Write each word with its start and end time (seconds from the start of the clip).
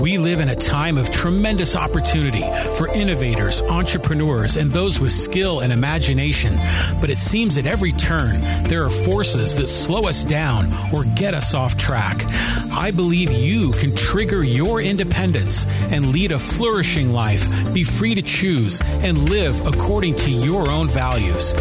We 0.00 0.16
live 0.16 0.40
in 0.40 0.48
a 0.48 0.54
time 0.54 0.96
of 0.96 1.10
tremendous 1.10 1.76
opportunity 1.76 2.42
for 2.78 2.88
innovators, 2.88 3.60
entrepreneurs, 3.60 4.56
and 4.56 4.70
those 4.70 4.98
with 4.98 5.12
skill 5.12 5.60
and 5.60 5.74
imagination. 5.74 6.56
But 7.02 7.10
it 7.10 7.18
seems 7.18 7.58
at 7.58 7.66
every 7.66 7.92
turn, 7.92 8.40
there 8.64 8.82
are 8.82 8.88
forces 8.88 9.56
that 9.56 9.66
slow 9.66 10.08
us 10.08 10.24
down 10.24 10.72
or 10.90 11.04
get 11.16 11.34
us 11.34 11.52
off 11.52 11.76
track. 11.76 12.24
I 12.72 12.92
believe 12.92 13.30
you 13.30 13.72
can 13.72 13.94
trigger 13.94 14.42
your 14.42 14.80
independence 14.80 15.66
and 15.92 16.12
lead 16.12 16.32
a 16.32 16.38
flourishing 16.38 17.12
life, 17.12 17.74
be 17.74 17.84
free 17.84 18.14
to 18.14 18.22
choose, 18.22 18.80
and 18.80 19.28
live 19.28 19.66
according 19.66 20.14
to 20.16 20.30
your 20.30 20.70
own 20.70 20.88
values. 20.88 21.52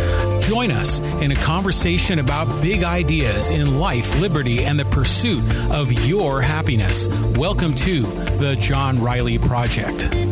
Join 0.48 0.72
us 0.72 1.02
in 1.22 1.34
a 1.34 1.36
conversation 1.36 2.20
about 2.20 2.62
big 2.62 2.86
ideas 2.86 3.50
in 3.50 3.80
life, 3.80 4.16
liberty, 4.16 4.64
and 4.64 4.80
the 4.80 4.86
pursuit 4.86 5.44
of 5.72 5.92
your 5.92 6.42
happiness. 6.42 7.10
Welcome 7.36 7.76
to 7.76 8.29
the 8.40 8.56
John 8.56 9.02
Riley 9.02 9.38
Project. 9.38 10.29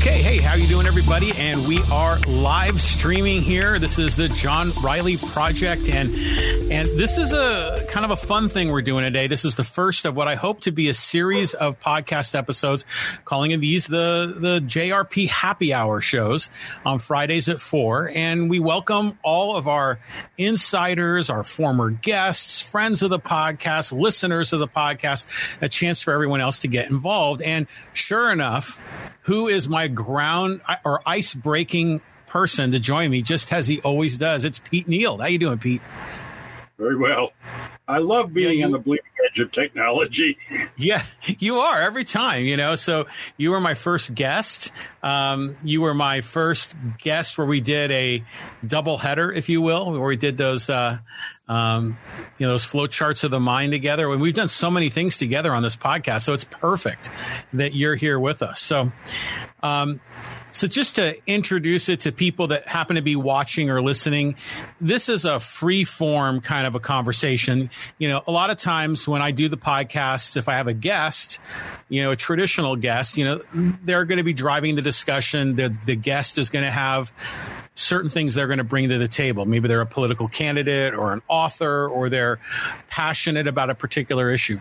Okay, 0.00 0.22
hey, 0.22 0.38
how 0.38 0.54
you 0.54 0.66
doing, 0.66 0.86
everybody? 0.86 1.30
And 1.36 1.68
we 1.68 1.82
are 1.92 2.18
live 2.20 2.80
streaming 2.80 3.42
here. 3.42 3.78
This 3.78 3.98
is 3.98 4.16
the 4.16 4.30
John 4.30 4.72
Riley 4.82 5.18
Project, 5.18 5.90
and 5.90 6.08
and 6.72 6.88
this 6.98 7.18
is 7.18 7.34
a 7.34 7.84
kind 7.90 8.06
of 8.06 8.10
a 8.10 8.16
fun 8.16 8.48
thing 8.48 8.72
we're 8.72 8.80
doing 8.80 9.04
today. 9.04 9.26
This 9.26 9.44
is 9.44 9.56
the 9.56 9.62
first 9.62 10.06
of 10.06 10.16
what 10.16 10.26
I 10.26 10.36
hope 10.36 10.62
to 10.62 10.72
be 10.72 10.88
a 10.88 10.94
series 10.94 11.52
of 11.52 11.78
podcast 11.80 12.34
episodes, 12.34 12.86
calling 13.26 13.60
these 13.60 13.88
the 13.88 14.34
the 14.38 14.60
JRP 14.60 15.28
Happy 15.28 15.74
Hour 15.74 16.00
shows 16.00 16.48
on 16.82 16.98
Fridays 16.98 17.50
at 17.50 17.60
four. 17.60 18.10
And 18.14 18.48
we 18.48 18.58
welcome 18.58 19.18
all 19.22 19.54
of 19.54 19.68
our 19.68 20.00
insiders, 20.38 21.28
our 21.28 21.44
former 21.44 21.90
guests, 21.90 22.62
friends 22.62 23.02
of 23.02 23.10
the 23.10 23.20
podcast, 23.20 23.92
listeners 23.92 24.54
of 24.54 24.60
the 24.60 24.68
podcast, 24.68 25.26
a 25.60 25.68
chance 25.68 26.00
for 26.00 26.14
everyone 26.14 26.40
else 26.40 26.60
to 26.60 26.68
get 26.68 26.88
involved. 26.88 27.42
And 27.42 27.66
sure 27.92 28.32
enough 28.32 28.80
who 29.24 29.48
is 29.48 29.68
my 29.68 29.86
ground 29.90 30.60
or 30.84 31.00
ice 31.06 31.34
breaking 31.34 32.00
person 32.26 32.72
to 32.72 32.78
join 32.78 33.10
me, 33.10 33.22
just 33.22 33.52
as 33.52 33.68
he 33.68 33.80
always 33.80 34.16
does. 34.16 34.44
It's 34.44 34.58
Pete 34.58 34.88
Neal. 34.88 35.18
How 35.18 35.26
you 35.26 35.38
doing, 35.38 35.58
Pete? 35.58 35.82
Very 36.78 36.96
well. 36.96 37.32
I 37.86 37.98
love 37.98 38.32
being 38.32 38.52
yeah, 38.52 38.58
you, 38.60 38.64
on 38.66 38.70
the 38.70 38.78
bleeding 38.78 39.04
edge 39.28 39.40
of 39.40 39.52
technology. 39.52 40.38
Yeah, 40.76 41.04
you 41.26 41.58
are 41.58 41.82
every 41.82 42.04
time, 42.04 42.44
you 42.44 42.56
know. 42.56 42.74
So 42.74 43.06
you 43.36 43.50
were 43.50 43.60
my 43.60 43.74
first 43.74 44.14
guest. 44.14 44.72
Um, 45.02 45.56
you 45.62 45.82
were 45.82 45.92
my 45.92 46.22
first 46.22 46.74
guest 46.96 47.36
where 47.36 47.46
we 47.46 47.60
did 47.60 47.90
a 47.90 48.24
double 48.66 48.96
header, 48.96 49.30
if 49.30 49.50
you 49.50 49.60
will, 49.60 49.92
where 49.92 50.08
we 50.08 50.16
did 50.16 50.38
those, 50.38 50.70
uh, 50.70 50.98
um, 51.50 51.98
you 52.38 52.46
know, 52.46 52.52
those 52.52 52.64
flow 52.64 52.86
charts 52.86 53.24
of 53.24 53.32
the 53.32 53.40
mind 53.40 53.72
together. 53.72 54.08
We've 54.08 54.32
done 54.32 54.46
so 54.46 54.70
many 54.70 54.88
things 54.88 55.18
together 55.18 55.52
on 55.52 55.64
this 55.64 55.74
podcast. 55.74 56.22
So 56.22 56.32
it's 56.32 56.44
perfect 56.44 57.10
that 57.52 57.74
you're 57.74 57.96
here 57.96 58.20
with 58.20 58.40
us. 58.40 58.60
So, 58.60 58.92
um, 59.60 60.00
so, 60.52 60.66
just 60.66 60.96
to 60.96 61.16
introduce 61.26 61.88
it 61.88 62.00
to 62.00 62.12
people 62.12 62.48
that 62.48 62.66
happen 62.66 62.96
to 62.96 63.02
be 63.02 63.16
watching 63.16 63.70
or 63.70 63.82
listening, 63.82 64.36
this 64.80 65.08
is 65.08 65.24
a 65.24 65.40
free 65.40 65.84
form 65.84 66.40
kind 66.40 66.66
of 66.66 66.74
a 66.74 66.80
conversation. 66.80 67.70
You 67.98 68.08
know, 68.08 68.22
a 68.26 68.32
lot 68.32 68.50
of 68.50 68.58
times 68.58 69.06
when 69.06 69.22
I 69.22 69.30
do 69.30 69.48
the 69.48 69.56
podcasts, 69.56 70.36
if 70.36 70.48
I 70.48 70.54
have 70.54 70.66
a 70.66 70.72
guest, 70.72 71.38
you 71.88 72.02
know, 72.02 72.12
a 72.12 72.16
traditional 72.16 72.76
guest, 72.76 73.16
you 73.16 73.24
know, 73.24 73.40
they're 73.82 74.04
going 74.04 74.18
to 74.18 74.24
be 74.24 74.32
driving 74.32 74.76
the 74.76 74.82
discussion. 74.82 75.56
The, 75.56 75.76
the 75.86 75.96
guest 75.96 76.38
is 76.38 76.50
going 76.50 76.64
to 76.64 76.70
have 76.70 77.12
certain 77.74 78.10
things 78.10 78.34
they're 78.34 78.46
going 78.46 78.58
to 78.58 78.64
bring 78.64 78.88
to 78.88 78.98
the 78.98 79.08
table. 79.08 79.46
Maybe 79.46 79.68
they're 79.68 79.80
a 79.80 79.86
political 79.86 80.28
candidate 80.28 80.94
or 80.94 81.12
an 81.12 81.22
author 81.28 81.88
or 81.88 82.08
they're 82.08 82.38
passionate 82.88 83.46
about 83.46 83.70
a 83.70 83.74
particular 83.74 84.30
issue. 84.30 84.60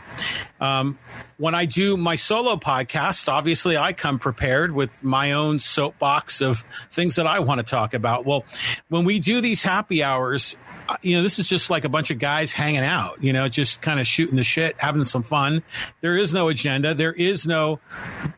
Um, 0.62 0.98
when 1.40 1.56
I 1.56 1.66
do 1.66 1.96
my 1.96 2.16
solo 2.16 2.58
podcast, 2.58 3.30
obviously 3.30 3.78
I 3.78 3.94
come 3.94 4.20
prepared 4.20 4.74
with 4.74 5.02
my 5.02 5.32
own 5.32 5.60
soapbox 5.60 6.42
of 6.42 6.66
things 6.92 7.16
that 7.16 7.26
I 7.26 7.40
want 7.40 7.60
to 7.60 7.66
talk 7.66 7.94
about. 7.94 8.26
Well, 8.26 8.44
when 8.90 9.06
we 9.06 9.20
do 9.20 9.40
these 9.40 9.64
happy 9.64 10.04
hours, 10.04 10.58
uh, 10.90 10.98
you 11.02 11.16
know, 11.16 11.24
this 11.24 11.40
is 11.40 11.48
just 11.48 11.70
like 11.70 11.86
a 11.86 11.90
bunch 11.90 12.12
of 12.12 12.20
guys 12.20 12.52
hanging 12.52 12.84
out, 12.84 13.24
you 13.24 13.32
know, 13.32 13.48
just 13.48 13.82
kind 13.82 14.02
of 14.02 14.08
shooting 14.08 14.36
the 14.36 14.44
shit, 14.44 14.76
having 14.80 15.06
some 15.06 15.24
fun. 15.24 15.64
There 16.02 16.18
is 16.18 16.34
no 16.34 16.50
agenda. 16.50 16.94
There 16.94 17.14
is 17.14 17.48
no 17.48 17.80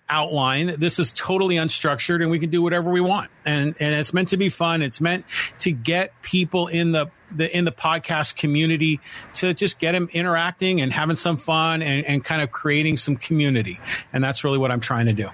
outline. 0.08 0.76
This 0.78 1.00
is 1.00 1.12
totally 1.12 1.56
unstructured 1.56 2.22
and 2.22 2.30
we 2.30 2.38
can 2.38 2.52
do 2.52 2.62
whatever 2.62 2.92
we 2.92 3.02
want. 3.02 3.32
And, 3.46 3.76
and 3.80 3.96
it's 3.96 4.14
meant 4.14 4.28
to 4.28 4.38
be 4.38 4.50
fun. 4.50 4.84
It's 4.84 5.02
meant 5.02 5.26
to 5.60 5.72
get 5.72 6.22
people 6.22 6.68
in 6.68 6.92
the, 6.92 7.10
the 7.36 7.56
in 7.56 7.66
the 7.66 7.72
podcast 7.72 8.36
community 8.36 9.00
to 9.34 9.54
just 9.54 9.80
get 9.80 9.94
them 9.94 10.10
interacting 10.14 10.82
and 10.82 10.92
having 10.92 11.16
some 11.16 11.38
fun 11.38 11.82
and, 11.82 12.06
and 12.06 12.24
kind 12.24 12.42
of 12.42 12.52
creating 12.52 12.98
some 12.98 13.16
community. 13.16 13.80
And 14.14 14.24
that's 14.24 14.44
really 14.44 14.58
what 14.58 14.72
I'm 14.72 14.80
trying 14.80 15.06
to 15.08 15.14
do. 15.14 15.30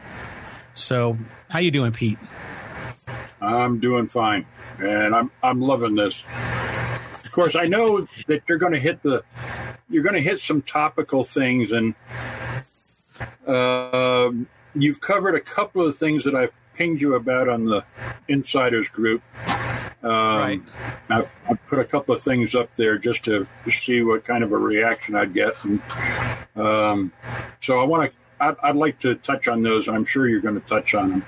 So 0.74 1.18
how 1.50 1.60
you 1.60 1.72
doing, 1.72 1.92
Pete? 1.92 2.20
I'm 3.42 3.80
doing 3.80 4.08
fine. 4.08 4.46
And 4.80 5.16
I'm 5.16 5.32
I'm 5.42 5.62
loving 5.62 5.96
this 5.96 6.24
Of 7.26 7.32
course, 7.32 7.56
I 7.56 7.66
know 7.66 8.08
that 8.28 8.44
you're 8.48 8.58
going 8.58 8.74
to 8.74 8.80
hit 8.80 9.02
the 9.02 9.24
you're 9.90 10.04
going 10.04 10.16
to 10.16 10.22
hit 10.22 10.40
some 10.40 10.62
topical 10.62 11.24
things, 11.24 11.72
and 11.72 11.96
uh, 13.46 14.32
you've 14.76 15.00
covered 15.00 15.36
a 15.36 15.40
couple 15.40 15.86
of 15.86 15.98
things 15.98 16.24
that 16.26 16.36
I've 16.36 16.52
pinged 16.76 17.02
you 17.02 17.16
about 17.16 17.48
on 17.48 17.66
the 17.66 17.84
insiders 18.28 18.88
group. 18.88 19.22
Um, 20.04 20.12
right. 20.12 20.62
I, 21.10 21.28
I, 21.50 21.54
put 21.56 21.80
a 21.80 21.84
couple 21.84 22.14
of 22.14 22.22
things 22.22 22.54
up 22.54 22.70
there 22.76 22.98
just 23.00 23.24
to, 23.26 23.48
see 23.72 24.04
what 24.04 24.24
kind 24.26 24.44
of 24.44 24.52
a 24.52 24.58
reaction 24.58 25.16
I'd 25.16 25.34
get, 25.34 25.56
and 25.64 25.82
um, 26.56 27.12
so 27.62 27.80
I 27.80 27.84
want 27.84 28.12
to. 28.12 28.18
I'd, 28.40 28.56
I'd, 28.62 28.76
like 28.76 29.00
to 29.00 29.16
touch 29.16 29.48
on 29.48 29.64
those. 29.64 29.90
I'm 29.90 30.06
sure 30.06 30.28
you're 30.28 30.42
going 30.42 30.62
to 30.62 30.68
touch 30.68 30.94
on 30.94 31.10
them. 31.10 31.26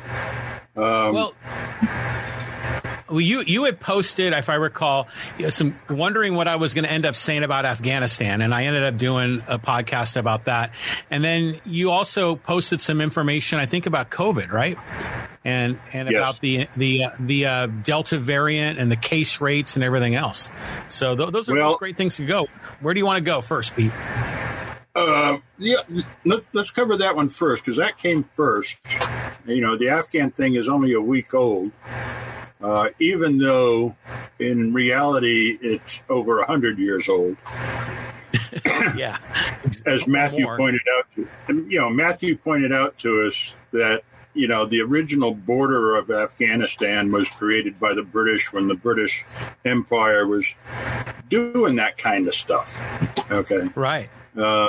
Um, 0.76 1.14
well, 1.16 1.34
well, 3.10 3.22
you 3.22 3.42
you 3.42 3.64
had 3.64 3.80
posted, 3.80 4.34
if 4.34 4.50
I 4.50 4.56
recall, 4.56 5.08
some 5.50 5.76
wondering 5.90 6.36
what 6.36 6.48
I 6.48 6.58
was 6.58 6.74
going 6.74 6.86
to 6.86 6.92
end 6.92 7.06
up 7.06 7.16
saying 7.16 7.44
about 7.44 7.66
Afghanistan, 7.66 8.42
and 8.42 8.54
I 8.54 8.66
ended 8.66 8.84
up 8.84 8.98
doing 8.98 9.44
a 9.48 9.58
podcast 9.58 10.16
about 10.16 10.46
that. 10.46 10.72
And 11.10 11.24
then 11.24 11.60
you 11.66 11.92
also 11.92 12.36
posted 12.36 12.82
some 12.82 13.02
information, 13.02 13.60
I 13.60 13.66
think, 13.66 13.86
about 13.86 14.10
COVID, 14.10 14.52
right? 14.52 14.78
And 15.44 15.80
and 15.94 16.10
yes. 16.10 16.18
about 16.18 16.40
the 16.42 16.68
the 16.76 17.06
the 17.20 17.46
uh, 17.46 17.66
Delta 17.68 18.18
variant 18.18 18.80
and 18.80 18.92
the 18.92 18.98
case 18.98 19.42
rates 19.42 19.76
and 19.76 19.84
everything 19.84 20.16
else. 20.16 20.50
So 20.88 21.16
th- 21.16 21.32
those 21.32 21.50
are 21.50 21.56
well, 21.56 21.78
great 21.78 21.98
things 21.98 22.18
to 22.18 22.26
go. 22.26 22.48
Where 22.82 22.94
do 22.94 23.00
you 23.00 23.06
want 23.06 23.18
to 23.18 23.24
go 23.24 23.42
first, 23.42 23.76
Pete? 23.76 23.92
Uh, 24.96 25.38
yeah, 25.58 25.82
let, 26.26 26.44
us 26.56 26.72
cover 26.72 26.98
that 26.98 27.16
one 27.16 27.30
first 27.30 27.64
because 27.64 27.78
that 27.78 27.98
came 27.98 28.24
first. 28.36 28.76
You 29.46 29.62
know, 29.62 29.78
the 29.78 29.90
Afghan 29.90 30.32
thing 30.32 30.56
is 30.56 30.68
only 30.68 30.94
a 30.94 31.00
week 31.00 31.34
old 31.34 31.72
uh, 32.62 32.90
even 33.00 33.38
though 33.38 33.96
in 34.40 34.74
reality 34.74 35.58
it's 35.62 36.00
over 36.10 36.38
100 36.38 36.78
years 36.78 37.10
old. 37.10 37.38
yeah. 38.96 39.18
As 39.86 40.06
Matthew 40.08 40.46
pointed 40.46 40.82
out, 40.98 41.06
to, 41.16 41.28
you 41.70 41.80
know, 41.80 41.90
Matthew 41.90 42.38
pointed 42.38 42.72
out 42.72 42.98
to 43.00 43.28
us 43.28 43.54
that, 43.72 44.04
you 44.34 44.48
know, 44.48 44.66
the 44.66 44.82
original 44.82 45.34
border 45.34 45.96
of 45.96 46.12
Afghanistan 46.12 47.12
was 47.12 47.28
created 47.30 47.80
by 47.80 47.94
the 47.94 48.04
British 48.04 48.54
when 48.54 48.68
the 48.68 48.76
British 48.76 49.26
Empire 49.66 50.28
was 50.28 50.46
doing 51.30 51.76
that 51.78 51.98
kind 51.98 52.28
of 52.28 52.36
stuff. 52.36 52.72
Okay. 53.32 53.70
Right. 53.76 54.10
Uh, 54.38 54.68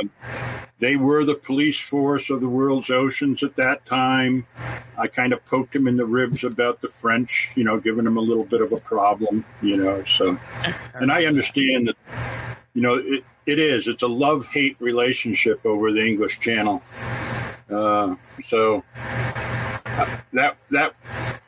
they 0.78 0.96
were 0.96 1.24
the 1.24 1.34
police 1.34 1.78
force 1.78 2.30
of 2.30 2.40
the 2.40 2.48
world's 2.48 2.90
oceans 2.90 3.42
at 3.42 3.56
that 3.56 3.84
time. 3.86 4.46
I 4.96 5.06
kind 5.06 5.32
of 5.32 5.44
poked 5.44 5.76
him 5.76 5.86
in 5.86 5.96
the 5.96 6.06
ribs 6.06 6.44
about 6.44 6.80
the 6.80 6.88
French, 6.88 7.50
you 7.54 7.64
know, 7.64 7.78
giving 7.78 8.06
him 8.06 8.16
a 8.16 8.20
little 8.20 8.44
bit 8.44 8.62
of 8.62 8.72
a 8.72 8.78
problem, 8.78 9.44
you 9.60 9.76
know. 9.76 10.02
So, 10.04 10.38
and 10.94 11.12
I 11.12 11.26
understand 11.26 11.88
that, 11.88 11.96
you 12.74 12.82
know, 12.82 12.94
it, 12.94 13.24
it 13.46 13.58
is. 13.58 13.88
It's 13.88 14.02
a 14.02 14.08
love 14.08 14.46
hate 14.46 14.76
relationship 14.80 15.64
over 15.66 15.92
the 15.92 16.06
English 16.06 16.40
Channel. 16.40 16.82
Uh, 17.70 18.16
so 18.46 18.82
that 20.32 20.56
that 20.70 20.94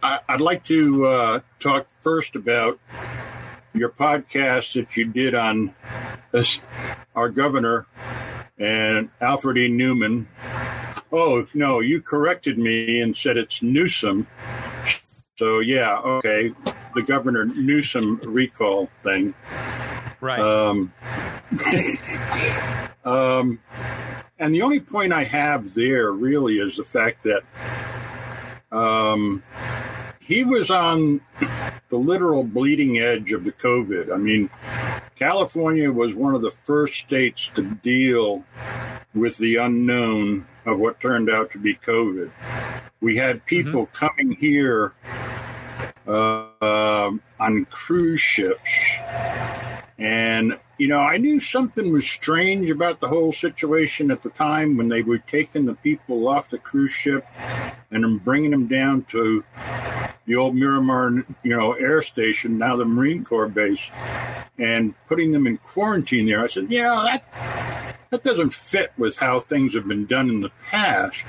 I, 0.03 0.21
would 0.31 0.41
like 0.41 0.65
to 0.65 1.07
uh, 1.07 1.41
talk 1.61 1.87
first 2.03 2.37
about 2.37 2.79
your 3.75 3.91
podcast 3.91 4.75
that 4.75 4.97
you 4.97 5.07
did 5.07 5.35
on 5.35 5.75
this, 6.31 6.61
our 7.15 7.29
governor 7.29 7.87
and 8.59 9.11
Alfred 9.21 9.59
E. 9.59 9.69
Neuman. 9.69 10.27
Oh, 11.11 11.47
no, 11.55 11.81
you 11.81 12.01
corrected 12.01 12.59
me 12.59 13.01
and 13.01 13.17
said 13.17 13.37
it's 13.37 13.63
Newsom. 13.63 14.27
So, 15.39 15.61
yeah, 15.61 15.99
okay. 15.99 16.53
The 16.95 17.03
Governor 17.03 17.45
Newsom 17.45 18.21
recall 18.23 18.89
thing. 19.03 19.35
Right. 20.21 20.39
Um, 20.39 20.93
um, 23.05 23.59
and 24.39 24.55
the 24.55 24.63
only 24.63 24.81
point 24.81 25.13
I 25.13 25.25
have 25.25 25.75
there 25.75 26.11
really 26.13 26.59
is 26.59 26.77
the 26.77 26.85
fact 26.85 27.25
that 27.25 27.43
um, 28.71 29.43
he 30.27 30.45
was 30.45 30.71
on 30.71 31.21
the 31.89 31.97
literal 31.97 32.45
bleeding 32.45 32.99
edge 32.99 33.33
of 33.33 33.45
the 33.45 33.53
COVID. 33.53 34.13
I 34.13 34.17
mean, 34.17 34.49
California 35.17 35.91
was 35.93 36.15
one 36.15 36.35
of 36.35 36.43
the 36.43 36.51
first 36.51 36.95
states 36.95 37.51
to 37.55 37.63
deal 37.63 38.45
with 39.15 39.37
the 39.39 39.57
unknown 39.57 40.47
of 40.65 40.79
what 40.79 41.01
turned 41.01 41.29
out 41.29 41.51
to 41.53 41.59
be 41.59 41.75
COVID. 41.75 42.31
We 43.01 43.17
had 43.17 43.45
people 43.47 43.87
mm-hmm. 43.87 44.07
coming 44.07 44.37
here 44.37 44.95
uh, 46.07 46.47
uh, 46.61 47.11
on 47.41 47.65
cruise 47.67 48.21
ships. 48.21 48.71
And, 49.99 50.59
you 50.79 50.89
know, 50.89 50.99
I 50.99 51.17
knew 51.17 51.41
something 51.41 51.93
was 51.93 52.09
strange 52.09 52.71
about 52.71 53.01
the 53.01 53.09
whole 53.09 53.33
situation 53.33 54.11
at 54.11 54.23
the 54.23 54.31
time 54.31 54.77
when 54.77 54.89
they 54.89 55.03
were 55.03 55.19
taking 55.19 55.67
the 55.67 55.75
people 55.75 56.27
off 56.27 56.51
the 56.51 56.59
cruise 56.59 56.93
ship 56.93 57.27
and 57.91 58.25
bringing 58.25 58.51
them 58.51 58.67
down 58.67 59.03
to 59.11 59.45
the 60.27 60.37
old 60.37 60.55
Miramar, 60.55 61.25
you 61.43 61.57
know, 61.57 61.73
air 61.73 62.03
station, 62.03 62.59
now 62.59 62.77
the 62.77 62.85
Marine 62.85 63.25
Corps 63.25 63.49
base, 63.49 63.83
and 64.59 64.95
putting 65.09 65.33
them 65.33 65.47
in 65.47 65.59
quarantine 65.59 66.27
there. 66.27 66.43
I 66.43 66.47
said, 66.47 66.71
yeah, 66.71 67.21
that 67.33 67.95
that 68.11 68.23
doesn't 68.23 68.53
fit 68.53 68.93
with 68.99 69.17
how 69.17 69.41
things 69.41 69.75
have 69.75 69.89
been 69.89 70.07
done 70.07 70.29
in 70.29 70.41
the 70.41 70.51
past. 70.69 71.25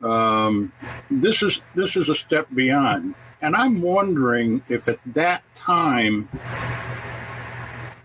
Um, 0.00 0.72
this 1.10 1.42
is 1.42 1.60
this 1.74 1.96
is 1.96 2.08
a 2.08 2.14
step 2.14 2.48
beyond. 2.54 3.14
And 3.40 3.54
I'm 3.54 3.82
wondering 3.82 4.62
if 4.68 4.88
at 4.88 5.00
that 5.14 5.42
time, 5.54 6.28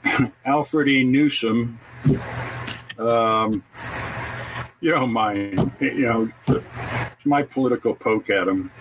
Alfred 0.45 0.89
E. 0.89 1.03
Newsom, 1.03 1.79
um, 2.97 3.63
you 4.81 4.91
know, 4.91 5.07
my 5.07 5.33
you 5.79 6.05
know, 6.05 6.31
it's 6.47 7.25
my 7.25 7.43
political 7.43 7.93
poke 7.93 8.29
at 8.29 8.47
him. 8.47 8.71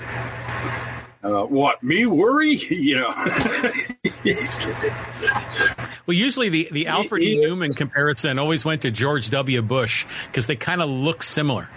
Uh, 1.22 1.42
what 1.42 1.82
me 1.82 2.06
worry? 2.06 2.56
You 2.68 2.96
know. 2.96 3.12
well, 6.06 6.16
usually 6.16 6.48
the 6.48 6.68
the 6.70 6.86
Alfred 6.86 7.22
E. 7.22 7.36
Neuman 7.36 7.76
comparison 7.76 8.38
always 8.38 8.64
went 8.64 8.82
to 8.82 8.90
George 8.90 9.30
W. 9.30 9.60
Bush 9.62 10.06
because 10.26 10.46
they 10.46 10.56
kind 10.56 10.80
of 10.80 10.88
look 10.88 11.22
similar. 11.22 11.68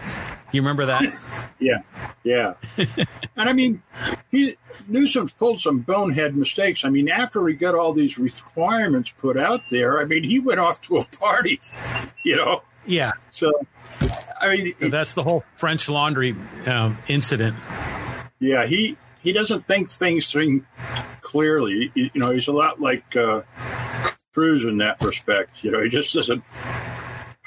You 0.52 0.62
remember 0.62 0.86
that? 0.86 1.04
yeah, 1.60 1.82
yeah. 2.24 2.54
and 2.78 3.50
I 3.50 3.54
mean, 3.54 3.82
he 4.30 4.58
Newsom's 4.88 5.34
pulled 5.34 5.60
some 5.60 5.80
bonehead 5.80 6.36
mistakes. 6.36 6.86
I 6.86 6.90
mean, 6.90 7.10
after 7.10 7.42
we 7.42 7.54
got 7.54 7.76
all 7.76 7.94
these 7.94 8.18
requirements 8.18 9.12
put 9.18 9.38
out 9.38 9.62
there, 9.70 10.00
I 10.00 10.06
mean, 10.06 10.24
he 10.24 10.40
went 10.40 10.60
off 10.60 10.82
to 10.82 10.98
a 10.98 11.06
party, 11.06 11.62
you 12.24 12.36
know. 12.36 12.62
Yeah. 12.86 13.14
So, 13.32 13.52
I 14.40 14.56
mean, 14.56 14.76
so 14.80 14.90
that's 14.90 15.14
the 15.14 15.24
whole 15.24 15.44
French 15.56 15.88
Laundry 15.88 16.36
uh, 16.66 16.94
incident. 17.08 17.56
Yeah, 18.40 18.66
he 18.66 18.98
he 19.22 19.32
doesn't 19.32 19.68
think 19.68 19.92
things 19.92 20.30
through 20.30 20.66
clearly. 21.22 21.92
You 21.96 22.12
know, 22.16 22.32
he's 22.32 22.48
a 22.48 22.54
lot 22.54 22.82
like 22.82 23.16
uh, 23.16 23.42
Cruz 24.34 24.64
in 24.64 24.78
that 24.78 25.02
respect. 25.02 25.64
You 25.64 25.72
know, 25.72 25.82
he 25.82 25.90
just 25.90 26.14
doesn't 26.14 26.44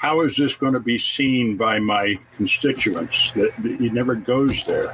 how 0.05 0.21
is 0.21 0.35
this 0.35 0.53
going 0.53 0.73
to 0.73 0.79
be 0.79 0.97
seen 0.99 1.57
by 1.57 1.79
my 1.79 2.19
constituents? 2.35 3.31
That, 3.31 3.51
he 3.79 3.89
never 3.89 4.13
goes 4.13 4.63
there. 4.65 4.93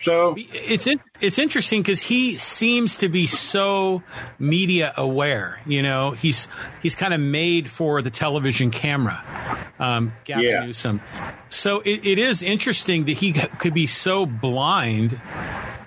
So 0.00 0.34
it's 0.36 0.88
it's 1.20 1.38
interesting 1.38 1.80
because 1.80 2.00
he 2.00 2.36
seems 2.36 2.96
to 2.96 3.08
be 3.08 3.26
so 3.26 4.02
media 4.38 4.92
aware. 4.96 5.60
You 5.64 5.82
know, 5.82 6.10
he's 6.10 6.48
he's 6.82 6.96
kind 6.96 7.14
of 7.14 7.20
made 7.20 7.70
for 7.70 8.02
the 8.02 8.10
television 8.10 8.70
camera. 8.70 9.24
Um, 9.78 10.12
Gavin 10.24 10.44
yeah. 10.44 10.66
Newsom. 10.66 11.00
So 11.48 11.80
it, 11.80 12.04
it 12.04 12.18
is 12.18 12.42
interesting 12.42 13.04
that 13.04 13.12
he 13.12 13.32
could 13.32 13.74
be 13.74 13.86
so 13.86 14.26
blind 14.26 15.20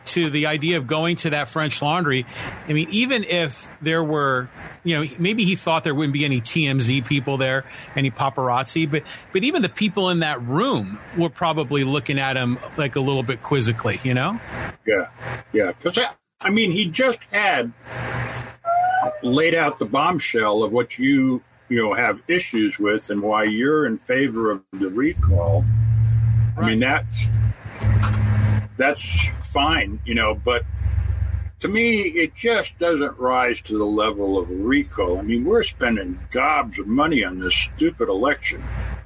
to 0.05 0.29
the 0.29 0.47
idea 0.47 0.77
of 0.77 0.87
going 0.87 1.15
to 1.17 1.31
that 1.31 1.49
French 1.49 1.81
Laundry. 1.81 2.25
I 2.67 2.73
mean, 2.73 2.87
even 2.91 3.23
if 3.23 3.69
there 3.81 4.03
were, 4.03 4.49
you 4.83 4.95
know, 4.95 5.09
maybe 5.19 5.43
he 5.45 5.55
thought 5.55 5.83
there 5.83 5.95
wouldn't 5.95 6.13
be 6.13 6.25
any 6.25 6.41
TMZ 6.41 7.05
people 7.05 7.37
there, 7.37 7.65
any 7.95 8.11
paparazzi, 8.11 8.89
but 8.89 9.03
but 9.33 9.43
even 9.43 9.61
the 9.61 9.69
people 9.69 10.09
in 10.09 10.19
that 10.19 10.41
room 10.41 10.99
were 11.17 11.29
probably 11.29 11.83
looking 11.83 12.19
at 12.19 12.37
him 12.37 12.57
like 12.77 12.95
a 12.95 13.01
little 13.01 13.23
bit 13.23 13.41
quizzically, 13.43 13.99
you 14.03 14.13
know? 14.13 14.39
Yeah, 14.85 15.09
yeah. 15.53 15.71
Because 15.71 15.97
I, 15.97 16.09
I 16.41 16.49
mean, 16.49 16.71
he 16.71 16.85
just 16.85 17.19
had 17.31 17.71
laid 19.23 19.55
out 19.55 19.79
the 19.79 19.85
bombshell 19.85 20.63
of 20.63 20.71
what 20.71 20.97
you 20.97 21.41
you 21.69 21.81
know 21.81 21.93
have 21.93 22.21
issues 22.27 22.77
with 22.77 23.09
and 23.09 23.21
why 23.21 23.43
you're 23.43 23.85
in 23.85 23.97
favor 23.97 24.51
of 24.51 24.63
the 24.73 24.89
recall. 24.89 25.65
Right. 26.55 26.65
I 26.65 26.69
mean, 26.69 26.79
that's 26.79 27.27
that's 28.77 29.27
fine, 29.41 29.99
you 30.05 30.15
know, 30.15 30.35
but 30.35 30.63
to 31.59 31.67
me, 31.67 32.01
it 32.01 32.35
just 32.35 32.77
doesn't 32.79 33.17
rise 33.17 33.61
to 33.61 33.77
the 33.77 33.85
level 33.85 34.37
of 34.37 34.49
a 34.49 34.53
recall. 34.53 35.17
I 35.17 35.21
mean, 35.21 35.45
we're 35.45 35.63
spending 35.63 36.19
gobs 36.31 36.77
of 36.79 36.87
money 36.87 37.23
on 37.23 37.39
this 37.39 37.55
stupid 37.55 38.09
election, 38.09 38.63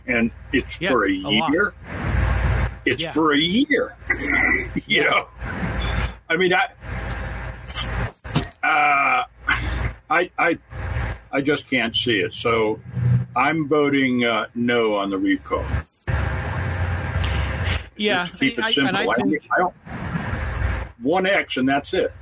and 0.07 0.31
it's 0.51 0.79
yes, 0.81 0.91
for 0.91 1.05
a, 1.05 1.09
a 1.09 1.11
year. 1.11 1.73
Lot. 1.87 2.71
It's 2.85 3.03
yeah. 3.03 3.11
for 3.11 3.33
a 3.33 3.37
year. 3.37 3.95
you 4.75 4.81
yeah. 4.87 5.03
know, 5.03 5.27
I 6.27 6.37
mean, 6.37 6.53
I, 6.53 6.65
uh, 8.63 9.23
I, 10.09 10.31
I, 10.37 10.57
I 11.31 11.41
just 11.41 11.69
can't 11.69 11.95
see 11.95 12.19
it. 12.19 12.33
So, 12.33 12.79
I'm 13.35 13.67
voting 13.67 14.25
uh, 14.25 14.47
no 14.55 14.95
on 14.95 15.11
the 15.11 15.17
recall. 15.17 15.63
Yeah, 17.99 18.27
Just 18.27 18.39
keep 18.39 18.57
it 18.57 18.73
simple. 18.73 18.95
I, 18.95 19.07
I, 19.07 19.15
think, 19.15 19.43
I 19.51 19.69
one 21.01 21.25
X, 21.25 21.57
and 21.57 21.67
that's 21.67 21.93
it. 21.93 22.13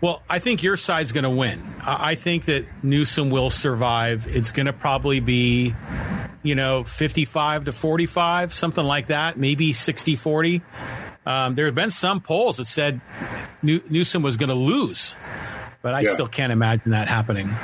Well, 0.00 0.22
I 0.28 0.40
think 0.40 0.62
your 0.62 0.76
side's 0.76 1.12
going 1.12 1.24
to 1.24 1.30
win. 1.30 1.62
I 1.84 2.16
think 2.16 2.44
that 2.46 2.66
Newsom 2.82 3.30
will 3.30 3.50
survive. 3.50 4.26
It's 4.28 4.52
going 4.52 4.66
to 4.66 4.72
probably 4.72 5.20
be, 5.20 5.74
you 6.42 6.54
know, 6.54 6.84
55 6.84 7.66
to 7.66 7.72
45, 7.72 8.54
something 8.54 8.84
like 8.84 9.06
that, 9.06 9.38
maybe 9.38 9.72
60 9.72 10.16
40. 10.16 10.62
Um, 11.24 11.54
there 11.54 11.66
have 11.66 11.74
been 11.74 11.90
some 11.90 12.20
polls 12.20 12.56
that 12.56 12.66
said 12.66 13.00
New- 13.62 13.82
Newsom 13.88 14.22
was 14.22 14.36
going 14.36 14.48
to 14.48 14.54
lose, 14.54 15.14
but 15.82 15.94
I 15.94 16.00
yeah. 16.00 16.12
still 16.12 16.28
can't 16.28 16.52
imagine 16.52 16.90
that 16.90 17.06
happening. 17.06 17.54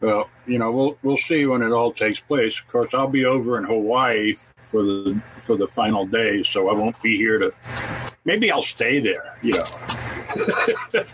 Well, 0.00 0.28
you 0.46 0.58
know, 0.58 0.70
we'll 0.70 0.98
we'll 1.02 1.16
see 1.16 1.46
when 1.46 1.62
it 1.62 1.72
all 1.72 1.92
takes 1.92 2.20
place. 2.20 2.60
Of 2.60 2.68
course, 2.68 2.92
I'll 2.92 3.08
be 3.08 3.24
over 3.24 3.56
in 3.56 3.64
Hawaii 3.64 4.36
for 4.74 4.82
the 4.82 5.20
for 5.42 5.56
the 5.56 5.68
final 5.68 6.04
day, 6.04 6.42
so 6.42 6.68
I 6.68 6.72
won't 6.72 7.00
be 7.00 7.16
here 7.16 7.38
to. 7.38 7.54
Maybe 8.24 8.50
I'll 8.50 8.64
stay 8.64 8.98
there. 8.98 9.38
You 9.40 9.52
know. 9.52 11.04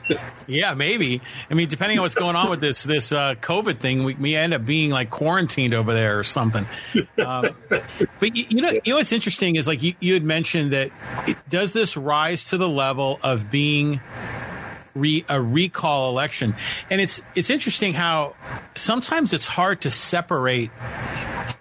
yeah, 0.46 0.72
maybe. 0.72 1.20
I 1.50 1.54
mean, 1.54 1.68
depending 1.68 1.98
on 1.98 2.02
what's 2.04 2.14
going 2.14 2.36
on 2.36 2.48
with 2.48 2.62
this 2.62 2.84
this 2.84 3.12
uh, 3.12 3.34
COVID 3.34 3.76
thing, 3.76 4.04
we, 4.04 4.14
we 4.14 4.34
end 4.34 4.55
up 4.55 4.64
being 4.64 4.93
like 4.93 5.10
quarantined 5.10 5.74
over 5.74 5.93
there 5.93 6.19
or 6.19 6.24
something. 6.24 6.64
Um, 7.19 7.55
but 7.69 8.34
you, 8.34 8.46
you, 8.48 8.62
know, 8.62 8.70
you 8.70 8.81
know 8.86 8.96
what's 8.96 9.12
interesting 9.12 9.56
is 9.56 9.69
like 9.69 9.82
you, 9.82 9.93
you 10.00 10.14
had 10.14 10.24
mentioned 10.24 10.72
that 10.72 10.90
it, 11.29 11.36
does 11.50 11.74
this 11.74 11.98
rise 11.98 12.46
to 12.46 12.56
the 12.56 12.69
level 12.69 13.20
of 13.22 13.50
being 13.50 14.00
re, 14.94 15.25
a 15.29 15.41
recall 15.41 16.11
election? 16.11 16.55
And 16.89 17.01
it's 17.01 17.20
it's 17.35 17.51
interesting 17.51 17.94
how 17.94 18.35
sometimes 18.75 19.32
it's 19.32 19.47
hard 19.47 19.82
to 19.82 19.91
separate 19.91 20.70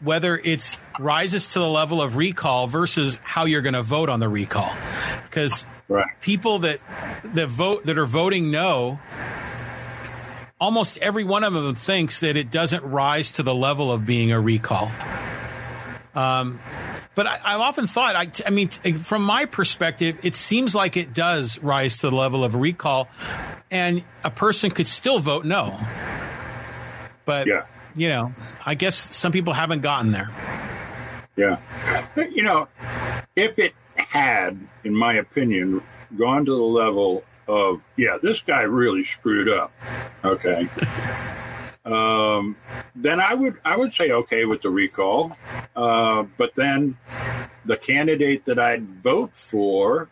whether 0.01 0.37
it's 0.37 0.77
rises 0.99 1.47
to 1.47 1.59
the 1.59 1.67
level 1.67 2.01
of 2.01 2.15
recall 2.15 2.67
versus 2.67 3.19
how 3.23 3.45
you're 3.45 3.61
going 3.61 3.73
to 3.73 3.83
vote 3.83 4.09
on 4.09 4.19
the 4.19 4.29
recall. 4.29 4.73
Because 5.23 5.65
right. 5.87 6.05
people 6.21 6.59
that 6.59 6.79
that 7.23 7.47
vote 7.47 7.85
that 7.85 7.97
are 7.97 8.05
voting 8.05 8.51
no, 8.51 8.99
almost 10.59 10.97
every 10.99 11.23
one 11.23 11.43
of 11.43 11.53
them 11.53 11.75
thinks 11.75 12.19
that 12.21 12.37
it 12.37 12.51
doesn't 12.51 12.83
rise 12.83 13.31
to 13.33 13.43
the 13.43 13.55
level 13.55 13.91
of 13.91 14.05
being 14.05 14.31
a 14.31 14.39
recall. 14.39 14.91
Um, 16.15 16.59
but 17.19 17.27
I, 17.27 17.51
have 17.51 17.61
often 17.61 17.87
thought, 17.87 18.15
I, 18.15 18.31
I, 18.45 18.49
mean, 18.49 18.69
from 18.69 19.23
my 19.23 19.45
perspective, 19.45 20.17
it 20.23 20.35
seems 20.35 20.73
like 20.73 20.95
it 20.95 21.13
does 21.13 21.59
rise 21.61 21.97
to 21.97 22.09
the 22.09 22.15
level 22.15 22.45
of 22.45 22.55
recall, 22.55 23.09
and 23.69 24.05
a 24.23 24.31
person 24.31 24.71
could 24.71 24.87
still 24.87 25.19
vote 25.19 25.43
no. 25.43 25.77
But 27.25 27.47
yeah 27.47 27.65
you 27.95 28.09
know, 28.09 28.33
I 28.65 28.75
guess 28.75 29.15
some 29.15 29.31
people 29.31 29.53
haven't 29.53 29.81
gotten 29.81 30.11
there. 30.11 30.31
Yeah. 31.35 31.59
You 32.15 32.43
know, 32.43 32.67
if 33.35 33.59
it 33.59 33.73
had, 33.95 34.59
in 34.83 34.95
my 34.95 35.13
opinion, 35.13 35.81
gone 36.17 36.45
to 36.45 36.51
the 36.51 36.57
level 36.57 37.23
of, 37.47 37.81
yeah, 37.97 38.17
this 38.21 38.41
guy 38.41 38.61
really 38.61 39.03
screwed 39.03 39.49
up. 39.49 39.71
Okay. 40.23 40.69
um, 41.91 42.55
then 42.95 43.19
I 43.19 43.33
would 43.33 43.57
I 43.65 43.75
would 43.75 43.93
say 43.93 44.11
okay 44.11 44.45
with 44.45 44.61
the 44.61 44.69
recall. 44.69 45.35
Uh, 45.75 46.23
but 46.37 46.53
then 46.55 46.97
the 47.65 47.77
candidate 47.77 48.45
that 48.45 48.59
I'd 48.59 48.87
vote 49.03 49.31
for 49.33 50.09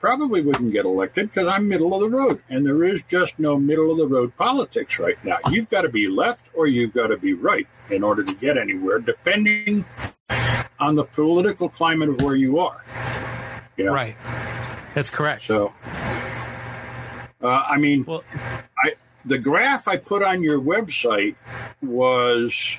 probably 0.00 0.40
wouldn't 0.40 0.72
get 0.72 0.84
elected 0.84 1.32
because 1.32 1.48
I'm 1.48 1.68
middle 1.68 1.94
of 1.94 2.00
the 2.00 2.08
road. 2.08 2.42
And 2.48 2.66
there 2.66 2.84
is 2.84 3.02
just 3.08 3.38
no 3.38 3.58
middle 3.58 3.90
of 3.90 3.98
the 3.98 4.06
road 4.06 4.36
politics 4.36 4.98
right 4.98 5.22
now. 5.24 5.38
You've 5.50 5.68
got 5.70 5.82
to 5.82 5.88
be 5.88 6.08
left 6.08 6.44
or 6.54 6.66
you've 6.66 6.92
got 6.92 7.08
to 7.08 7.16
be 7.16 7.32
right 7.32 7.66
in 7.90 8.02
order 8.02 8.22
to 8.22 8.34
get 8.34 8.58
anywhere, 8.58 8.98
depending 8.98 9.84
on 10.78 10.94
the 10.94 11.04
political 11.04 11.68
climate 11.68 12.08
of 12.08 12.22
where 12.22 12.36
you 12.36 12.58
are. 12.58 12.84
You 13.76 13.84
know? 13.84 13.92
Right. 13.92 14.16
That's 14.94 15.10
correct. 15.10 15.42
So, 15.46 15.72
uh, 17.42 17.46
I 17.46 17.76
mean, 17.76 18.04
well, 18.06 18.24
I 18.82 18.94
the 19.26 19.38
graph 19.38 19.88
I 19.88 19.96
put 19.96 20.22
on 20.22 20.42
your 20.42 20.60
website 20.60 21.34
was 21.82 22.76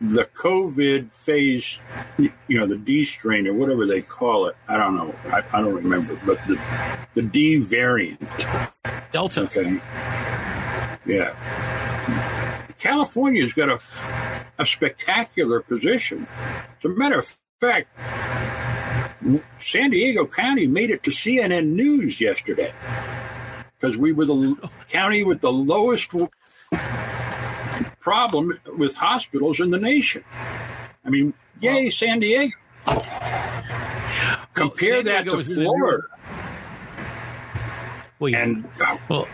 the 0.00 0.24
COVID 0.24 1.10
phase, 1.12 1.78
you 2.18 2.60
know, 2.60 2.66
the 2.66 2.76
D 2.76 3.04
strain 3.04 3.46
or 3.48 3.54
whatever 3.54 3.86
they 3.86 4.02
call 4.02 4.46
it. 4.46 4.56
I 4.68 4.76
don't 4.76 4.94
know. 4.94 5.14
I, 5.32 5.42
I 5.52 5.60
don't 5.60 5.74
remember, 5.74 6.18
but 6.24 6.38
the 6.46 6.60
the 7.14 7.22
D 7.22 7.56
variant. 7.56 8.20
Delta. 9.10 9.42
Okay. 9.42 9.80
Yeah. 11.06 11.34
California's 12.78 13.52
got 13.52 13.70
a, 13.70 13.80
a 14.58 14.66
spectacular 14.66 15.60
position. 15.60 16.28
As 16.78 16.84
a 16.84 16.88
matter 16.90 17.18
of 17.18 17.36
fact, 17.60 17.88
San 19.60 19.90
Diego 19.90 20.26
County 20.26 20.66
made 20.66 20.90
it 20.90 21.02
to 21.02 21.10
CNN 21.10 21.72
News 21.72 22.20
yesterday 22.20 22.72
because 23.78 23.96
we 23.96 24.12
were 24.12 24.24
the 24.24 24.70
county 24.88 25.22
with 25.24 25.40
the 25.40 25.52
lowest 25.52 26.10
problem 28.00 28.58
with 28.76 28.94
hospitals 28.94 29.60
in 29.60 29.70
the 29.70 29.78
nation. 29.78 30.24
I 31.04 31.10
mean, 31.10 31.34
yay, 31.60 31.84
well, 31.84 31.92
San 31.92 32.20
Diego. 32.20 32.54
Compare 34.54 34.94
well, 34.94 35.02
that 35.04 35.24
to 35.26 35.44
Florida. 35.44 36.02
Well, 38.18 38.30
yeah. 38.30 38.42
and 38.42 38.68
uh, 38.80 38.96
well, 39.08 39.28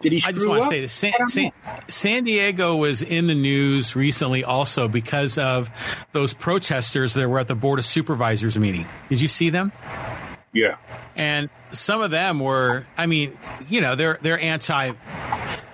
did 0.00 0.12
he? 0.12 0.22
I 0.26 0.32
just 0.32 0.48
want 0.48 0.62
to 0.62 0.68
say 0.68 0.80
this: 0.80 0.92
San, 0.92 1.28
San, 1.28 1.52
San, 1.88 2.24
Diego 2.24 2.76
was 2.76 3.02
in 3.02 3.26
the 3.26 3.34
news 3.34 3.94
recently, 3.94 4.42
also 4.42 4.88
because 4.88 5.36
of 5.36 5.70
those 6.12 6.32
protesters 6.32 7.12
that 7.14 7.28
were 7.28 7.38
at 7.38 7.48
the 7.48 7.54
board 7.54 7.78
of 7.78 7.84
supervisors 7.84 8.58
meeting. 8.58 8.86
Did 9.10 9.20
you 9.20 9.28
see 9.28 9.50
them? 9.50 9.70
Yeah. 10.54 10.76
And 11.16 11.50
some 11.72 12.02
of 12.02 12.10
them 12.10 12.40
were, 12.40 12.84
I 12.96 13.06
mean, 13.06 13.36
you 13.68 13.80
know, 13.80 13.94
they're 13.94 14.18
they're 14.22 14.38
anti 14.38 14.92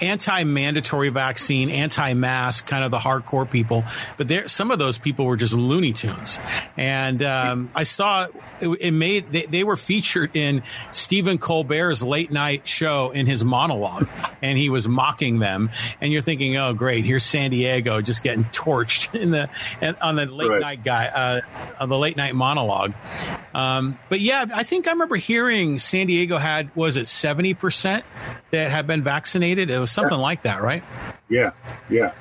anti-mandatory 0.00 1.08
vaccine, 1.08 1.70
anti-mask, 1.70 2.66
kind 2.66 2.84
of 2.84 2.90
the 2.90 2.98
hardcore 2.98 3.48
people. 3.48 3.84
But 4.16 4.28
there, 4.28 4.48
some 4.48 4.70
of 4.70 4.78
those 4.78 4.98
people 4.98 5.24
were 5.24 5.36
just 5.36 5.54
Looney 5.54 5.92
Tunes. 5.92 6.38
And 6.76 7.22
um, 7.22 7.70
I 7.74 7.82
saw 7.82 8.26
it, 8.60 8.68
it 8.80 8.90
made 8.92 9.30
they, 9.30 9.46
they, 9.46 9.64
were 9.64 9.76
featured 9.76 10.34
in 10.34 10.62
Stephen 10.90 11.38
Colbert's 11.38 12.02
late 12.02 12.30
night 12.30 12.66
show 12.66 13.10
in 13.10 13.26
his 13.26 13.44
monologue, 13.44 14.08
and 14.42 14.58
he 14.58 14.70
was 14.70 14.88
mocking 14.88 15.38
them. 15.38 15.70
And 16.00 16.12
you're 16.12 16.22
thinking, 16.22 16.56
oh, 16.56 16.72
great, 16.72 17.04
here's 17.04 17.24
San 17.24 17.50
Diego 17.50 18.00
just 18.00 18.22
getting 18.22 18.44
torched 18.44 19.14
in 19.20 19.30
the 19.30 19.48
on 20.00 20.16
the 20.16 20.26
late 20.26 20.50
right. 20.50 20.60
night 20.60 20.84
guy 20.84 21.06
uh, 21.06 21.40
on 21.80 21.88
the 21.88 21.98
late 21.98 22.16
night 22.16 22.34
monologue. 22.34 22.94
Um, 23.54 23.98
but 24.08 24.20
yeah, 24.20 24.46
I 24.54 24.62
think 24.62 24.86
I 24.86 24.92
remember 24.92 25.16
hearing 25.16 25.78
San 25.78 26.06
Diego 26.06 26.38
had 26.38 26.74
was 26.76 26.96
it 26.96 27.06
seventy 27.06 27.54
percent 27.54 28.04
that 28.50 28.70
had 28.70 28.86
been 28.86 29.02
vaccinated. 29.02 29.70
It 29.70 29.78
was 29.78 29.87
was 29.88 29.94
something 29.94 30.18
like 30.18 30.42
that, 30.42 30.62
right? 30.62 30.84
Yeah, 31.28 31.52
yeah. 31.88 32.12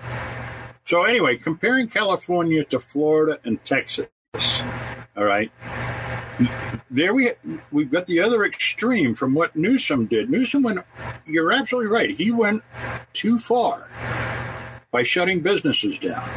So 0.87 1.03
anyway, 1.03 1.35
comparing 1.37 1.89
California 1.89 2.63
to 2.65 2.79
Florida 2.79 3.39
and 3.43 3.63
Texas, 3.65 4.07
all 5.15 5.25
right. 5.25 5.51
There 6.89 7.13
we 7.13 7.31
we've 7.71 7.91
got 7.91 8.05
the 8.05 8.19
other 8.19 8.45
extreme 8.45 9.15
from 9.15 9.33
what 9.33 9.55
Newsom 9.55 10.05
did. 10.05 10.29
Newsom 10.29 10.63
went. 10.63 10.79
You're 11.25 11.51
absolutely 11.51 11.91
right. 11.91 12.09
He 12.11 12.31
went 12.31 12.63
too 13.13 13.39
far 13.39 13.89
by 14.91 15.03
shutting 15.03 15.41
businesses 15.41 15.97
down. 15.99 16.29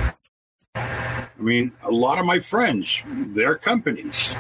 I 0.75 1.43
mean, 1.43 1.73
a 1.83 1.91
lot 1.91 2.19
of 2.19 2.27
my 2.27 2.39
friends, 2.39 3.03
their 3.07 3.55
companies, 3.55 4.35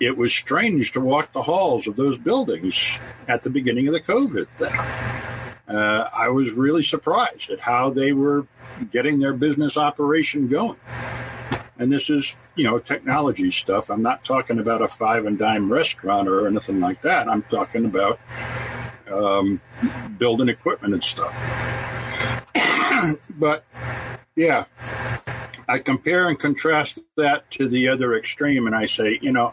it 0.00 0.16
was 0.16 0.32
strange 0.32 0.92
to 0.92 1.00
walk 1.00 1.32
the 1.32 1.42
halls 1.42 1.86
of 1.86 1.96
those 1.96 2.18
buildings 2.18 2.98
at 3.26 3.42
the 3.42 3.50
beginning 3.50 3.86
of 3.88 3.94
the 3.94 4.00
COVID 4.00 4.46
thing 4.58 5.37
uh, 5.68 6.08
I 6.14 6.28
was 6.28 6.50
really 6.52 6.82
surprised 6.82 7.50
at 7.50 7.60
how 7.60 7.90
they 7.90 8.12
were 8.12 8.46
getting 8.90 9.18
their 9.18 9.34
business 9.34 9.76
operation 9.76 10.48
going. 10.48 10.78
And 11.78 11.92
this 11.92 12.10
is, 12.10 12.34
you 12.56 12.64
know, 12.64 12.78
technology 12.78 13.50
stuff. 13.50 13.90
I'm 13.90 14.02
not 14.02 14.24
talking 14.24 14.58
about 14.58 14.82
a 14.82 14.88
five 14.88 15.26
and 15.26 15.38
dime 15.38 15.70
restaurant 15.70 16.28
or 16.28 16.46
anything 16.46 16.80
like 16.80 17.02
that. 17.02 17.28
I'm 17.28 17.42
talking 17.42 17.84
about 17.84 18.18
um, 19.12 19.60
building 20.18 20.48
equipment 20.48 20.94
and 20.94 21.04
stuff. 21.04 21.34
but 23.30 23.64
yeah, 24.34 24.64
I 25.68 25.78
compare 25.78 26.28
and 26.28 26.38
contrast 26.38 26.98
that 27.16 27.50
to 27.52 27.68
the 27.68 27.88
other 27.88 28.16
extreme, 28.16 28.66
and 28.66 28.74
I 28.74 28.86
say, 28.86 29.18
you 29.20 29.32
know, 29.32 29.52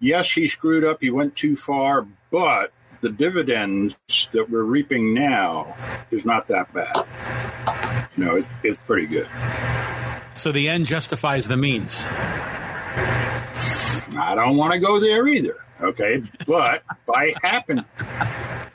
yes, 0.00 0.30
he 0.32 0.48
screwed 0.48 0.84
up. 0.84 1.00
He 1.00 1.10
went 1.10 1.36
too 1.36 1.56
far, 1.56 2.06
but 2.30 2.72
the 3.00 3.08
dividends 3.08 3.96
that 4.32 4.50
we're 4.50 4.62
reaping 4.62 5.14
now 5.14 5.74
is 6.10 6.24
not 6.24 6.48
that 6.48 6.72
bad. 6.72 7.06
You 8.16 8.24
know, 8.24 8.36
it's, 8.36 8.54
it's 8.62 8.80
pretty 8.82 9.06
good. 9.06 9.28
So 10.34 10.52
the 10.52 10.68
end 10.68 10.86
justifies 10.86 11.48
the 11.48 11.56
means. 11.56 12.06
I 14.16 14.34
don't 14.34 14.56
want 14.56 14.72
to 14.72 14.78
go 14.78 15.00
there 15.00 15.26
either. 15.26 15.56
Okay, 15.80 16.22
but 16.46 16.82
by 17.06 17.34
happen 17.42 17.86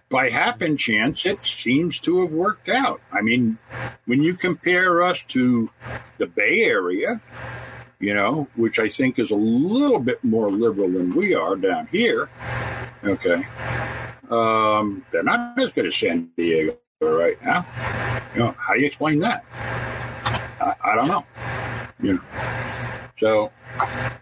by 0.09 0.29
happen 0.29 0.77
chance, 0.77 1.25
it 1.25 1.45
seems 1.45 1.99
to 1.99 2.21
have 2.21 2.31
worked 2.31 2.69
out. 2.69 3.01
I 3.11 3.21
mean, 3.21 3.57
when 4.05 4.23
you 4.23 4.35
compare 4.35 5.03
us 5.03 5.21
to 5.29 5.69
the 6.17 6.25
Bay 6.25 6.63
Area, 6.63 7.21
you 7.99 8.13
know, 8.13 8.47
which 8.55 8.79
I 8.79 8.89
think 8.89 9.19
is 9.19 9.31
a 9.31 9.35
little 9.35 9.99
bit 9.99 10.23
more 10.23 10.49
liberal 10.49 10.89
than 10.89 11.13
we 11.13 11.33
are 11.33 11.55
down 11.55 11.87
here. 11.87 12.29
Okay. 13.03 13.45
Um, 14.31 15.05
they're 15.11 15.23
not 15.23 15.57
as 15.59 15.71
good 15.71 15.85
as 15.85 15.95
San 15.95 16.29
Diego 16.37 16.77
right 17.01 17.41
now. 17.43 17.65
You 18.33 18.41
know, 18.41 18.55
how 18.57 18.73
do 18.73 18.79
you 18.79 18.87
explain 18.87 19.19
that? 19.19 19.45
I, 20.59 20.73
I 20.83 20.95
don't 20.95 21.07
know. 21.07 21.25
You 22.01 22.13
know. 22.13 22.21
So, 23.19 23.51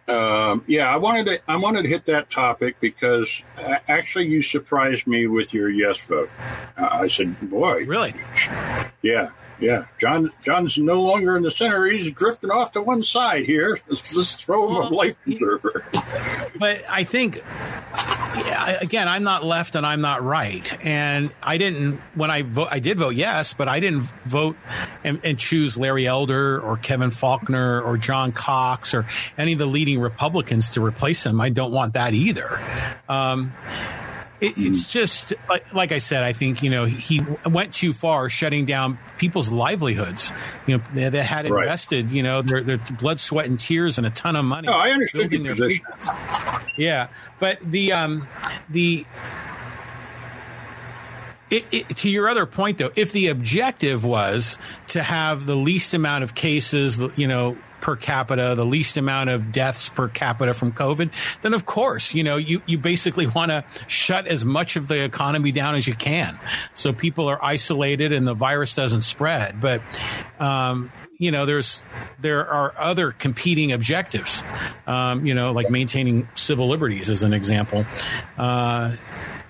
um, 0.07 0.63
yeah, 0.67 0.93
I 0.93 0.97
wanted 0.97 1.25
to 1.25 1.51
I 1.51 1.55
wanted 1.55 1.83
to 1.83 1.89
hit 1.89 2.05
that 2.05 2.29
topic 2.29 2.75
because 2.79 3.43
uh, 3.57 3.77
actually 3.87 4.27
you 4.27 4.41
surprised 4.41 5.07
me 5.07 5.27
with 5.27 5.53
your 5.53 5.69
yes 5.69 5.97
vote. 6.01 6.29
Uh, 6.77 6.89
I 6.91 7.07
said, 7.07 7.49
"Boy, 7.49 7.85
really? 7.85 8.13
Yeah, 9.01 9.31
yeah, 9.59 9.85
John. 9.99 10.31
John's 10.43 10.77
no 10.77 11.01
longer 11.01 11.37
in 11.37 11.43
the 11.43 11.51
center. 11.51 11.85
He's 11.85 12.11
drifting 12.11 12.51
off 12.51 12.73
to 12.73 12.81
one 12.81 13.03
side 13.03 13.45
here. 13.45 13.79
Let's, 13.87 14.15
let's 14.15 14.35
throw 14.35 14.67
him 14.67 14.75
well, 14.75 14.87
a 14.87 14.93
life 14.93 15.15
preserver. 15.23 15.85
But 16.57 16.83
I 16.89 17.03
think, 17.03 17.43
again, 18.81 19.07
I'm 19.07 19.23
not 19.23 19.43
left 19.43 19.75
and 19.75 19.85
I'm 19.85 20.01
not 20.01 20.23
right. 20.23 20.85
And 20.85 21.31
I 21.41 21.57
didn't 21.57 22.01
when 22.15 22.31
I 22.31 22.41
vote. 22.41 22.69
I 22.71 22.79
did 22.79 22.97
vote 22.97 23.15
yes, 23.15 23.53
but 23.53 23.67
I 23.67 23.79
didn't 23.79 24.03
vote 24.25 24.55
and, 25.03 25.19
and 25.23 25.37
choose 25.37 25.77
Larry 25.77 26.07
Elder 26.07 26.59
or 26.59 26.77
Kevin 26.77 27.11
Faulconer 27.11 27.83
or 27.83 27.97
John 27.97 28.31
Cox 28.31 28.93
or 28.93 29.05
any 29.37 29.53
of 29.53 29.59
the 29.59 29.65
leading 29.65 29.99
Republicans 29.99 30.71
to 30.71 30.83
replace 30.83 31.25
him. 31.25 31.39
I 31.41 31.49
don't 31.49 31.71
want 31.71 31.93
that 31.93 32.13
either. 32.13 32.59
Um, 33.07 33.53
it, 34.43 34.57
it's 34.57 34.87
just 34.87 35.33
like, 35.47 35.73
like 35.73 35.91
I 35.91 35.99
said. 35.99 36.23
I 36.23 36.33
think 36.33 36.61
you 36.61 36.69
know 36.69 36.85
he 36.85 37.21
went 37.45 37.73
too 37.73 37.93
far, 37.93 38.29
shutting 38.29 38.65
down 38.65 38.99
people's 39.17 39.49
livelihoods. 39.49 40.31
You 40.67 40.77
know, 40.77 40.83
they, 40.93 41.09
they 41.09 41.23
had 41.23 41.45
invested 41.45 42.05
right. 42.05 42.13
you 42.13 42.23
know 42.23 42.41
their, 42.41 42.61
their 42.61 42.77
blood, 42.77 43.19
sweat, 43.19 43.45
and 43.45 43.59
tears, 43.59 43.97
and 43.97 44.05
a 44.05 44.09
ton 44.09 44.35
of 44.35 44.43
money. 44.43 44.67
No, 44.67 44.73
I 44.73 44.91
understood 44.91 45.31
your 45.31 45.55
position. 45.55 45.85
Yeah, 46.77 47.07
but 47.39 47.61
the 47.61 47.93
um, 47.93 48.27
the 48.69 49.05
it, 51.49 51.65
it, 51.71 51.89
to 51.97 52.09
your 52.09 52.27
other 52.27 52.45
point, 52.45 52.79
though, 52.79 52.91
if 52.95 53.11
the 53.11 53.27
objective 53.27 54.03
was 54.03 54.57
to 54.89 55.03
have 55.03 55.45
the 55.45 55.55
least 55.55 55.93
amount 55.93 56.23
of 56.23 56.35
cases, 56.35 56.99
you 57.15 57.27
know, 57.27 57.55
per 57.83 57.97
capita, 57.97 58.55
the 58.55 58.65
least 58.65 58.95
amount 58.95 59.29
of 59.29 59.51
deaths 59.51 59.89
per 59.89 60.07
capita 60.07 60.53
from 60.53 60.71
COVID, 60.71 61.11
then 61.41 61.53
of 61.53 61.65
course, 61.65 62.13
you 62.13 62.23
know, 62.23 62.37
you, 62.37 62.61
you 62.65 62.77
basically 62.77 63.27
want 63.27 63.51
to 63.51 63.65
shut 63.87 64.25
as 64.25 64.45
much 64.45 64.77
of 64.77 64.87
the 64.87 65.03
economy 65.03 65.51
down 65.51 65.75
as 65.75 65.85
you 65.85 65.93
can. 65.93 66.39
So 66.73 66.93
people 66.93 67.27
are 67.27 67.43
isolated 67.43 68.13
and 68.13 68.25
the 68.25 68.33
virus 68.33 68.73
doesn't 68.73 69.01
spread. 69.01 69.59
But, 69.59 69.81
um, 70.39 70.93
you 71.17 71.29
know, 71.29 71.45
there's 71.45 71.83
there 72.21 72.47
are 72.47 72.73
other 72.77 73.11
competing 73.11 73.73
objectives. 73.73 74.43
Um, 74.87 75.25
you 75.25 75.33
know, 75.33 75.51
like 75.51 75.69
maintaining 75.69 76.29
civil 76.35 76.69
liberties, 76.69 77.09
as 77.09 77.21
an 77.21 77.33
example. 77.33 77.85
Uh, 78.37 78.95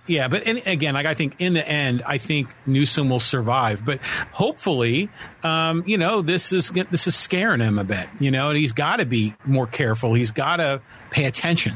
yeah, 0.05 0.27
but 0.27 0.43
in, 0.43 0.57
again, 0.65 0.95
like 0.95 1.05
I 1.05 1.13
think 1.13 1.35
in 1.39 1.53
the 1.53 1.65
end, 1.65 2.03
I 2.05 2.17
think 2.17 2.53
Newsom 2.65 3.09
will 3.09 3.19
survive. 3.19 3.85
But 3.85 4.01
hopefully, 4.31 5.09
um, 5.43 5.83
you 5.87 5.97
know, 5.97 6.21
this 6.21 6.51
is 6.51 6.69
this 6.69 7.07
is 7.07 7.15
scaring 7.15 7.61
him 7.61 7.79
a 7.79 7.85
bit. 7.85 8.09
You 8.19 8.29
know, 8.29 8.49
and 8.49 8.57
he's 8.57 8.73
got 8.73 8.97
to 8.97 9.05
be 9.05 9.33
more 9.45 9.65
careful. 9.65 10.13
He's 10.13 10.31
got 10.31 10.57
to 10.57 10.81
pay 11.09 11.25
attention. 11.25 11.75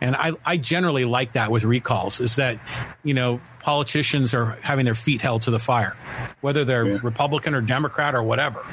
And 0.00 0.16
I, 0.16 0.32
I 0.44 0.56
generally 0.56 1.04
like 1.04 1.32
that 1.32 1.50
with 1.50 1.64
recalls. 1.64 2.18
Is 2.20 2.36
that 2.36 2.58
you 3.04 3.12
know 3.12 3.40
politicians 3.60 4.32
are 4.32 4.56
having 4.62 4.86
their 4.86 4.94
feet 4.94 5.20
held 5.20 5.42
to 5.42 5.50
the 5.50 5.58
fire, 5.58 5.98
whether 6.40 6.64
they're 6.64 6.86
yeah. 6.86 6.98
Republican 7.02 7.54
or 7.54 7.60
Democrat 7.60 8.14
or 8.14 8.22
whatever. 8.22 8.64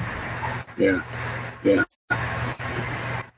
Yeah, 0.78 1.02
yeah. 1.62 1.84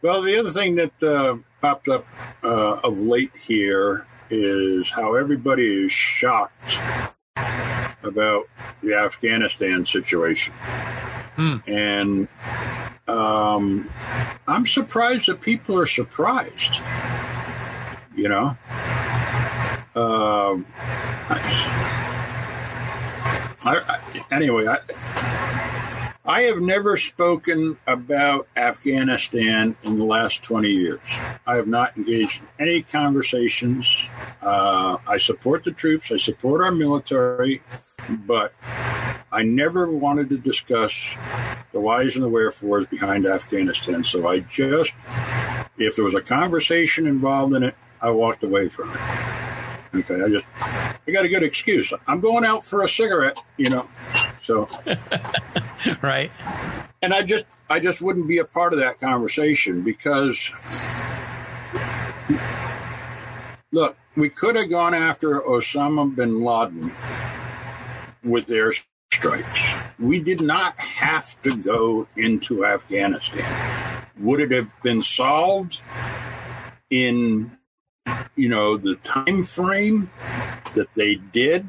Well, 0.00 0.22
the 0.22 0.38
other 0.38 0.52
thing 0.52 0.76
that 0.76 1.02
uh, 1.02 1.38
popped 1.60 1.88
up 1.88 2.06
uh, 2.44 2.78
of 2.84 3.00
late 3.00 3.32
here 3.36 4.06
is 4.30 4.90
how 4.90 5.14
everybody 5.14 5.84
is 5.84 5.92
shocked 5.92 6.78
about 8.02 8.44
the 8.82 8.94
Afghanistan 8.94 9.84
situation. 9.84 10.52
Hmm. 11.36 11.56
And 11.66 12.28
um, 13.08 13.90
I'm 14.48 14.66
surprised 14.66 15.28
that 15.28 15.40
people 15.40 15.78
are 15.78 15.86
surprised. 15.86 16.80
You 18.14 18.28
know? 18.28 18.56
Um, 19.94 20.66
I, 21.28 21.88
I, 23.64 24.24
anyway, 24.30 24.66
I, 24.66 24.78
I 26.28 26.42
have 26.42 26.60
never 26.60 26.96
spoken 26.96 27.78
about 27.86 28.48
Afghanistan 28.56 29.76
in 29.84 29.96
the 29.96 30.04
last 30.04 30.42
20 30.42 30.68
years. 30.68 31.00
I 31.46 31.54
have 31.54 31.68
not 31.68 31.96
engaged 31.96 32.40
in 32.40 32.68
any 32.68 32.82
conversations. 32.82 33.88
Uh, 34.42 34.96
I 35.06 35.18
support 35.18 35.62
the 35.62 35.70
troops, 35.70 36.10
I 36.10 36.16
support 36.16 36.62
our 36.62 36.72
military, 36.72 37.62
but 38.08 38.52
I 39.30 39.42
never 39.42 39.88
wanted 39.88 40.28
to 40.30 40.38
discuss 40.38 40.92
the 41.72 41.78
whys 41.78 42.16
and 42.16 42.24
the 42.24 42.28
wherefores 42.28 42.86
behind 42.86 43.24
Afghanistan. 43.24 44.02
So 44.02 44.26
I 44.26 44.40
just, 44.40 44.92
if 45.78 45.94
there 45.94 46.04
was 46.04 46.14
a 46.14 46.20
conversation 46.20 47.06
involved 47.06 47.54
in 47.54 47.62
it, 47.62 47.76
I 48.00 48.10
walked 48.10 48.42
away 48.42 48.68
from 48.68 48.90
it. 48.90 49.00
Okay, 49.94 50.22
I 50.22 50.28
just, 50.28 50.44
I 50.60 51.12
got 51.12 51.24
a 51.24 51.28
good 51.28 51.44
excuse. 51.44 51.92
I'm 52.08 52.20
going 52.20 52.44
out 52.44 52.64
for 52.64 52.82
a 52.82 52.88
cigarette, 52.88 53.38
you 53.56 53.70
know. 53.70 53.88
So, 54.46 54.68
right. 56.02 56.30
and 57.02 57.12
I 57.12 57.22
just, 57.22 57.46
I 57.68 57.80
just 57.80 58.00
wouldn't 58.00 58.28
be 58.28 58.38
a 58.38 58.44
part 58.44 58.72
of 58.72 58.78
that 58.78 59.00
conversation 59.00 59.82
because, 59.82 60.52
look, 63.72 63.96
we 64.14 64.30
could 64.30 64.54
have 64.54 64.70
gone 64.70 64.94
after 64.94 65.40
Osama 65.40 66.14
bin 66.14 66.44
Laden 66.44 66.92
with 68.22 68.46
their 68.46 68.72
strikes. 69.12 69.60
We 69.98 70.20
did 70.20 70.40
not 70.40 70.78
have 70.78 71.42
to 71.42 71.56
go 71.56 72.06
into 72.16 72.64
Afghanistan. 72.64 74.04
Would 74.20 74.40
it 74.40 74.52
have 74.52 74.70
been 74.84 75.02
solved 75.02 75.80
in 76.88 77.55
you 78.36 78.48
know 78.48 78.76
the 78.76 78.96
time 78.96 79.44
frame 79.44 80.10
that 80.74 80.92
they 80.94 81.16
did? 81.16 81.66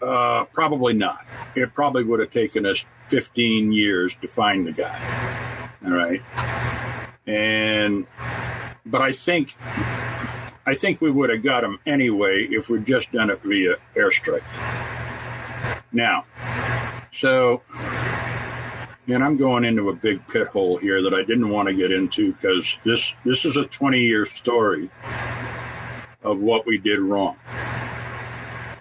Uh, 0.00 0.44
probably 0.52 0.94
not. 0.94 1.26
It 1.54 1.74
probably 1.74 2.04
would 2.04 2.20
have 2.20 2.30
taken 2.30 2.64
us 2.64 2.84
15 3.08 3.72
years 3.72 4.14
to 4.22 4.28
find 4.28 4.66
the 4.66 4.72
guy. 4.72 4.98
All 5.84 5.92
right, 5.92 6.22
and 7.26 8.06
but 8.86 9.02
I 9.02 9.12
think 9.12 9.54
I 10.66 10.74
think 10.74 11.00
we 11.00 11.10
would 11.10 11.30
have 11.30 11.42
got 11.42 11.64
him 11.64 11.78
anyway 11.86 12.46
if 12.50 12.68
we'd 12.68 12.84
just 12.84 13.10
done 13.12 13.30
it 13.30 13.40
via 13.42 13.76
airstrike. 13.96 14.42
Now, 15.92 16.24
so, 17.12 17.62
and 19.06 19.24
I'm 19.24 19.38
going 19.38 19.64
into 19.64 19.88
a 19.88 19.94
big 19.94 20.26
pit 20.28 20.48
hole 20.48 20.76
here 20.76 21.02
that 21.02 21.14
I 21.14 21.22
didn't 21.22 21.48
want 21.48 21.68
to 21.68 21.74
get 21.74 21.90
into 21.90 22.34
because 22.34 22.78
this 22.84 23.14
this 23.24 23.44
is 23.44 23.56
a 23.56 23.64
20 23.64 24.00
year 24.00 24.26
story 24.26 24.90
of 26.22 26.38
what 26.38 26.66
we 26.66 26.78
did 26.78 26.98
wrong, 27.00 27.36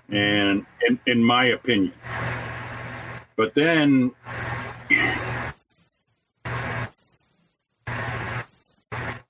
and 0.09 0.65
in, 0.87 0.99
in 1.05 1.23
my 1.23 1.45
opinion. 1.45 1.93
But 3.35 3.53
then. 3.53 4.11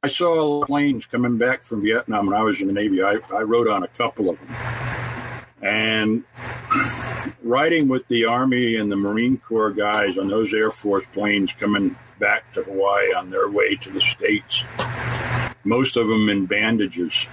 I 0.04 0.10
saw 0.10 0.64
planes 0.64 1.06
coming 1.06 1.38
back 1.38 1.64
from 1.64 1.82
Vietnam 1.82 2.28
when 2.28 2.36
I 2.36 2.42
was 2.42 2.62
in 2.62 2.68
the 2.68 2.74
Navy. 2.74 3.04
I, 3.04 3.18
I 3.34 3.42
rode 3.42 3.68
on 3.68 3.84
a 3.84 3.88
couple 3.88 4.30
of 4.30 4.40
them. 4.40 4.56
And 5.62 6.24
riding 7.44 7.90
with 7.90 8.08
the 8.08 8.26
Army 8.26 8.78
and 8.78 8.90
the 8.90 8.96
Marine 8.96 9.38
Corps 9.38 9.72
guys 9.72 10.18
on 10.18 10.30
those 10.30 10.54
Air 10.54 10.72
Force 10.72 11.04
planes 11.14 11.52
coming 11.60 11.98
back 12.20 12.54
to 12.54 12.64
Hawaii 12.64 13.14
on 13.14 13.30
their 13.30 13.50
way 13.50 13.76
to 13.76 13.92
the 13.92 14.00
States, 14.00 14.64
most 15.64 15.98
of 15.98 16.08
them 16.08 16.30
in 16.30 16.46
bandages. 16.46 17.26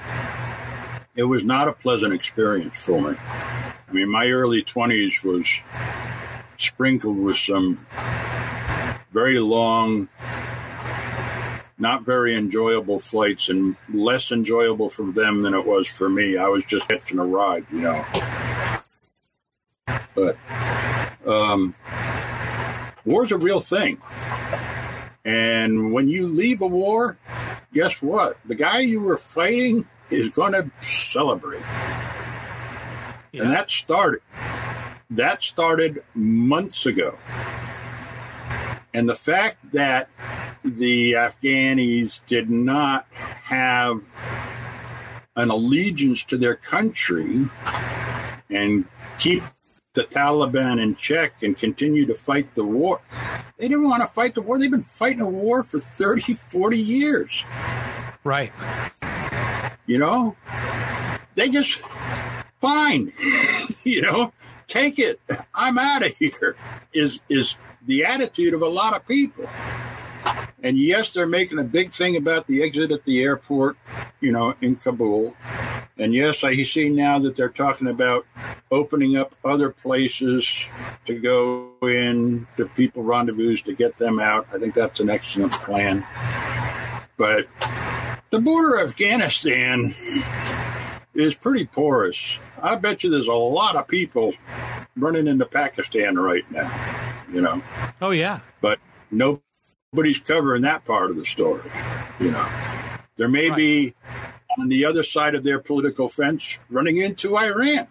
It 1.16 1.22
was 1.22 1.44
not 1.44 1.68
a 1.68 1.72
pleasant 1.72 2.12
experience 2.12 2.76
for 2.76 3.00
me. 3.00 3.16
I 3.16 3.92
mean, 3.92 4.08
my 4.08 4.26
early 4.30 4.64
20s 4.64 5.22
was 5.22 5.48
sprinkled 6.58 7.18
with 7.18 7.36
some 7.36 7.86
very 9.12 9.38
long, 9.38 10.08
not 11.78 12.02
very 12.02 12.36
enjoyable 12.36 12.98
flights 12.98 13.48
and 13.48 13.76
less 13.92 14.32
enjoyable 14.32 14.90
for 14.90 15.04
them 15.12 15.42
than 15.42 15.54
it 15.54 15.64
was 15.64 15.86
for 15.86 16.08
me. 16.08 16.36
I 16.36 16.48
was 16.48 16.64
just 16.64 16.90
hitching 16.90 17.20
a 17.20 17.24
ride, 17.24 17.64
you 17.70 17.80
know. 17.80 18.04
But 20.16 20.36
um, 21.24 21.76
war's 23.04 23.30
a 23.30 23.38
real 23.38 23.60
thing. 23.60 24.02
And 25.24 25.92
when 25.92 26.08
you 26.08 26.26
leave 26.26 26.60
a 26.60 26.66
war, 26.66 27.16
guess 27.72 28.02
what? 28.02 28.36
The 28.46 28.56
guy 28.56 28.80
you 28.80 29.00
were 29.00 29.16
fighting 29.16 29.86
is 30.10 30.28
going 30.30 30.52
to 30.52 30.70
celebrate. 30.82 31.62
Yeah. 33.32 33.42
And 33.42 33.52
that 33.52 33.70
started. 33.70 34.20
That 35.10 35.42
started 35.42 36.02
months 36.14 36.86
ago. 36.86 37.18
And 38.92 39.08
the 39.08 39.14
fact 39.14 39.72
that 39.72 40.08
the 40.64 41.12
Afghanis 41.12 42.20
did 42.26 42.48
not 42.48 43.06
have 43.12 44.00
an 45.36 45.50
allegiance 45.50 46.22
to 46.24 46.36
their 46.36 46.54
country 46.54 47.48
and 48.48 48.84
keep 49.18 49.42
the 49.94 50.02
Taliban 50.02 50.82
in 50.82 50.96
check 50.96 51.42
and 51.42 51.56
continue 51.58 52.06
to 52.06 52.14
fight 52.14 52.54
the 52.54 52.64
war. 52.64 53.00
They 53.58 53.68
didn't 53.68 53.84
want 53.84 54.02
to 54.02 54.08
fight 54.08 54.34
the 54.34 54.42
war. 54.42 54.58
They've 54.58 54.70
been 54.70 54.82
fighting 54.82 55.20
a 55.20 55.28
war 55.28 55.62
for 55.62 55.78
30, 55.78 56.34
40 56.34 56.78
years. 56.78 57.44
Right. 58.24 58.52
You 59.86 59.98
know, 59.98 60.36
they 61.34 61.48
just, 61.48 61.78
fine, 62.60 63.12
you 63.84 64.02
know, 64.02 64.32
take 64.66 64.98
it. 64.98 65.20
I'm 65.54 65.78
out 65.78 66.04
of 66.04 66.16
here, 66.16 66.56
is, 66.92 67.20
is 67.28 67.56
the 67.86 68.04
attitude 68.04 68.54
of 68.54 68.62
a 68.62 68.68
lot 68.68 68.94
of 68.94 69.06
people. 69.06 69.48
And 70.62 70.78
yes, 70.78 71.10
they're 71.10 71.26
making 71.26 71.58
a 71.58 71.64
big 71.64 71.92
thing 71.92 72.16
about 72.16 72.46
the 72.46 72.62
exit 72.62 72.90
at 72.90 73.04
the 73.04 73.22
airport, 73.22 73.76
you 74.22 74.32
know, 74.32 74.54
in 74.62 74.76
Kabul. 74.76 75.36
And 75.98 76.14
yes, 76.14 76.42
I 76.42 76.60
see 76.64 76.88
now 76.88 77.18
that 77.20 77.36
they're 77.36 77.50
talking 77.50 77.86
about 77.86 78.26
opening 78.70 79.16
up 79.16 79.34
other 79.44 79.70
places 79.70 80.66
to 81.04 81.18
go 81.18 81.70
in 81.82 82.46
to 82.56 82.66
people 82.70 83.02
rendezvous 83.02 83.58
to 83.58 83.74
get 83.74 83.98
them 83.98 84.18
out. 84.18 84.48
I 84.52 84.58
think 84.58 84.74
that's 84.74 85.00
an 85.00 85.10
excellent 85.10 85.52
plan. 85.52 86.04
But 87.16 87.46
the 88.34 88.40
border 88.40 88.74
of 88.78 88.90
Afghanistan 88.90 89.94
is 91.14 91.36
pretty 91.36 91.66
porous. 91.66 92.36
I 92.60 92.74
bet 92.74 93.04
you 93.04 93.10
there's 93.10 93.28
a 93.28 93.32
lot 93.32 93.76
of 93.76 93.86
people 93.86 94.34
running 94.96 95.28
into 95.28 95.46
Pakistan 95.46 96.16
right 96.16 96.48
now, 96.50 96.68
you 97.32 97.40
know. 97.40 97.62
Oh 98.02 98.10
yeah. 98.10 98.40
But 98.60 98.80
nobody's 99.12 100.18
covering 100.18 100.62
that 100.62 100.84
part 100.84 101.12
of 101.12 101.16
the 101.16 101.24
story, 101.24 101.62
you 102.18 102.32
know. 102.32 102.48
There 103.16 103.28
may 103.28 103.50
right. 103.50 103.56
be 103.56 103.94
on 104.58 104.68
the 104.68 104.84
other 104.84 105.04
side 105.04 105.36
of 105.36 105.44
their 105.44 105.60
political 105.60 106.08
fence 106.08 106.58
running 106.68 106.96
into 106.96 107.36
Iran. 107.36 107.86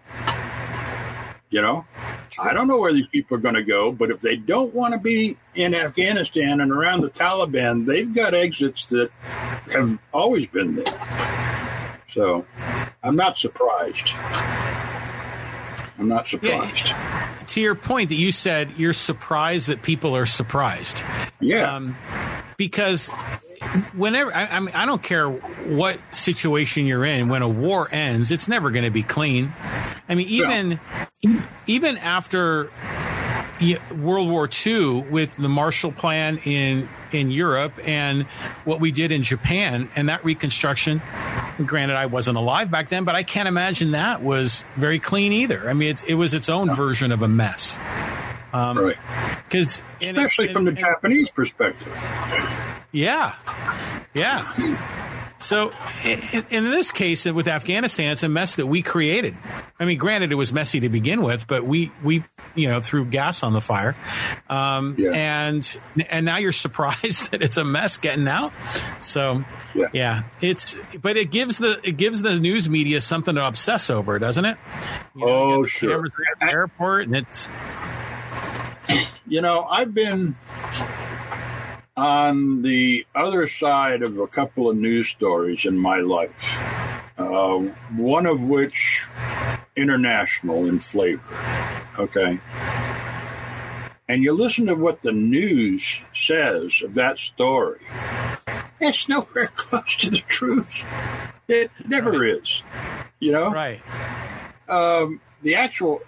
You 1.53 1.61
know, 1.61 1.85
True. 2.31 2.45
I 2.45 2.53
don't 2.53 2.67
know 2.67 2.79
where 2.79 2.91
these 2.91 3.05
people 3.05 3.37
are 3.37 3.39
going 3.39 3.53
to 3.53 3.61
go, 3.61 3.91
but 3.91 4.09
if 4.09 4.21
they 4.21 4.35
don't 4.35 4.73
want 4.73 4.95
to 4.95 4.99
be 4.99 5.37
in 5.53 5.75
Afghanistan 5.75 6.59
and 6.61 6.71
around 6.71 7.01
the 7.01 7.11
Taliban, 7.11 7.85
they've 7.85 8.11
got 8.11 8.33
exits 8.33 8.85
that 8.85 9.11
have 9.71 9.99
always 10.11 10.47
been 10.47 10.77
there. 10.77 11.99
So 12.11 12.43
I'm 13.03 13.15
not 13.15 13.37
surprised. 13.37 14.09
I'm 15.99 16.07
not 16.07 16.27
surprised. 16.27 16.87
Yeah, 16.87 17.37
to 17.49 17.61
your 17.61 17.75
point 17.75 18.09
that 18.09 18.15
you 18.15 18.31
said, 18.31 18.71
you're 18.75 18.91
surprised 18.91 19.67
that 19.67 19.83
people 19.83 20.17
are 20.17 20.25
surprised. 20.25 21.03
Yeah. 21.39 21.75
Um, 21.75 21.95
because 22.57 23.09
whenever 23.95 24.35
I, 24.35 24.45
I, 24.47 24.59
mean, 24.59 24.75
I 24.75 24.85
don't 24.85 25.01
care 25.01 25.29
what 25.29 25.99
situation 26.11 26.85
you're 26.85 27.05
in. 27.05 27.29
When 27.29 27.41
a 27.41 27.49
war 27.49 27.87
ends, 27.91 28.31
it's 28.31 28.47
never 28.47 28.71
going 28.71 28.85
to 28.85 28.91
be 28.91 29.03
clean. 29.03 29.53
I 30.07 30.15
mean, 30.15 30.27
even 30.27 30.79
yeah. 31.21 31.41
even 31.67 31.97
after 31.97 32.69
World 33.95 34.29
War 34.29 34.49
II, 34.65 35.01
with 35.03 35.33
the 35.35 35.49
Marshall 35.49 35.91
Plan 35.91 36.37
in 36.39 36.89
in 37.11 37.31
Europe 37.31 37.73
and 37.85 38.23
what 38.65 38.79
we 38.79 38.91
did 38.91 39.11
in 39.11 39.23
Japan 39.23 39.89
and 39.95 40.09
that 40.09 40.25
reconstruction. 40.25 41.01
Granted, 41.63 41.95
I 41.95 42.07
wasn't 42.07 42.37
alive 42.37 42.71
back 42.71 42.89
then, 42.89 43.03
but 43.03 43.15
I 43.15 43.23
can't 43.23 43.47
imagine 43.47 43.91
that 43.91 44.23
was 44.23 44.63
very 44.75 44.99
clean 44.99 45.31
either. 45.31 45.69
I 45.69 45.73
mean, 45.73 45.91
it, 45.91 46.03
it 46.09 46.15
was 46.15 46.33
its 46.33 46.49
own 46.49 46.75
version 46.75 47.11
of 47.11 47.21
a 47.21 47.27
mess. 47.27 47.77
Um, 48.53 48.77
right. 48.77 48.97
Because 49.49 49.81
especially 50.01 50.53
from 50.53 50.65
the 50.65 50.71
Japanese 50.71 51.31
perspective. 51.31 51.87
Yeah. 52.91 53.35
Yeah. 54.13 54.77
So, 55.43 55.73
in, 56.05 56.45
in, 56.49 56.63
this 56.63 56.91
case, 56.91 57.25
with 57.25 57.49
Afghanistan, 57.49 58.13
it's 58.13 58.23
a 58.23 58.29
mess 58.29 58.55
that 58.55 58.67
we 58.67 58.81
created. 58.81 59.35
I 59.77 59.83
mean, 59.83 59.97
granted, 59.97 60.31
it 60.31 60.35
was 60.35 60.53
messy 60.53 60.79
to 60.79 60.89
begin 60.89 61.21
with, 61.21 61.47
but 61.47 61.65
we 61.65 61.91
we 62.01 62.23
you 62.55 62.69
know 62.69 62.79
threw 62.79 63.03
gas 63.03 63.43
on 63.43 63.51
the 63.51 63.59
fire, 63.59 63.93
um, 64.49 64.95
yeah. 64.97 65.11
and 65.11 65.77
and 66.09 66.25
now 66.25 66.37
you're 66.37 66.51
surprised 66.53 67.31
that 67.31 67.41
it's 67.41 67.57
a 67.57 67.65
mess 67.65 67.97
getting 67.97 68.27
out. 68.29 68.53
So, 69.01 69.43
yeah. 69.75 69.87
yeah. 69.91 70.23
it's 70.39 70.79
but 71.01 71.17
it 71.17 71.29
gives 71.29 71.57
the 71.57 71.77
it 71.83 71.97
gives 71.97 72.21
the 72.21 72.39
news 72.39 72.69
media 72.69 73.01
something 73.01 73.35
to 73.35 73.45
obsess 73.45 73.89
over, 73.89 74.19
doesn't 74.19 74.45
it? 74.45 74.57
You 75.13 75.25
know, 75.25 75.33
oh, 75.33 75.65
sure. 75.65 76.07
airport, 76.41 77.07
and 77.07 77.17
it's 77.17 77.49
you 79.27 79.41
know, 79.41 79.63
I've 79.63 79.93
been 79.93 80.35
on 81.95 82.61
the 82.61 83.05
other 83.15 83.47
side 83.47 84.01
of 84.01 84.17
a 84.17 84.27
couple 84.27 84.69
of 84.69 84.77
news 84.77 85.09
stories 85.09 85.65
in 85.65 85.77
my 85.77 85.99
life, 85.99 86.31
uh, 87.17 87.59
one 87.95 88.25
of 88.25 88.41
which 88.41 89.05
international 89.75 90.65
in 90.65 90.79
flavor. 90.79 91.21
Okay. 91.97 92.39
And 94.07 94.23
you 94.23 94.33
listen 94.33 94.65
to 94.67 94.75
what 94.75 95.01
the 95.01 95.11
news 95.11 95.99
says 96.13 96.81
of 96.83 96.95
that 96.95 97.19
story, 97.19 97.81
it's 98.79 99.07
nowhere 99.07 99.47
close 99.55 99.95
to 99.97 100.09
the 100.09 100.19
truth. 100.27 100.85
It 101.47 101.71
never 101.87 102.11
right. 102.11 102.41
is. 102.41 102.63
You 103.19 103.31
know? 103.31 103.51
Right. 103.51 103.81
Um, 104.67 105.21
the 105.41 105.55
actual 105.55 106.01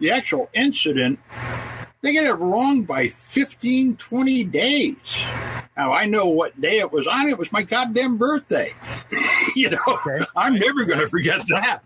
the 0.00 0.10
actual 0.10 0.50
incident 0.54 1.20
they 2.02 2.12
get 2.12 2.24
it 2.24 2.32
wrong 2.34 2.82
by 2.84 3.08
15, 3.08 3.96
20 3.96 4.44
days. 4.44 5.24
Now, 5.76 5.92
I 5.92 6.06
know 6.06 6.26
what 6.26 6.58
day 6.60 6.78
it 6.78 6.90
was 6.90 7.06
on. 7.06 7.28
It 7.28 7.38
was 7.38 7.52
my 7.52 7.62
goddamn 7.62 8.16
birthday. 8.16 8.72
you 9.56 9.70
know, 9.70 9.78
okay. 9.86 10.24
I'm 10.34 10.54
never 10.54 10.84
going 10.84 11.00
to 11.00 11.08
forget 11.08 11.46
that. 11.48 11.80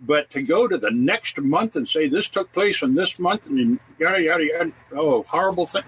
But 0.00 0.30
to 0.30 0.42
go 0.42 0.68
to 0.68 0.78
the 0.78 0.90
next 0.90 1.38
month 1.38 1.76
and 1.76 1.88
say 1.88 2.08
this 2.08 2.28
took 2.28 2.52
place 2.52 2.82
in 2.82 2.94
this 2.94 3.18
month 3.18 3.46
and 3.46 3.78
yada, 3.98 4.22
yada, 4.22 4.44
yada, 4.44 4.72
oh, 4.92 5.24
horrible 5.28 5.66
thing. 5.66 5.82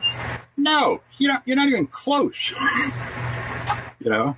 No, 0.57 1.01
you're 1.19 1.33
not, 1.33 1.43
you're 1.47 1.57
not 1.57 1.69
even 1.69 1.87
close. 1.87 2.53
you 4.01 4.11
know? 4.11 4.37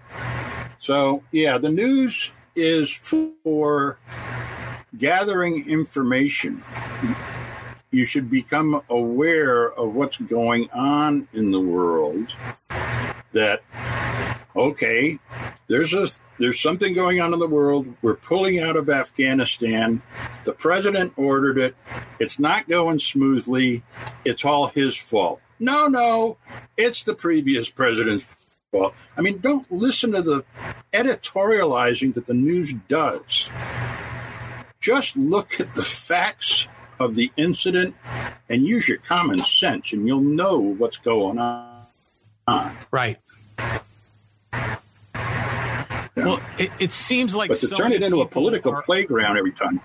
So, 0.78 1.22
yeah, 1.32 1.58
the 1.58 1.68
news 1.68 2.30
is 2.54 2.90
for 2.90 3.98
gathering 4.96 5.68
information. 5.68 6.62
You 7.90 8.04
should 8.04 8.30
become 8.30 8.82
aware 8.88 9.72
of 9.72 9.94
what's 9.94 10.16
going 10.16 10.70
on 10.70 11.28
in 11.32 11.50
the 11.50 11.60
world 11.60 12.32
that 13.32 13.62
okay 14.56 15.18
there's 15.68 15.92
a 15.92 16.08
there's 16.38 16.60
something 16.60 16.94
going 16.94 17.20
on 17.20 17.34
in 17.34 17.38
the 17.38 17.46
world. 17.46 17.86
We're 18.00 18.14
pulling 18.14 18.60
out 18.60 18.74
of 18.74 18.88
afghanistan. 18.88 20.02
The 20.44 20.52
president 20.52 21.12
ordered 21.16 21.58
it. 21.58 21.76
It's 22.18 22.38
not 22.38 22.66
going 22.66 22.98
smoothly. 22.98 23.82
It's 24.24 24.44
all 24.44 24.68
his 24.68 24.96
fault. 24.96 25.40
No 25.58 25.86
no 25.86 26.38
it's 26.76 27.04
the 27.04 27.14
previous 27.14 27.68
president's 27.68 28.24
fault. 28.72 28.94
I 29.16 29.20
mean 29.20 29.38
don't 29.38 29.70
listen 29.70 30.12
to 30.12 30.22
the 30.22 30.44
editorializing 30.92 32.14
that 32.14 32.26
the 32.26 32.34
news 32.34 32.72
does 32.88 33.48
just 34.80 35.16
look 35.16 35.60
at 35.60 35.74
the 35.74 35.82
facts 35.82 36.66
of 36.98 37.14
the 37.14 37.30
incident 37.36 37.94
and 38.48 38.64
use 38.64 38.88
your 38.88 38.98
common 38.98 39.38
sense, 39.38 39.92
and 39.92 40.06
you'll 40.06 40.20
know 40.20 40.58
what's 40.58 40.98
going 40.98 41.38
on. 41.38 42.76
Right. 42.90 43.18
Yeah. 46.16 46.26
Well, 46.26 46.40
it, 46.58 46.70
it, 46.78 46.92
seems 46.92 47.36
like 47.36 47.48
but 47.48 47.58
to 47.60 47.68
so 47.68 47.76
turn 47.76 47.92
it 47.92 48.02
into 48.02 48.20
a 48.20 48.26
political 48.26 48.72
are... 48.72 48.82
playground 48.82 49.38
every 49.38 49.52
time. 49.52 49.80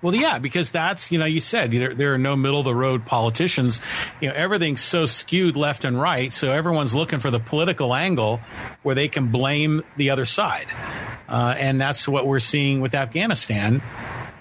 Well, 0.00 0.14
yeah, 0.14 0.38
because 0.38 0.70
that's 0.70 1.10
you 1.10 1.18
know 1.18 1.24
you 1.24 1.40
said 1.40 1.72
there, 1.72 1.94
there 1.94 2.14
are 2.14 2.18
no 2.18 2.36
middle 2.36 2.60
of 2.60 2.64
the 2.64 2.74
road 2.74 3.04
politicians. 3.04 3.80
You 4.20 4.28
know 4.28 4.34
everything's 4.34 4.80
so 4.80 5.06
skewed 5.06 5.56
left 5.56 5.84
and 5.84 6.00
right, 6.00 6.32
so 6.32 6.52
everyone's 6.52 6.94
looking 6.94 7.18
for 7.18 7.30
the 7.30 7.40
political 7.40 7.94
angle 7.94 8.40
where 8.82 8.94
they 8.94 9.08
can 9.08 9.32
blame 9.32 9.82
the 9.96 10.10
other 10.10 10.24
side, 10.24 10.66
uh, 11.28 11.54
and 11.58 11.80
that's 11.80 12.06
what 12.06 12.26
we're 12.26 12.38
seeing 12.38 12.80
with 12.80 12.94
Afghanistan. 12.94 13.82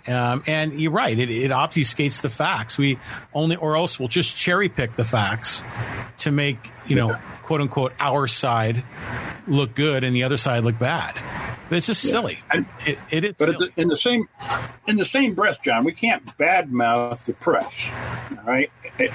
Um, 0.05 0.43
and 0.45 0.79
you're 0.79 0.91
right; 0.91 1.17
it, 1.17 1.29
it, 1.31 1.51
obfuscates 1.51 2.21
the 2.21 2.29
facts. 2.29 2.77
We 2.77 2.99
only, 3.33 3.55
or 3.55 3.75
else 3.75 3.99
we'll 3.99 4.07
just 4.07 4.37
cherry 4.37 4.69
pick 4.69 4.93
the 4.93 5.03
facts 5.03 5.63
to 6.19 6.31
make 6.31 6.71
you 6.87 6.95
know, 6.95 7.17
quote 7.47 7.61
unquote, 7.61 7.93
our 7.97 8.27
side 8.27 8.83
look 9.47 9.73
good 9.73 10.03
and 10.03 10.13
the 10.13 10.23
other 10.23 10.35
side 10.35 10.65
look 10.65 10.77
bad. 10.77 11.17
It's 11.71 11.87
just 11.87 12.03
yeah. 12.03 12.11
silly. 12.11 12.39
It, 12.85 12.99
it 13.09 13.23
is. 13.23 13.33
But 13.39 13.57
silly. 13.57 13.71
in 13.77 13.87
the 13.87 13.95
same 13.95 14.27
in 14.85 14.97
the 14.97 15.05
same 15.05 15.33
breath, 15.33 15.61
John, 15.63 15.85
we 15.85 15.93
can't 15.93 16.25
badmouth 16.37 17.25
the 17.25 17.33
press. 17.33 17.89
All 18.31 18.43
right. 18.43 18.69
It, 18.99 19.11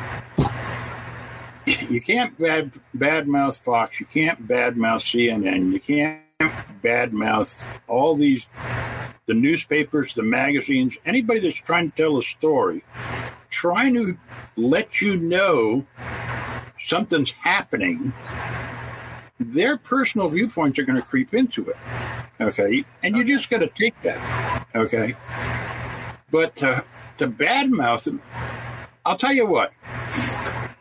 you 1.90 2.00
can't 2.00 2.36
bad 2.38 2.72
badmouth 2.96 3.58
Fox. 3.58 4.00
You 4.00 4.06
can't 4.06 4.48
badmouth 4.48 5.04
CNN. 5.04 5.70
You 5.72 5.80
can't 5.80 6.22
badmouth 6.82 7.66
all 7.86 8.16
these 8.16 8.46
the 9.26 9.34
newspapers, 9.34 10.14
the 10.14 10.22
magazines, 10.22 10.96
anybody 11.04 11.40
that's 11.40 11.54
trying 11.56 11.90
to 11.90 11.96
tell 11.96 12.18
a 12.18 12.22
story, 12.22 12.82
trying 13.50 13.92
to 13.94 14.16
let 14.56 15.02
you 15.02 15.16
know 15.16 15.86
something's 16.82 17.30
happening, 17.30 18.12
their 19.38 19.76
personal 19.76 20.28
viewpoints 20.28 20.78
are 20.78 20.84
going 20.84 21.00
to 21.00 21.06
creep 21.06 21.34
into 21.34 21.68
it. 21.68 21.76
Okay. 22.40 22.84
And 23.02 23.16
you 23.16 23.24
just 23.24 23.50
got 23.50 23.58
to 23.58 23.68
take 23.68 24.00
that. 24.02 24.66
Okay. 24.74 25.14
But 26.30 26.56
to, 26.56 26.84
to 27.18 27.28
badmouth 27.28 28.04
them, 28.04 28.22
I'll 29.04 29.18
tell 29.18 29.32
you 29.32 29.46
what, 29.46 29.72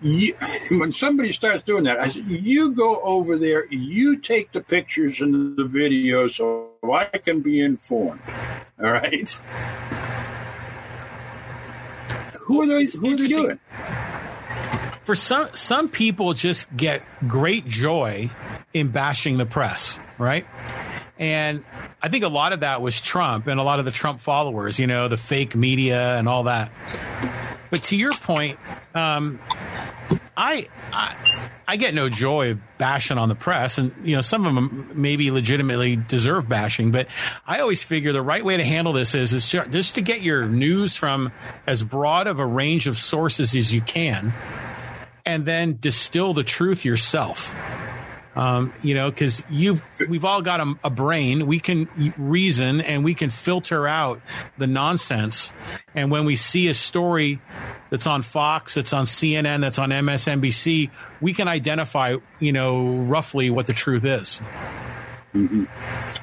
you, 0.01 0.35
when 0.71 0.91
somebody 0.91 1.31
starts 1.31 1.63
doing 1.63 1.83
that, 1.85 1.99
I 1.99 2.09
said, 2.09 2.25
you 2.25 2.71
go 2.71 3.01
over 3.01 3.37
there, 3.37 3.65
you 3.67 4.17
take 4.17 4.51
the 4.51 4.61
pictures 4.61 5.21
and 5.21 5.57
the 5.57 5.63
videos 5.63 6.35
so 6.35 6.69
I 6.83 7.05
can 7.05 7.41
be 7.41 7.61
informed. 7.61 8.21
All 8.79 8.91
right. 8.91 9.29
Who 12.41 12.61
are 12.61 12.67
they? 12.67 12.85
Who 12.85 13.13
are 13.13 13.15
they 13.15 13.27
doing? 13.27 13.59
For 15.03 15.15
some, 15.15 15.49
some 15.53 15.89
people 15.89 16.33
just 16.33 16.75
get 16.75 17.03
great 17.27 17.65
joy 17.67 18.29
in 18.73 18.89
bashing 18.89 19.37
the 19.37 19.45
press, 19.45 19.97
right? 20.17 20.45
And 21.17 21.63
I 22.01 22.09
think 22.09 22.23
a 22.23 22.29
lot 22.29 22.53
of 22.53 22.61
that 22.61 22.81
was 22.81 23.01
Trump 23.01 23.47
and 23.47 23.59
a 23.59 23.63
lot 23.63 23.79
of 23.79 23.85
the 23.85 23.91
Trump 23.91 24.21
followers, 24.21 24.79
you 24.79 24.87
know, 24.87 25.07
the 25.07 25.17
fake 25.17 25.55
media 25.55 26.17
and 26.17 26.27
all 26.27 26.43
that. 26.43 26.71
But 27.69 27.83
to 27.83 27.95
your 27.95 28.11
point, 28.11 28.59
um, 28.93 29.39
I, 30.35 30.67
I, 30.91 31.15
I 31.67 31.75
get 31.77 31.93
no 31.93 32.09
joy 32.09 32.51
of 32.51 32.77
bashing 32.77 33.17
on 33.17 33.29
the 33.29 33.35
press, 33.35 33.77
and 33.77 33.93
you 34.03 34.15
know 34.15 34.21
some 34.21 34.45
of 34.45 34.55
them 34.55 34.91
maybe 34.95 35.31
legitimately 35.31 35.95
deserve 35.95 36.49
bashing. 36.49 36.91
But 36.91 37.07
I 37.45 37.59
always 37.59 37.83
figure 37.83 38.11
the 38.11 38.21
right 38.21 38.43
way 38.43 38.57
to 38.57 38.63
handle 38.63 38.91
this 38.91 39.15
is 39.15 39.33
is 39.33 39.47
just 39.47 39.95
to 39.95 40.01
get 40.01 40.21
your 40.21 40.47
news 40.47 40.97
from 40.97 41.31
as 41.67 41.83
broad 41.83 42.27
of 42.27 42.39
a 42.39 42.45
range 42.45 42.87
of 42.87 42.97
sources 42.97 43.55
as 43.55 43.73
you 43.73 43.81
can, 43.81 44.33
and 45.25 45.45
then 45.45 45.77
distill 45.79 46.33
the 46.33 46.43
truth 46.43 46.85
yourself. 46.85 47.55
Um, 48.33 48.73
you 48.81 48.95
know, 48.95 49.09
because 49.09 49.43
you've 49.49 49.81
we've 50.07 50.23
all 50.23 50.41
got 50.41 50.61
a, 50.61 50.73
a, 50.85 50.89
brain. 50.89 51.47
We 51.47 51.59
can 51.59 51.89
reason 52.17 52.79
and 52.79 53.03
we 53.03 53.13
can 53.13 53.29
filter 53.29 53.85
out 53.85 54.21
the 54.57 54.67
nonsense. 54.67 55.51
And 55.93 56.09
when 56.09 56.23
we 56.23 56.37
see 56.37 56.69
a 56.69 56.73
story 56.73 57.41
that's 57.89 58.07
on 58.07 58.21
Fox, 58.21 58.75
that's 58.75 58.93
on 58.93 59.03
CNN, 59.03 59.59
that's 59.59 59.77
on 59.77 59.89
MSNBC, 59.89 60.91
we 61.19 61.33
can 61.33 61.49
identify, 61.49 62.15
you 62.39 62.53
know, 62.53 62.87
roughly 62.87 63.49
what 63.49 63.67
the 63.67 63.73
truth 63.73 64.05
is. 64.05 64.39
Mm-hmm. 65.33 65.65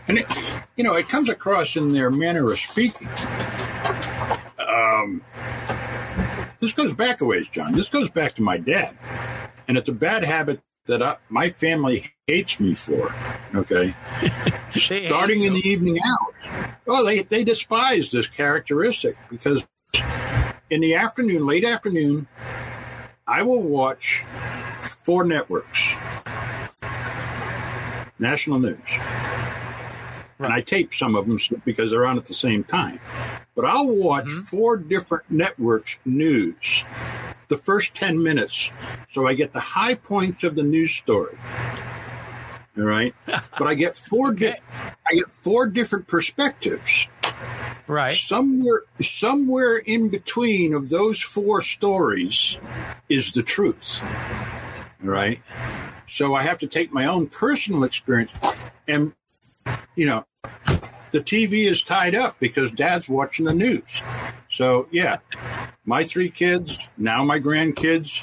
And 0.09 0.19
it, 0.19 0.35
you 0.77 0.85
know, 0.85 0.95
it 0.95 1.11
comes 1.11 1.29
across 1.29 1.77
in 1.77 1.93
their 1.93 2.11
manner 2.11 2.51
of 2.51 2.59
speaking. 2.59 3.09
Um, 4.59 5.23
this 6.61 6.73
goes 6.73 6.93
back 6.93 7.21
a 7.21 7.25
ways, 7.25 7.49
John. 7.49 7.73
This 7.73 7.89
goes 7.89 8.11
back 8.11 8.35
to 8.35 8.43
my 8.43 8.59
dad, 8.59 8.97
and 9.67 9.77
it's 9.77 9.89
a 9.89 9.93
bad 9.93 10.25
habit 10.25 10.61
that 10.87 11.03
I, 11.03 11.17
my 11.29 11.51
family 11.51 12.13
hates 12.27 12.59
me 12.59 12.75
for. 12.75 13.15
Okay, 13.55 13.95
starting 14.75 15.45
in 15.45 15.55
the 15.55 15.69
evening 15.69 15.99
hours. 16.05 16.73
Well, 16.87 17.05
they 17.05 17.23
they 17.23 17.45
despise 17.45 18.11
this 18.11 18.27
characteristic 18.27 19.17
because 19.31 19.65
in 20.71 20.81
the 20.81 20.95
afternoon, 20.95 21.47
late 21.47 21.65
afternoon, 21.65 22.27
I 23.27 23.43
will 23.43 23.63
watch 23.63 24.25
four 25.05 25.25
networks, 25.25 25.93
national 28.19 28.59
news. 28.59 28.79
And 30.39 30.53
I 30.53 30.61
tape 30.61 30.95
some 30.95 31.17
of 31.17 31.27
them 31.27 31.39
because 31.65 31.91
they're 31.91 32.07
on 32.07 32.17
at 32.17 32.27
the 32.27 32.35
same 32.35 32.65
time. 32.65 33.01
But 33.55 33.65
I'll 33.65 33.89
watch 33.89 34.27
mm-hmm. 34.27 34.43
four 34.43 34.77
different 34.77 35.31
networks 35.31 35.99
news 36.05 36.85
the 37.49 37.57
first 37.57 37.95
10 37.95 38.23
minutes 38.23 38.71
so 39.13 39.27
I 39.27 39.35
get 39.35 39.53
the 39.53 39.61
high 39.61 39.95
points 39.95 40.45
of 40.45 40.55
the 40.55 40.63
news 40.63 40.95
story. 40.95 41.37
All 42.77 42.85
right, 42.85 43.15
but 43.27 43.67
I 43.67 43.75
get 43.75 43.97
four. 43.97 44.31
Okay. 44.31 44.53
Di- 44.53 44.93
I 45.11 45.15
get 45.15 45.31
four 45.31 45.67
different 45.67 46.07
perspectives. 46.07 47.07
Right. 47.87 48.15
Somewhere, 48.15 48.83
somewhere 49.03 49.79
in 49.79 50.11
between 50.11 50.75
of 50.75 50.91
those 50.91 51.21
four 51.21 51.63
stories 51.63 52.59
is 53.09 53.33
the 53.33 53.43
truth. 53.43 54.03
All 55.03 55.09
right. 55.09 55.41
So 56.09 56.35
I 56.35 56.43
have 56.43 56.59
to 56.59 56.67
take 56.67 56.93
my 56.93 57.07
own 57.07 57.29
personal 57.29 57.85
experience, 57.85 58.31
and 58.87 59.15
you 59.99 60.07
know, 60.07 60.25
the 61.11 61.21
TV 61.21 61.67
is 61.69 61.83
tied 61.83 62.15
up 62.15 62.37
because 62.39 62.71
Dad's 62.71 63.09
watching 63.09 63.47
the 63.47 63.53
news. 63.55 63.83
So 64.51 64.87
yeah, 64.93 65.19
my 65.85 66.05
three 66.05 66.31
kids 66.31 66.79
now 66.97 67.25
my 67.25 67.41
grandkids. 67.41 68.23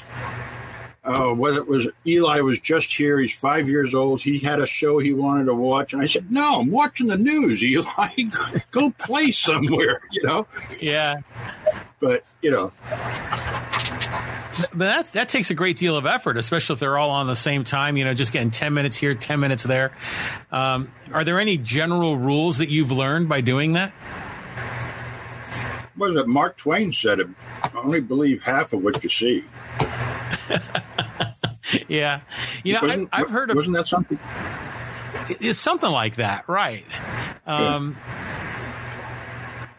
Uh, 1.04 1.32
what 1.32 1.54
it 1.54 1.68
was, 1.68 1.86
Eli 2.04 2.40
was 2.40 2.58
just 2.58 2.92
here. 2.92 3.20
He's 3.20 3.32
five 3.32 3.68
years 3.68 3.94
old. 3.94 4.20
He 4.22 4.40
had 4.40 4.58
a 4.58 4.66
show 4.66 4.98
he 4.98 5.12
wanted 5.12 5.44
to 5.44 5.54
watch, 5.54 5.92
and 5.92 6.02
I 6.02 6.06
said, 6.06 6.32
"No, 6.32 6.58
I'm 6.60 6.70
watching 6.72 7.06
the 7.06 7.16
news, 7.16 7.62
Eli. 7.72 8.08
Go 8.72 8.90
play 8.90 9.30
somewhere." 9.30 10.00
You 10.10 10.22
know, 10.24 10.46
Yeah. 10.80 11.18
but 12.00 12.24
you 12.42 12.50
know, 12.50 12.72
But 14.72 14.78
that 14.78 15.12
that 15.12 15.28
takes 15.28 15.50
a 15.50 15.54
great 15.54 15.76
deal 15.76 15.96
of 15.96 16.06
effort, 16.06 16.36
especially 16.36 16.74
if 16.74 16.80
they're 16.80 16.96
all 16.96 17.10
on 17.10 17.26
the 17.26 17.36
same 17.36 17.64
time. 17.64 17.96
You 17.96 18.04
know, 18.04 18.14
just 18.14 18.32
getting 18.32 18.50
ten 18.50 18.72
minutes 18.74 18.96
here, 18.96 19.14
ten 19.14 19.40
minutes 19.40 19.62
there. 19.64 19.92
Um, 20.50 20.90
are 21.12 21.24
there 21.24 21.38
any 21.40 21.58
general 21.58 22.16
rules 22.16 22.58
that 22.58 22.68
you've 22.70 22.90
learned 22.92 23.28
by 23.28 23.40
doing 23.42 23.74
that? 23.74 23.92
what 25.96 26.10
was 26.10 26.20
it? 26.20 26.26
Mark 26.28 26.56
Twain 26.58 26.92
said 26.92 27.20
it. 27.20 27.28
Only 27.74 28.00
believe 28.00 28.42
half 28.42 28.72
of 28.72 28.82
what 28.82 29.02
you 29.02 29.10
see. 29.10 29.44
Yeah, 31.88 32.20
you 32.62 32.74
know, 32.74 32.78
I, 32.80 32.86
Wasn't- 32.86 33.08
I've 33.12 33.28
heard 33.28 33.50
of 33.50 33.56
Wasn't 33.56 33.74
that 33.76 33.88
something? 33.88 34.18
it's 35.40 35.58
something 35.58 35.90
like 35.90 36.14
that, 36.16 36.48
right? 36.48 36.84
Um, 37.44 37.96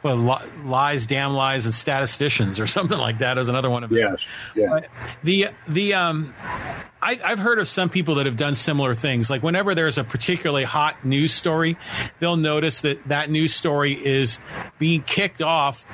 well, 0.04 0.42
lies, 0.64 1.06
damn 1.08 1.34
lies, 1.34 1.66
and 1.66 1.74
statisticians, 1.74 2.60
or 2.60 2.68
something 2.78 2.98
like 2.98 3.20
that, 3.20 3.38
is 3.38 3.50
another 3.50 3.70
one 3.70 3.84
of 3.84 3.90
his. 3.90 4.00
Yes. 4.00 4.26
Yeah. 4.56 4.80
The 5.24 5.50
the 5.68 5.94
um, 5.94 6.34
I, 7.02 7.20
I've 7.24 7.40
heard 7.40 7.60
of 7.60 7.68
some 7.68 7.90
people 7.90 8.16
that 8.16 8.26
have 8.26 8.38
done 8.38 8.56
similar 8.56 8.96
things. 8.96 9.30
Like 9.30 9.44
whenever 9.44 9.76
there's 9.76 9.98
a 9.98 10.04
particularly 10.04 10.64
hot 10.64 11.06
news 11.06 11.34
story, 11.34 11.78
they'll 12.20 12.38
notice 12.38 12.82
that 12.82 13.08
that 13.08 13.30
news 13.30 13.54
story 13.54 13.94
is 13.94 14.40
being 14.80 15.04
kicked 15.04 15.42
off 15.42 15.86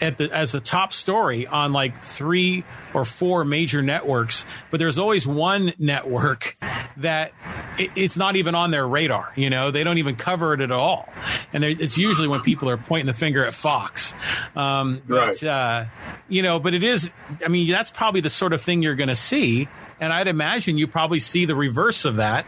at 0.00 0.18
the 0.18 0.30
as 0.32 0.54
a 0.54 0.60
top 0.60 0.92
story 0.92 1.46
on 1.46 1.72
like 1.72 2.02
three 2.02 2.64
or 2.94 3.04
four 3.04 3.44
major 3.44 3.82
networks, 3.82 4.44
but 4.70 4.78
there's 4.78 4.98
always 4.98 5.26
one 5.26 5.72
network 5.78 6.56
that 6.98 7.32
it, 7.78 7.90
it's 7.96 8.16
not 8.16 8.36
even 8.36 8.54
on 8.54 8.70
their 8.70 8.86
radar. 8.86 9.32
You 9.34 9.48
know, 9.50 9.70
they 9.70 9.82
don't 9.82 9.98
even 9.98 10.14
cover 10.16 10.52
it 10.54 10.60
at 10.60 10.70
all, 10.70 11.08
and 11.52 11.64
it's 11.64 11.96
usually 11.98 12.28
when 12.28 12.40
people 12.40 12.68
are 12.68 12.76
pointing 12.76 13.06
the 13.06 13.14
finger 13.14 13.44
at 13.44 13.54
Fox. 13.54 14.14
Um, 14.54 15.02
but 15.08 15.42
Right. 15.42 15.44
uh, 15.44 15.84
you 16.28 16.42
know, 16.42 16.58
but 16.60 16.74
it 16.74 16.84
is. 16.84 17.10
I 17.44 17.48
mean, 17.48 17.68
that's 17.70 17.90
probably 17.90 18.20
the 18.20 18.30
sort 18.30 18.52
of 18.52 18.60
thing 18.62 18.82
you're 18.82 18.94
going 18.94 19.08
to 19.08 19.14
see. 19.14 19.68
And 20.02 20.12
I'd 20.12 20.26
imagine 20.26 20.78
you 20.78 20.88
probably 20.88 21.20
see 21.20 21.44
the 21.44 21.54
reverse 21.54 22.04
of 22.04 22.16
that, 22.16 22.44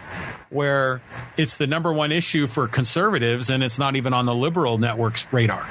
where 0.50 1.00
it's 1.36 1.54
the 1.54 1.68
number 1.68 1.92
one 1.92 2.10
issue 2.10 2.48
for 2.48 2.66
conservatives, 2.66 3.48
and 3.48 3.62
it's 3.62 3.78
not 3.78 3.94
even 3.94 4.12
on 4.12 4.26
the 4.26 4.34
liberal 4.34 4.76
network's 4.76 5.24
radar. 5.32 5.64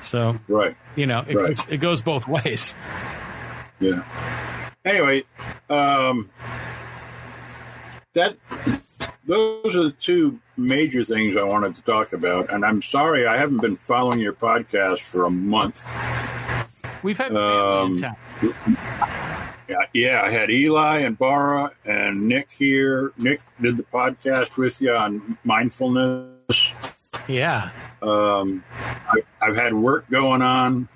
So 0.00 0.38
Right. 0.48 0.74
you 0.96 1.04
know, 1.04 1.26
it, 1.28 1.36
Right. 1.36 1.48
goes, 1.48 1.66
it 1.68 1.76
goes 1.78 2.00
both 2.00 2.26
ways. 2.26 2.74
Yeah. 3.78 4.02
Anyway, 4.86 5.24
um, 5.68 6.30
that 8.14 8.36
those 9.26 9.76
are 9.76 9.82
the 9.84 9.94
two 10.00 10.40
major 10.56 11.04
things 11.04 11.36
I 11.36 11.42
wanted 11.42 11.76
to 11.76 11.82
talk 11.82 12.14
about, 12.14 12.50
and 12.50 12.64
I'm 12.64 12.80
sorry 12.80 13.26
I 13.26 13.36
haven't 13.36 13.58
been 13.60 13.76
following 13.76 14.18
your 14.18 14.32
podcast 14.32 15.00
for 15.00 15.26
a 15.26 15.30
month. 15.30 15.78
We've 17.02 17.18
had 17.18 17.36
Um. 17.36 18.00
Yeah, 19.68 19.84
yeah, 19.92 20.22
I 20.22 20.30
had 20.30 20.50
Eli 20.50 21.00
and 21.00 21.18
Bara 21.18 21.72
and 21.84 22.26
Nick 22.26 22.48
here. 22.58 23.12
Nick 23.18 23.42
did 23.60 23.76
the 23.76 23.82
podcast 23.82 24.56
with 24.56 24.80
you 24.80 24.94
on 24.94 25.36
mindfulness. 25.44 26.70
Yeah. 27.26 27.70
Um, 28.00 28.64
I, 28.72 29.22
I've 29.42 29.56
had 29.56 29.74
work 29.74 30.08
going 30.08 30.40
on. 30.40 30.88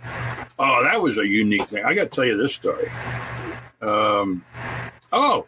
Oh, 0.58 0.82
that 0.85 1.02
was 1.02 1.18
a 1.18 1.26
unique 1.26 1.68
thing. 1.68 1.85
I 1.85 1.92
got 1.92 2.04
to 2.04 2.08
tell 2.08 2.24
you 2.24 2.37
this 2.38 2.54
story. 2.54 2.90
Um, 3.82 4.44
oh, 5.12 5.46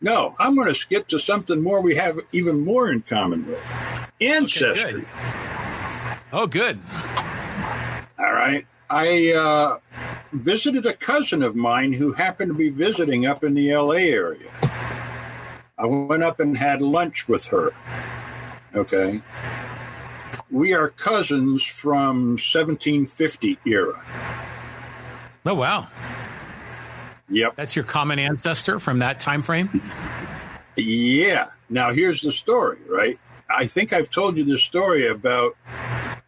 no, 0.00 0.36
I'm 0.38 0.54
going 0.54 0.68
to 0.68 0.74
skip 0.74 1.08
to 1.08 1.18
something 1.18 1.60
more 1.60 1.80
we 1.80 1.96
have 1.96 2.20
even 2.32 2.64
more 2.64 2.92
in 2.92 3.02
common 3.02 3.46
with 3.46 3.76
ancestry. 4.20 4.92
good. 4.92 5.06
Oh, 6.32 6.46
good. 6.46 6.78
All 8.18 8.32
right. 8.32 8.66
I 8.90 9.32
uh, 9.32 9.78
visited 10.32 10.86
a 10.86 10.94
cousin 10.94 11.42
of 11.42 11.56
mine 11.56 11.92
who 11.92 12.12
happened 12.12 12.50
to 12.50 12.54
be 12.54 12.68
visiting 12.68 13.26
up 13.26 13.44
in 13.44 13.54
the 13.54 13.74
LA 13.74 13.92
area. 13.92 14.50
I 15.76 15.86
went 15.86 16.22
up 16.22 16.40
and 16.40 16.56
had 16.56 16.82
lunch 16.82 17.28
with 17.28 17.46
her. 17.46 17.72
Okay. 18.74 19.22
We 20.50 20.72
are 20.72 20.88
cousins 20.88 21.64
from 21.64 22.32
1750 22.32 23.58
era. 23.64 24.02
Oh, 25.46 25.54
wow. 25.54 25.88
Yep. 27.28 27.56
That's 27.56 27.74
your 27.74 27.84
common 27.84 28.18
ancestor 28.18 28.78
from 28.78 28.98
that 29.00 29.18
time 29.18 29.42
frame. 29.42 29.82
Yeah. 30.76 31.48
Now 31.68 31.92
here's 31.92 32.22
the 32.22 32.32
story, 32.32 32.78
right? 32.88 33.18
I 33.48 33.66
think 33.66 33.92
I've 33.92 34.10
told 34.10 34.36
you 34.36 34.44
the 34.44 34.58
story 34.58 35.08
about 35.08 35.56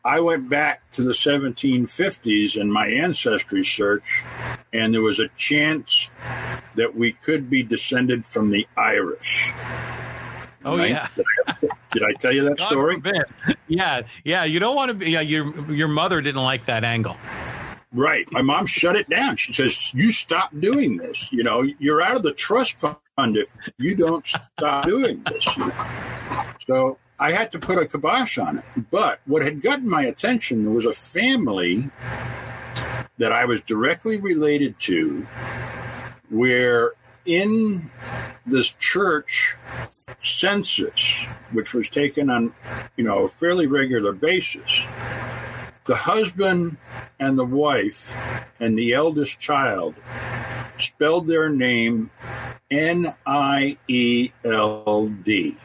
I 0.07 0.21
went 0.21 0.49
back 0.49 0.81
to 0.93 1.03
the 1.03 1.13
1750s 1.13 2.57
in 2.57 2.71
my 2.71 2.87
ancestry 2.87 3.65
search, 3.65 4.23
and 4.73 4.95
there 4.95 5.03
was 5.03 5.19
a 5.19 5.27
chance 5.37 6.09
that 6.77 6.95
we 6.95 7.11
could 7.13 7.51
be 7.51 7.65
descended 7.65 8.25
from 8.25 8.51
the 8.51 8.69
Irish. 8.77 9.51
Oh, 10.65 10.79
Right? 10.79 10.91
yeah. 10.91 11.09
Did 11.93 12.03
I, 12.05 12.13
tell 12.21 12.33
you 12.33 12.45
that 12.45 12.59
God 12.59 12.69
story? 12.69 12.95
forbid. 12.95 13.23
Yeah, 13.67 14.03
yeah. 14.25 14.45
You 14.45 14.61
don't 14.61 14.77
want 14.77 14.91
to 14.91 14.95
be. 14.95 15.11
Yeah, 15.11 15.21
your 15.23 15.73
your 15.73 15.89
mother 15.89 16.21
didn't 16.21 16.43
like 16.43 16.67
that 16.67 16.85
angle. 16.85 17.17
Right. 17.93 18.31
My 18.31 18.43
mom 18.43 18.67
shut 18.67 18.95
it 18.97 19.09
down. 19.09 19.37
She 19.37 19.53
says, 19.53 19.93
"You 19.95 20.13
stop 20.13 20.51
doing 20.61 20.99
this. 20.99 21.33
You 21.33 21.43
know, 21.45 21.63
you're 21.79 22.03
out 22.03 22.17
of 22.17 22.23
the 22.23 22.33
trust 22.33 22.77
fund 22.79 23.37
if 23.37 23.49
you 23.79 23.95
don't 23.97 24.25
stop 24.27 24.85
doing 24.87 25.23
this." 25.27 25.47
So 26.67 26.99
I 27.19 27.33
had 27.33 27.53
to 27.53 27.59
put 27.59 27.79
a 27.79 27.87
kibosh 27.87 28.39
on 28.39 28.59
it. 28.59 28.65
But 28.91 29.21
what 29.27 29.43
had 29.43 29.63
gotten 29.63 29.89
my 29.89 30.03
attention 30.05 30.75
was 30.75 30.85
a 30.85 30.93
family 30.93 31.91
that 33.19 33.33
I 33.33 33.47
was 33.47 33.61
directly 33.63 34.19
related 34.19 34.79
to, 34.81 35.27
where 36.29 36.93
in 37.25 37.91
this 38.45 38.71
church 38.79 39.57
census, 40.23 41.25
which 41.53 41.73
was 41.73 41.89
taken 41.89 42.29
on, 42.29 42.53
you 42.97 43.05
know, 43.05 43.25
a 43.25 43.29
fairly 43.29 43.67
regular 43.67 44.13
basis, 44.13 44.83
the 45.85 45.97
husband 45.97 46.77
and 47.19 47.39
the 47.39 47.45
wife 47.45 48.13
and 48.61 48.77
the 48.77 48.93
eldest 48.93 49.39
child 49.39 49.95
spelled 50.79 51.27
their 51.27 51.49
name 51.49 52.11
N 52.71 53.15
I 53.25 53.79
E 53.89 54.33
L 54.45 55.07
D. 55.25 55.57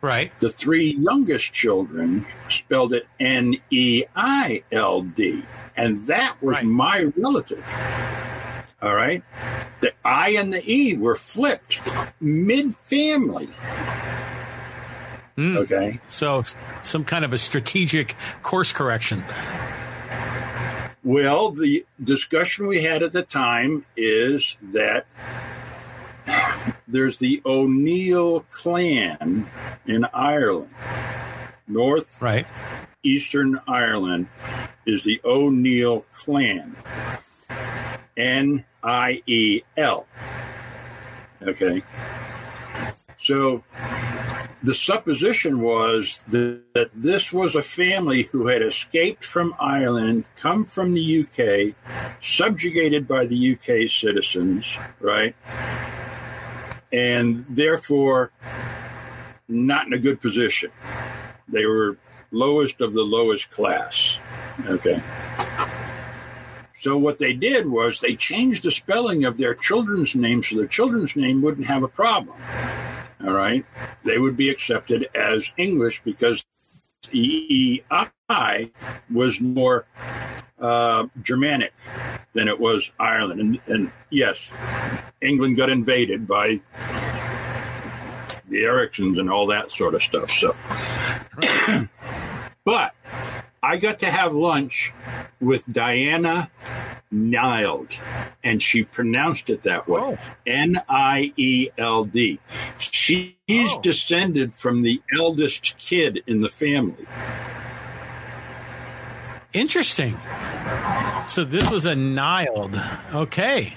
Right. 0.00 0.32
The 0.40 0.50
three 0.50 0.94
youngest 0.94 1.52
children 1.52 2.26
spelled 2.48 2.94
it 2.94 3.06
N 3.18 3.56
E 3.70 4.04
I 4.14 4.62
L 4.70 5.02
D. 5.02 5.42
And 5.76 6.06
that 6.06 6.36
was 6.40 6.54
Right. 6.54 6.64
my 6.64 7.02
relative. 7.16 7.64
All 8.80 8.94
right. 8.94 9.24
The 9.80 9.92
I 10.04 10.30
and 10.30 10.52
the 10.52 10.62
E 10.70 10.96
were 10.96 11.16
flipped 11.16 11.80
mid 12.20 12.76
family. 12.76 13.48
Mm. 15.36 15.56
Okay. 15.58 16.00
So 16.08 16.42
some 16.82 17.04
kind 17.04 17.24
of 17.24 17.32
a 17.32 17.38
strategic 17.38 18.16
course 18.42 18.72
correction. 18.72 19.22
Well, 21.04 21.50
the 21.50 21.86
discussion 22.02 22.66
we 22.66 22.82
had 22.82 23.02
at 23.02 23.12
the 23.12 23.22
time 23.22 23.84
is 23.96 24.56
that 24.72 25.06
there's 26.86 27.18
the 27.18 27.42
O'Neill 27.44 28.40
clan 28.50 29.48
in 29.86 30.06
Ireland. 30.12 30.70
North 31.66 32.20
Right. 32.20 32.46
Eastern 33.02 33.60
Ireland 33.68 34.28
is 34.86 35.04
the 35.04 35.20
O'Neill 35.24 36.04
clan. 36.12 36.76
N 38.16 38.64
I 38.82 39.22
E 39.26 39.62
L. 39.76 40.06
Okay. 41.42 41.82
So 43.20 43.62
the 44.62 44.74
supposition 44.74 45.60
was 45.60 46.20
that, 46.28 46.62
that 46.74 46.90
this 46.94 47.32
was 47.32 47.54
a 47.54 47.62
family 47.62 48.24
who 48.24 48.48
had 48.48 48.62
escaped 48.62 49.24
from 49.24 49.54
Ireland, 49.60 50.24
come 50.36 50.64
from 50.64 50.94
the 50.94 51.20
UK, 51.20 51.74
subjugated 52.20 53.06
by 53.06 53.26
the 53.26 53.52
UK 53.52 53.88
citizens, 53.88 54.76
right? 55.00 55.34
And 56.92 57.44
therefore 57.48 58.32
not 59.48 59.86
in 59.86 59.92
a 59.92 59.98
good 59.98 60.20
position. 60.20 60.70
They 61.48 61.64
were 61.64 61.96
lowest 62.30 62.80
of 62.80 62.92
the 62.92 63.02
lowest 63.02 63.50
class. 63.50 64.18
Okay. 64.66 65.02
So 66.80 66.96
what 66.96 67.18
they 67.18 67.32
did 67.32 67.66
was 67.66 68.00
they 68.00 68.14
changed 68.14 68.62
the 68.62 68.70
spelling 68.70 69.24
of 69.24 69.36
their 69.36 69.54
children's 69.54 70.14
name 70.14 70.42
so 70.42 70.56
their 70.56 70.66
children's 70.66 71.16
name 71.16 71.42
wouldn't 71.42 71.66
have 71.66 71.82
a 71.82 71.88
problem. 71.88 72.36
All 73.24 73.32
right. 73.32 73.64
They 74.04 74.18
would 74.18 74.36
be 74.36 74.48
accepted 74.48 75.08
as 75.14 75.50
English 75.56 76.02
because 76.04 76.44
EEI 77.12 78.70
was 79.10 79.40
more 79.40 79.86
uh, 80.60 81.06
Germanic 81.22 81.72
than 82.32 82.48
it 82.48 82.58
was 82.58 82.90
Ireland. 82.98 83.40
And, 83.40 83.60
and 83.66 83.92
yes, 84.10 84.50
England 85.20 85.56
got 85.56 85.70
invaded 85.70 86.26
by 86.26 86.60
the 88.48 88.62
Ericsons 88.62 89.18
and 89.18 89.30
all 89.30 89.46
that 89.48 89.70
sort 89.70 89.94
of 89.94 90.02
stuff. 90.02 90.30
So, 90.30 90.54
but 92.64 92.94
I 93.62 93.76
got 93.76 93.98
to 94.00 94.06
have 94.06 94.34
lunch 94.34 94.92
with 95.40 95.64
Diana 95.70 96.50
Nield, 97.12 97.94
and 98.44 98.62
she 98.62 98.84
pronounced 98.84 99.48
it 99.50 99.62
that 99.64 99.88
way 99.88 100.00
Oh. 100.00 100.18
N 100.46 100.80
I 100.88 101.32
E 101.36 101.68
L 101.78 102.04
D. 102.04 102.38
She's 102.78 103.32
Oh. 103.50 103.80
descended 103.80 104.54
from 104.54 104.82
the 104.82 105.00
eldest 105.18 105.76
kid 105.78 106.22
in 106.26 106.40
the 106.42 106.48
family. 106.50 107.06
Interesting. 109.52 110.18
So 111.26 111.44
this 111.44 111.68
was 111.70 111.84
a 111.86 111.94
Niled. 111.94 113.14
Okay. 113.14 113.72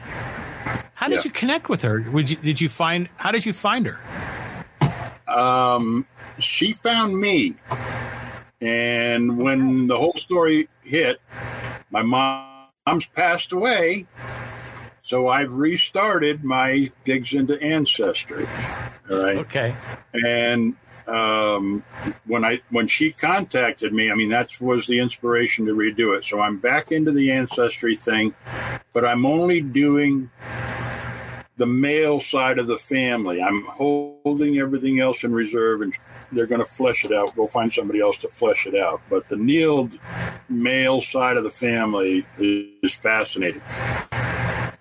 How 0.94 1.08
did 1.08 1.16
Yeah. 1.16 1.22
you 1.26 1.32
connect 1.32 1.70
with 1.70 1.82
her? 1.82 2.06
Would 2.12 2.30
you, 2.30 2.36
did 2.38 2.62
you 2.62 2.70
find? 2.70 3.10
How 3.18 3.32
did 3.32 3.46
you 3.46 3.54
find 3.54 3.88
her? 3.88 4.00
Um, 5.34 6.06
she 6.40 6.74
found 6.74 7.18
me. 7.20 7.56
And 8.60 9.38
when 9.38 9.88
the 9.88 9.98
whole 9.98 10.14
story 10.18 10.70
hit, 10.84 11.20
my 11.90 12.02
mom's 12.04 13.06
passed 13.16 13.52
away. 13.52 14.06
So 15.04 15.30
I've 15.30 15.52
restarted 15.52 16.44
my 16.44 16.92
digs 17.06 17.34
into 17.34 17.60
ancestry. 17.62 18.46
All 19.10 19.18
right. 19.18 19.38
Okay. 19.38 19.74
and 20.14 20.76
um, 21.12 21.84
when 22.26 22.46
I 22.46 22.62
when 22.70 22.88
she 22.88 23.12
contacted 23.12 23.94
me, 23.94 24.12
I 24.12 24.16
mean 24.16 24.30
that 24.30 24.60
was 24.62 24.88
the 24.88 25.00
inspiration 25.00 25.66
to 25.66 25.74
redo 25.74 26.18
it. 26.18 26.26
So 26.26 26.40
I'm 26.40 26.58
back 26.58 26.92
into 26.92 27.12
the 27.12 27.32
ancestry 27.32 27.96
thing, 27.96 28.34
but 28.94 29.06
I'm 29.06 29.26
only 29.26 29.62
doing 29.62 30.30
the 31.58 31.66
male 31.68 32.20
side 32.20 32.58
of 32.58 32.68
the 32.68 32.78
family. 32.78 33.42
I'm 33.42 33.64
holding 33.66 34.58
everything 34.58 35.00
else 35.00 35.24
in 35.24 35.34
reserve, 35.34 35.82
and 35.82 35.96
they're 36.32 36.48
going 36.48 36.60
to 36.60 36.66
flesh 36.66 37.06
it 37.06 37.12
out. 37.12 37.36
We'll 37.38 37.48
find 37.48 37.72
somebody 37.72 38.00
else 38.00 38.18
to 38.20 38.30
flesh 38.30 38.66
it 38.66 38.76
out. 38.76 39.02
But 39.10 39.28
the 39.30 39.36
Nield 39.36 40.00
male 40.50 41.02
side 41.02 41.38
of 41.38 41.44
the 41.44 41.52
family 41.52 42.26
is 42.40 42.94
fascinating. 42.94 43.62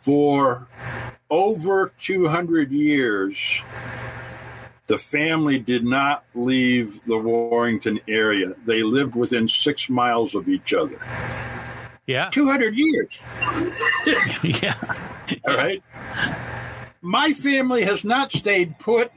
For 0.01 0.67
over 1.29 1.93
200 2.01 2.73
years, 2.73 3.61
the 4.91 4.99
family 4.99 5.57
did 5.57 5.85
not 5.85 6.25
leave 6.35 6.99
the 7.07 7.17
Warrington 7.17 8.01
area. 8.09 8.55
They 8.67 8.83
lived 8.83 9.15
within 9.15 9.47
six 9.47 9.89
miles 9.89 10.35
of 10.35 10.49
each 10.49 10.75
other. 10.75 10.99
Yeah. 12.09 12.29
200 12.31 12.75
years. 12.77 13.21
yeah. 14.43 14.75
All 15.47 15.55
right. 15.55 15.81
My 17.03 17.33
family 17.33 17.85
has 17.85 18.03
not 18.03 18.33
stayed 18.33 18.81
put 18.81 19.13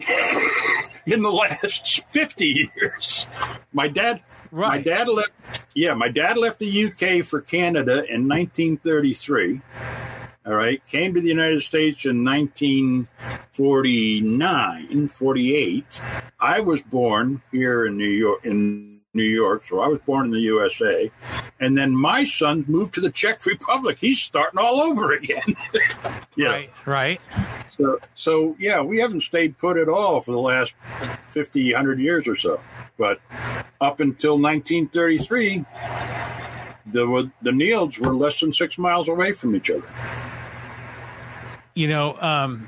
in 1.08 1.24
the 1.24 1.32
last 1.32 2.04
50 2.12 2.70
years. 2.76 3.26
My 3.74 3.88
dad. 3.88 4.22
My 4.52 4.80
dad 4.80 5.08
left. 5.08 5.32
Yeah, 5.74 5.96
my 5.96 6.10
dad 6.10 6.38
left 6.38 6.60
the 6.60 6.86
UK 6.86 7.26
for 7.26 7.42
Canada 7.42 8.06
in 8.06 8.28
1933. 8.30 9.60
All 10.46 10.54
right, 10.54 10.86
came 10.88 11.14
to 11.14 11.22
the 11.22 11.30
United 11.30 11.64
States 11.64 12.04
in 12.04 12.26
1949, 12.26 15.08
48. 15.08 15.86
I 16.38 16.60
was 16.60 16.82
born 16.82 17.42
here 17.50 17.86
in 17.86 17.98
New 17.98 18.10
York, 18.10 18.46
in 18.46 19.00
New 19.14 19.24
York, 19.24 19.64
so 19.70 19.80
I 19.80 19.88
was 19.88 20.02
born 20.02 20.26
in 20.26 20.32
the 20.32 20.42
USA. 20.42 21.10
And 21.62 21.78
then 21.78 21.96
my 21.96 22.26
son 22.26 22.66
moved 22.68 22.94
to 22.96 23.02
the 23.02 23.10
Czech 23.10 23.46
Republic. 23.46 24.00
He's 24.02 24.20
starting 24.20 24.60
all 24.60 24.82
over 24.82 25.14
again. 25.14 25.56
yeah. 26.36 26.50
Right. 26.50 26.70
Right. 26.86 27.22
So, 27.70 28.00
so 28.16 28.58
yeah, 28.60 28.82
we 28.82 28.98
haven't 28.98 29.22
stayed 29.22 29.58
put 29.58 29.78
at 29.78 29.88
all 29.88 30.20
for 30.20 30.32
the 30.32 30.40
last 30.40 30.74
50, 31.32 31.72
100 31.72 32.00
years 32.00 32.28
or 32.28 32.36
so. 32.36 32.60
But 32.98 33.22
up 33.80 34.02
until 34.02 34.38
1933, 34.40 35.64
the 36.88 37.32
the 37.42 37.52
Nields 37.52 37.98
were 37.98 38.14
less 38.14 38.40
than 38.40 38.52
six 38.52 38.78
miles 38.78 39.08
away 39.08 39.32
from 39.32 39.56
each 39.56 39.70
other. 39.70 39.88
You 41.76 41.88
know 41.88 42.16
um, 42.20 42.68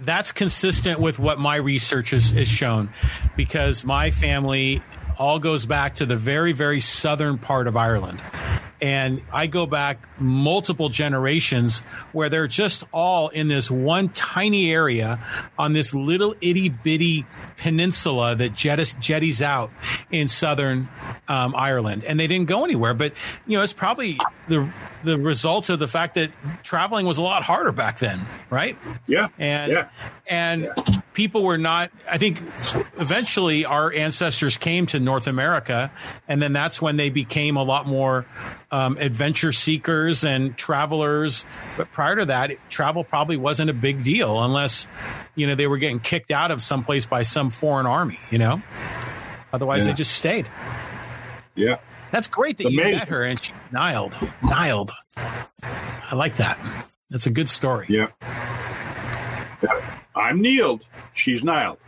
that's 0.00 0.32
consistent 0.32 1.00
with 1.00 1.18
what 1.18 1.38
my 1.38 1.56
research 1.56 2.10
has, 2.10 2.30
has 2.30 2.48
shown 2.48 2.90
because 3.36 3.84
my 3.84 4.10
family 4.10 4.82
all 5.18 5.38
goes 5.38 5.66
back 5.66 5.96
to 5.96 6.06
the 6.06 6.16
very 6.16 6.52
very 6.52 6.80
southern 6.80 7.38
part 7.38 7.66
of 7.66 7.76
ireland 7.76 8.20
and 8.80 9.22
i 9.32 9.46
go 9.46 9.66
back 9.66 10.08
multiple 10.18 10.88
generations 10.88 11.80
where 12.12 12.28
they're 12.28 12.48
just 12.48 12.84
all 12.92 13.28
in 13.28 13.48
this 13.48 13.70
one 13.70 14.08
tiny 14.10 14.70
area 14.72 15.18
on 15.58 15.72
this 15.72 15.94
little 15.94 16.34
itty 16.40 16.68
bitty 16.68 17.24
peninsula 17.56 18.34
that 18.34 18.52
jettis, 18.52 18.98
jetties 19.00 19.40
out 19.40 19.70
in 20.10 20.28
southern 20.28 20.88
um, 21.28 21.54
ireland. 21.56 22.04
And 22.04 22.20
they 22.20 22.26
didn't 22.26 22.48
go 22.48 22.64
anywhere 22.64 22.94
but 22.94 23.12
you 23.46 23.56
know 23.56 23.62
it's 23.62 23.72
probably 23.72 24.18
the 24.48 24.68
the 25.04 25.18
result 25.18 25.70
of 25.70 25.78
the 25.78 25.88
fact 25.88 26.14
that 26.14 26.30
traveling 26.62 27.06
was 27.06 27.18
a 27.18 27.22
lot 27.22 27.42
harder 27.42 27.72
back 27.72 27.98
then 27.98 28.26
right? 28.50 28.76
Yeah, 29.06 29.28
and 29.38 29.72
yeah, 29.72 29.88
and 30.26 30.68
people 31.16 31.42
were 31.42 31.56
not 31.56 31.90
i 32.10 32.18
think 32.18 32.38
eventually 32.98 33.64
our 33.64 33.90
ancestors 33.90 34.58
came 34.58 34.84
to 34.84 35.00
north 35.00 35.26
america 35.26 35.90
and 36.28 36.42
then 36.42 36.52
that's 36.52 36.80
when 36.82 36.98
they 36.98 37.08
became 37.08 37.56
a 37.56 37.62
lot 37.62 37.86
more 37.86 38.26
um, 38.70 38.98
adventure 38.98 39.50
seekers 39.50 40.24
and 40.26 40.58
travelers 40.58 41.46
but 41.78 41.90
prior 41.90 42.16
to 42.16 42.26
that 42.26 42.50
travel 42.68 43.02
probably 43.02 43.38
wasn't 43.38 43.70
a 43.70 43.72
big 43.72 44.02
deal 44.04 44.44
unless 44.44 44.86
you 45.36 45.46
know 45.46 45.54
they 45.54 45.66
were 45.66 45.78
getting 45.78 45.98
kicked 46.00 46.30
out 46.30 46.50
of 46.50 46.60
someplace 46.60 47.06
by 47.06 47.22
some 47.22 47.48
foreign 47.48 47.86
army 47.86 48.18
you 48.30 48.36
know 48.38 48.62
otherwise 49.54 49.86
Yeah. 49.86 49.92
they 49.92 49.96
just 49.96 50.12
stayed 50.12 50.46
yeah. 51.54 51.78
that's 52.10 52.26
great 52.28 52.58
that 52.58 52.70
you 52.70 52.78
Amazing. 52.78 52.98
met 52.98 53.08
her 53.08 53.24
and 53.24 53.40
she 53.40 53.52
niled 53.72 54.12
niled 54.42 54.90
i 55.16 56.14
like 56.14 56.36
that 56.36 56.58
that's 57.08 57.26
a 57.26 57.30
good 57.30 57.48
story 57.48 57.86
Yeah. 57.88 58.08
Yeah. 59.62 59.80
I'm 60.14 60.42
Neiled. 60.42 60.80
She's 61.16 61.42
Niled. 61.42 61.78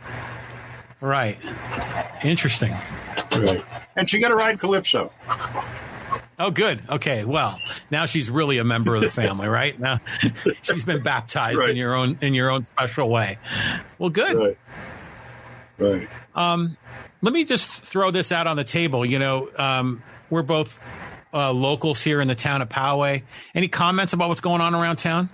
right 0.99 1.37
interesting 2.23 2.75
Right. 3.31 3.63
And 3.95 4.09
she 4.09 4.19
got 4.19 4.29
to 4.29 4.35
ride 4.35 4.59
Calypso. 4.59 5.11
Oh, 6.39 6.49
good. 6.51 6.81
Okay. 6.89 7.25
Well, 7.25 7.57
now 7.91 8.05
she's 8.07 8.29
really 8.29 8.57
a 8.57 8.63
member 8.63 8.95
of 8.95 9.01
the 9.01 9.09
family, 9.09 9.47
right? 9.59 9.79
Now 9.79 9.99
she's 10.63 10.83
been 10.83 11.03
baptized 11.03 11.59
Right. 11.59 11.69
in 11.69 11.75
your 11.77 11.93
own 11.93 12.17
in 12.21 12.33
your 12.33 12.49
own 12.49 12.65
special 12.65 13.07
way. 13.09 13.37
Well, 13.99 14.09
good. 14.09 14.35
Right. 15.77 16.07
Right. 16.35 16.69
Let 17.21 17.33
me 17.33 17.43
just 17.43 17.69
throw 17.69 18.09
this 18.11 18.31
out 18.31 18.47
on 18.47 18.57
the 18.57 18.63
table. 18.63 19.05
You 19.05 19.19
know, 19.19 19.49
um, 19.57 20.01
we're 20.29 20.41
both 20.41 20.79
uh, 21.33 21.51
locals 21.51 22.01
here 22.01 22.21
in 22.21 22.27
the 22.27 22.35
town 22.35 22.61
of 22.61 22.69
Poway. 22.69 23.23
Any 23.53 23.67
comments 23.67 24.13
about 24.13 24.29
what's 24.29 24.41
going 24.41 24.61
on 24.61 24.73
around 24.73 24.95
town? 24.97 25.29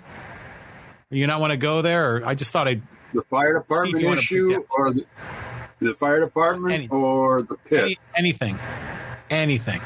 You 1.09 1.27
not 1.27 1.39
want 1.39 1.51
to 1.51 1.57
go 1.57 1.81
there, 1.81 2.15
or 2.17 2.25
I 2.25 2.35
just 2.35 2.51
thought 2.51 2.67
I'd. 2.67 2.81
The 3.15 3.23
fire 3.23 3.53
department 3.53 4.03
issue 4.03 4.65
or 4.77 4.91
the, 4.91 5.05
the 5.79 5.93
fire 5.95 6.19
department 6.19 6.73
Any- 6.73 6.87
or 6.89 7.43
the 7.43 7.55
pit? 7.55 7.83
Any, 7.83 7.97
anything, 8.17 8.59
anything, 9.29 9.81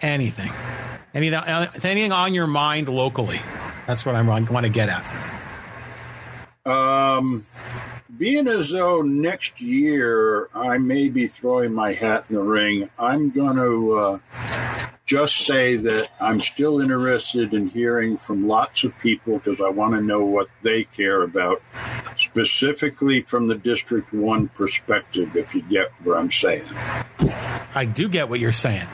anything, 0.00 0.50
anything, 1.14 1.38
anything 1.84 2.12
on 2.12 2.34
your 2.34 2.48
mind 2.48 2.88
locally. 2.88 3.40
That's 3.86 4.04
what 4.04 4.16
I'm, 4.16 4.28
I 4.28 4.40
want 4.40 4.66
to 4.66 4.72
get 4.72 4.88
at. 4.88 5.04
Um, 6.66 7.46
being 8.18 8.48
as 8.48 8.70
though 8.70 9.02
next 9.02 9.60
year 9.60 10.48
I 10.52 10.78
may 10.78 11.08
be 11.10 11.28
throwing 11.28 11.72
my 11.72 11.92
hat 11.92 12.24
in 12.28 12.34
the 12.34 12.42
ring, 12.42 12.90
I'm 12.98 13.30
going 13.30 13.56
to 13.56 13.92
uh, 13.96 14.18
just 15.06 15.44
say 15.44 15.76
that 15.76 16.08
I'm 16.20 16.40
still 16.40 16.80
interested 16.80 17.52
in 17.52 17.68
hearing 17.68 18.16
from 18.16 18.48
lots 18.48 18.84
of 18.84 18.98
people 19.00 19.38
because 19.38 19.60
I 19.60 19.68
want 19.68 19.94
to 19.94 20.00
know 20.00 20.24
what 20.24 20.48
they 20.62 20.84
care 20.84 21.22
about, 21.22 21.60
specifically 22.32 23.20
from 23.20 23.46
the 23.46 23.54
District 23.54 24.10
1 24.12 24.48
perspective, 24.48 25.36
if 25.36 25.54
you 25.54 25.60
get 25.62 25.92
what 26.02 26.16
I'm 26.16 26.30
saying. 26.30 26.64
I 27.74 27.84
do 27.84 28.08
get 28.08 28.30
what 28.30 28.40
you're 28.40 28.52
saying. 28.52 28.86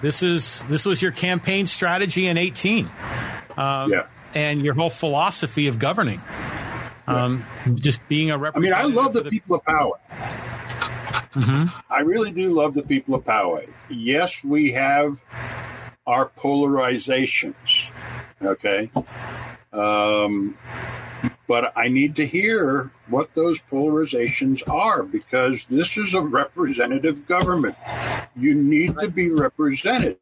This 0.00 0.22
is 0.22 0.64
this 0.66 0.84
was 0.86 1.02
your 1.02 1.10
campaign 1.10 1.66
strategy 1.66 2.26
in 2.28 2.36
18, 2.38 2.88
um, 3.56 3.90
Yeah. 3.90 4.06
and 4.34 4.62
your 4.64 4.74
whole 4.74 4.90
philosophy 4.90 5.66
of 5.66 5.78
governing. 5.80 6.20
Um, 7.06 7.44
just 7.74 8.00
being 8.08 8.30
a 8.30 8.38
representative. 8.38 8.78
I 8.78 9.02
love 9.02 9.12
for 9.12 9.20
the 9.22 9.30
people 9.30 9.56
of 9.56 9.64
Poway. 9.64 9.98
I 11.90 12.00
really 12.00 12.30
do 12.30 12.54
love 12.54 12.74
the 12.74 12.82
people 12.82 13.14
of 13.16 13.24
Poway. 13.24 13.68
Yes, 13.90 14.42
we 14.44 14.72
have 14.72 15.18
our 16.06 16.30
polarizations. 16.38 17.88
Okay. 18.40 18.90
Um, 19.72 20.56
but 21.46 21.72
I 21.76 21.88
need 21.88 22.16
to 22.16 22.26
hear 22.26 22.90
what 23.08 23.34
those 23.34 23.60
polarizations 23.70 24.66
are 24.68 25.02
because 25.02 25.64
this 25.68 25.96
is 25.96 26.14
a 26.14 26.20
representative 26.20 27.26
government. 27.26 27.76
You 28.36 28.54
need 28.54 28.98
to 28.98 29.08
be 29.08 29.30
represented. 29.30 30.18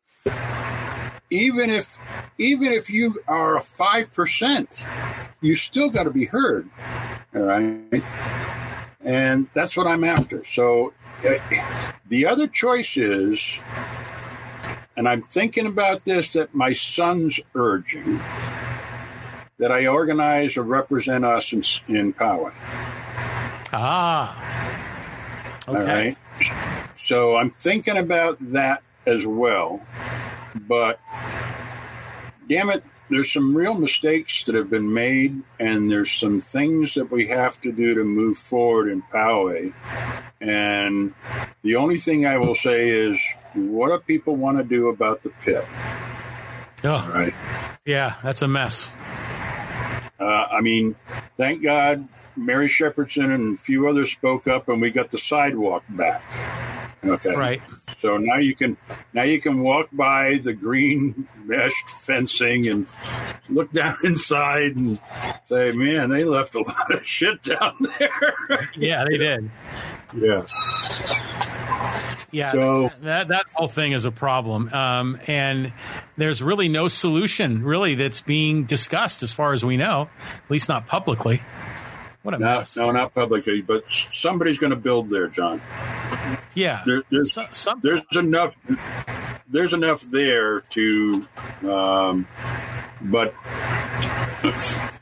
Even 1.30 1.70
if 1.70 1.96
even 2.38 2.72
if 2.72 2.90
you 2.90 3.22
are 3.26 3.57
a 3.57 3.62
five 3.62 4.12
percent, 4.12 4.68
you 5.40 5.57
still 5.57 5.88
got 5.90 6.05
to 6.05 6.11
be 6.11 6.26
heard. 6.26 6.68
All 7.34 7.42
right. 7.42 8.03
And 9.00 9.48
that's 9.55 9.76
what 9.76 9.86
I'm 9.86 10.05
after. 10.05 10.44
So 10.53 10.92
uh, 11.26 11.38
the 12.09 12.26
other 12.26 12.46
choice 12.46 12.96
is, 12.96 13.42
and 14.96 15.09
I'm 15.09 15.22
thinking 15.22 15.66
about 15.66 16.05
this 16.05 16.32
that 16.34 16.55
my 16.55 16.72
son's 16.72 17.40
urging, 17.55 18.20
that 19.59 19.70
I 19.70 19.86
organize 19.86 20.57
or 20.57 20.62
represent 20.62 21.24
us 21.24 21.53
in, 21.53 21.62
in 21.94 22.12
Poway. 22.12 22.53
Ah. 23.72 24.36
Okay. 25.68 25.78
All 25.78 25.86
right. 25.86 26.16
So 27.05 27.36
I'm 27.36 27.50
thinking 27.50 27.96
about 27.96 28.38
that 28.53 28.82
as 29.07 29.26
well. 29.26 29.80
But 30.55 31.00
damn 32.48 32.70
it, 32.70 32.84
there's 33.11 33.32
some 33.32 33.55
real 33.57 33.74
mistakes 33.74 34.44
that 34.44 34.55
have 34.55 34.70
been 34.70 34.92
made, 34.92 35.42
and 35.59 35.90
there's 35.90 36.11
some 36.11 36.40
things 36.40 36.94
that 36.94 37.11
we 37.11 37.28
have 37.28 37.61
to 37.61 37.70
do 37.70 37.94
to 37.94 38.05
move 38.05 38.38
forward 38.38 38.88
in 38.88 39.03
Poway. 39.03 39.72
And 40.40 41.12
the 41.62 41.76
only 41.76 41.98
thing 41.98 42.26
I 42.26 42.38
will 42.38 42.55
say 42.55 42.88
is, 42.88 43.20
what 43.55 43.88
do 43.88 43.98
people 43.98 44.34
want 44.36 44.59
to 44.59 44.64
do 44.64 44.88
about 44.88 45.22
the 45.22 45.30
pit? 45.44 45.64
Oh, 46.84 46.92
All 46.94 47.09
right. 47.09 47.34
yeah, 47.84 48.16
that's 48.22 48.42
a 48.42 48.48
mess. 48.48 48.90
Uh, 50.23 50.47
I 50.53 50.61
mean, 50.61 50.95
thank 51.37 51.62
God 51.62 52.07
Mary 52.37 52.68
Shepherdson 52.68 53.35
and 53.35 53.59
a 53.59 53.61
few 53.61 53.89
others 53.89 54.12
spoke 54.12 54.47
up, 54.47 54.68
and 54.68 54.81
we 54.81 54.91
got 54.91 55.11
the 55.11 55.18
sidewalk 55.18 55.83
back. 55.89 56.23
Okay. 57.05 57.35
Right. 57.35 57.61
So 58.01 58.16
now 58.16 58.37
you 58.37 58.55
can 58.55 58.77
now 59.12 59.25
you 59.25 59.41
can 59.41 59.61
walk 59.61 59.89
by 59.93 60.41
the 60.43 60.53
green 60.53 61.27
meshed 61.45 61.89
fencing 62.03 62.68
and 62.68 62.87
look 63.49 63.73
down 63.73 63.97
inside 64.05 64.77
and 64.77 65.01
say, 65.49 65.73
"Man, 65.73 66.11
they 66.11 66.25
left 66.25 66.55
a 66.55 66.61
lot 66.61 66.93
of 66.95 67.05
shit 67.07 67.43
down 67.43 67.77
there." 67.99 68.68
Yeah, 68.77 69.05
they 69.05 69.18
did. 69.18 69.51
yeah. 70.16 70.47
Yeah, 72.31 72.53
So- 72.53 72.91
that 73.03 73.29
that 73.29 73.45
whole 73.53 73.68
thing 73.68 73.93
is 73.93 74.05
a 74.07 74.11
problem, 74.11 74.73
um, 74.73 75.18
and 75.27 75.73
there's 76.16 76.43
really 76.43 76.68
no 76.68 76.89
solution 76.89 77.62
really 77.62 77.95
that's 77.95 78.20
being 78.23 78.64
discussed 78.64 79.23
as 79.23 79.33
far 79.35 79.53
as 79.53 79.64
we 79.64 79.77
know, 79.77 80.09
at 80.45 80.51
least 80.51 80.68
not 80.68 80.87
publicly. 80.87 81.43
What 82.23 82.35
a 82.35 82.39
No, 82.39 82.59
mess! 82.59 82.77
no, 82.77 82.91
not 82.93 83.14
publicly, 83.14 83.61
but 83.62 83.85
somebody's 83.91 84.57
going 84.57 84.70
to 84.70 84.77
build 84.77 85.11
there, 85.11 85.27
John. 85.29 85.61
Yeah, 86.55 86.83
There, 86.87 87.03
there's 87.11 87.33
So- 87.33 87.47
some- 87.51 87.81
there's 87.83 88.03
enough 88.12 88.55
there's 89.51 89.75
enough 89.75 90.01
there 90.11 90.61
to 90.70 91.27
um, 91.68 92.27
but 93.03 93.35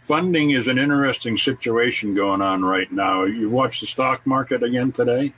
funding 0.03 0.51
is 0.51 0.66
an 0.66 0.79
interesting 0.79 1.37
situation 1.39 2.14
going 2.14 2.43
on 2.43 2.64
right 2.64 2.91
now 2.91 3.23
you 3.25 3.49
watch 3.49 3.81
the 3.81 3.87
stock 3.87 4.27
market 4.27 4.62
again 4.62 4.91
today 4.91 5.33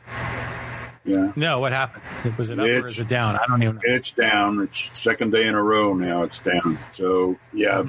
yeah 1.04 1.32
no, 1.36 1.58
what 1.58 1.72
happened? 1.72 2.36
Was 2.38 2.50
it 2.50 2.58
up 2.60 2.66
or 2.66 2.70
It's- 2.70 2.92
is 2.94 2.98
it 3.00 3.08
down? 3.08 3.36
I 3.36 3.44
don't 3.48 3.62
even 3.62 3.76
know. 3.76 3.80
it's 3.84 4.10
down 4.12 4.60
it's 4.62 4.98
second 4.98 5.30
day 5.32 5.46
in 5.46 5.54
a 5.54 5.62
row 5.62 5.94
now 5.94 6.22
it's 6.22 6.38
down 6.38 6.78
so 6.92 7.36
yeah 7.52 7.82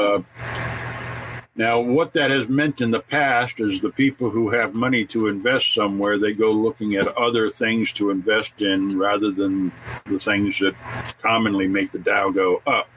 uh, 0.00 0.20
now 1.56 1.78
what 1.80 2.14
that 2.14 2.30
has 2.30 2.48
meant 2.48 2.80
in 2.80 2.90
the 2.90 3.00
past 3.00 3.60
is 3.60 3.80
the 3.80 3.90
people 3.90 4.30
who 4.30 4.50
have 4.50 4.74
money 4.74 5.04
to 5.06 5.28
invest 5.28 5.72
somewhere 5.74 6.18
they 6.18 6.32
go 6.32 6.50
looking 6.50 6.94
at 6.96 7.06
other 7.16 7.48
things 7.50 7.92
to 7.92 8.10
invest 8.10 8.60
in 8.62 8.98
rather 8.98 9.30
than 9.30 9.70
the 10.06 10.18
things 10.18 10.58
that 10.60 10.74
commonly 11.22 11.68
make 11.68 11.92
the 11.92 11.98
dow 11.98 12.30
go 12.30 12.60
up 12.66 12.88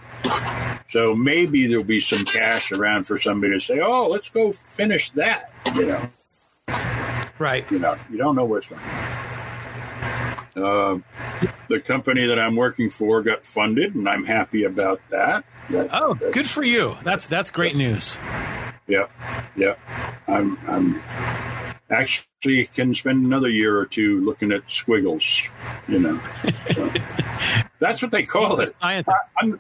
so 0.90 1.14
maybe 1.14 1.68
there'll 1.68 1.84
be 1.84 2.00
some 2.00 2.24
cash 2.26 2.72
around 2.72 3.04
for 3.04 3.20
somebody 3.20 3.54
to 3.54 3.60
say 3.60 3.80
oh 3.80 4.08
let's 4.08 4.30
go 4.30 4.52
finish 4.54 5.10
that 5.12 5.52
you 5.76 5.86
know 5.86 6.10
Right. 7.40 7.70
you 7.70 7.78
know, 7.78 7.96
you 8.10 8.18
don't 8.18 8.36
know 8.36 8.46
where 8.46 8.58
it's 8.58 8.68
going. 8.68 8.82
Uh, 10.58 11.00
the 11.70 11.80
company 11.80 12.26
that 12.28 12.40
I'm 12.40 12.56
working 12.56 12.90
for 12.90 13.22
got 13.22 13.46
funded, 13.46 13.94
and 13.96 14.10
I'm 14.10 14.26
happy 14.26 14.64
about 14.64 15.00
that. 15.12 15.46
That- 15.70 15.90
Oh, 15.94 16.14
good 16.16 16.50
for 16.50 16.64
you. 16.64 16.98
That's 17.04 17.28
that's 17.28 17.50
great 17.50 17.76
news. 17.76 18.18
Yeah, 18.88 19.08
yeah. 19.56 19.76
I'm, 20.28 20.58
I'm 20.68 21.02
actually 21.90 22.66
can 22.74 22.96
spend 22.96 23.26
another 23.26 23.50
year 23.50 23.78
or 23.78 23.86
two 23.86 24.24
looking 24.26 24.52
at 24.52 24.62
squiggles. 24.70 25.42
You 25.88 26.00
know, 26.00 26.20
so, 26.72 26.90
that's 27.80 28.02
what 28.02 28.12
they 28.12 28.24
call 28.24 28.60
it. 28.62 28.74
Scientist. 28.82 29.18
I'm, 29.40 29.60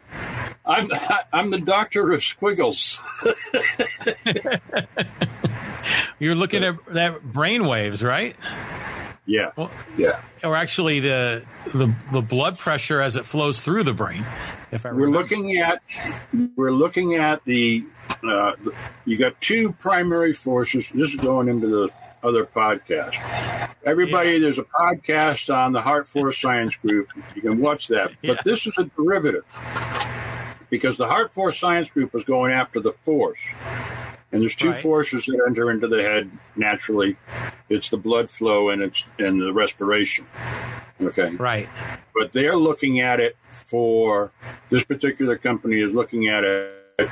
I'm, 0.65 0.89
I'm 1.33 1.51
the 1.51 1.59
doctor 1.59 2.11
of 2.11 2.23
squiggles. 2.23 2.99
You're 6.19 6.35
looking 6.35 6.63
at 6.63 6.75
that 6.93 7.21
brain 7.21 7.65
waves, 7.67 8.03
right? 8.03 8.35
Yeah, 9.29 9.51
Well, 9.57 9.69
yeah. 9.97 10.21
or 10.41 10.55
actually 10.55 11.01
the 11.01 11.43
the 11.73 11.93
the 12.13 12.21
blood 12.21 12.57
pressure 12.57 13.01
as 13.01 13.17
it 13.17 13.25
flows 13.25 13.59
through 13.59 13.83
the 13.83 13.93
brain. 13.93 14.25
If 14.71 14.85
I 14.85 14.91
we're 14.93 15.09
looking 15.09 15.57
at 15.57 15.81
we're 16.55 16.71
looking 16.71 17.15
at 17.15 17.43
the 17.43 17.83
uh, 18.23 18.53
the- 18.63 18.73
you 19.05 19.17
got 19.17 19.39
two 19.41 19.73
primary 19.73 20.31
forces. 20.33 20.85
This 20.93 21.09
is 21.09 21.15
going 21.17 21.49
into 21.49 21.67
the 21.67 21.89
other 22.23 22.45
podcast. 22.45 23.15
Everybody, 23.85 24.39
there's 24.39 24.57
a 24.59 24.63
podcast 24.63 25.53
on 25.53 25.73
the 25.73 25.81
Heart 25.81 26.07
Force 26.07 26.39
Science 26.39 26.75
Group. 26.77 27.09
You 27.35 27.41
can 27.41 27.59
watch 27.61 27.87
that, 27.89 28.11
but 28.21 28.37
Yeah. 28.37 28.41
this 28.45 28.65
is 28.65 28.77
a 28.77 28.85
derivative 28.97 29.43
because 30.69 30.97
the 30.97 31.07
Heart 31.07 31.33
Force 31.33 31.59
Science 31.59 31.89
Group 31.89 32.13
was 32.13 32.23
going 32.23 32.51
after 32.53 32.79
the 32.79 32.93
force. 33.03 33.39
And 34.37 34.43
there's 34.43 34.53
two 34.53 34.69
Right. 34.69 34.83
forces 34.83 35.25
that 35.25 35.43
enter 35.47 35.71
into 35.71 35.87
the 35.87 36.03
head 36.03 36.29
naturally. 36.55 37.17
It's 37.69 37.89
the 37.89 37.97
blood 37.97 38.29
flow 38.29 38.69
and 38.69 38.83
it's 38.83 39.03
and 39.17 39.41
the 39.41 39.51
respiration. 39.51 40.27
Okay 41.01 41.29
right. 41.37 41.67
but 42.13 42.31
they're 42.33 42.55
looking 42.55 42.99
at 42.99 43.19
it 43.19 43.35
for 43.51 44.31
this 44.69 44.83
particular 44.83 45.37
company 45.37 45.79
is 45.81 45.91
looking 45.91 46.27
at 46.27 46.43
it 46.43 47.11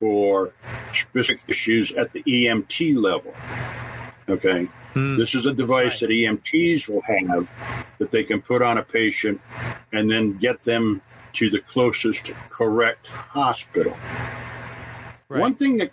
for 0.00 0.52
specific 0.92 1.40
issues 1.48 1.92
at 1.92 2.12
the 2.12 2.22
EMT 2.26 2.94
level. 2.96 3.34
Okay. 4.28 4.68
Hmm. 4.92 5.16
This 5.16 5.34
is 5.34 5.46
a 5.46 5.52
device 5.54 6.00
that 6.00 6.10
EMTs 6.10 6.88
will 6.88 7.02
have 7.02 7.48
that 7.98 8.10
they 8.10 8.24
can 8.24 8.42
put 8.42 8.60
on 8.60 8.76
a 8.76 8.82
patient 8.82 9.40
and 9.92 10.10
then 10.10 10.36
get 10.36 10.62
them 10.64 11.00
to 11.34 11.48
the 11.48 11.60
closest 11.60 12.32
correct 12.50 13.06
hospital. 13.06 13.96
Right. 15.32 15.40
One 15.40 15.54
thing 15.54 15.78
that 15.78 15.92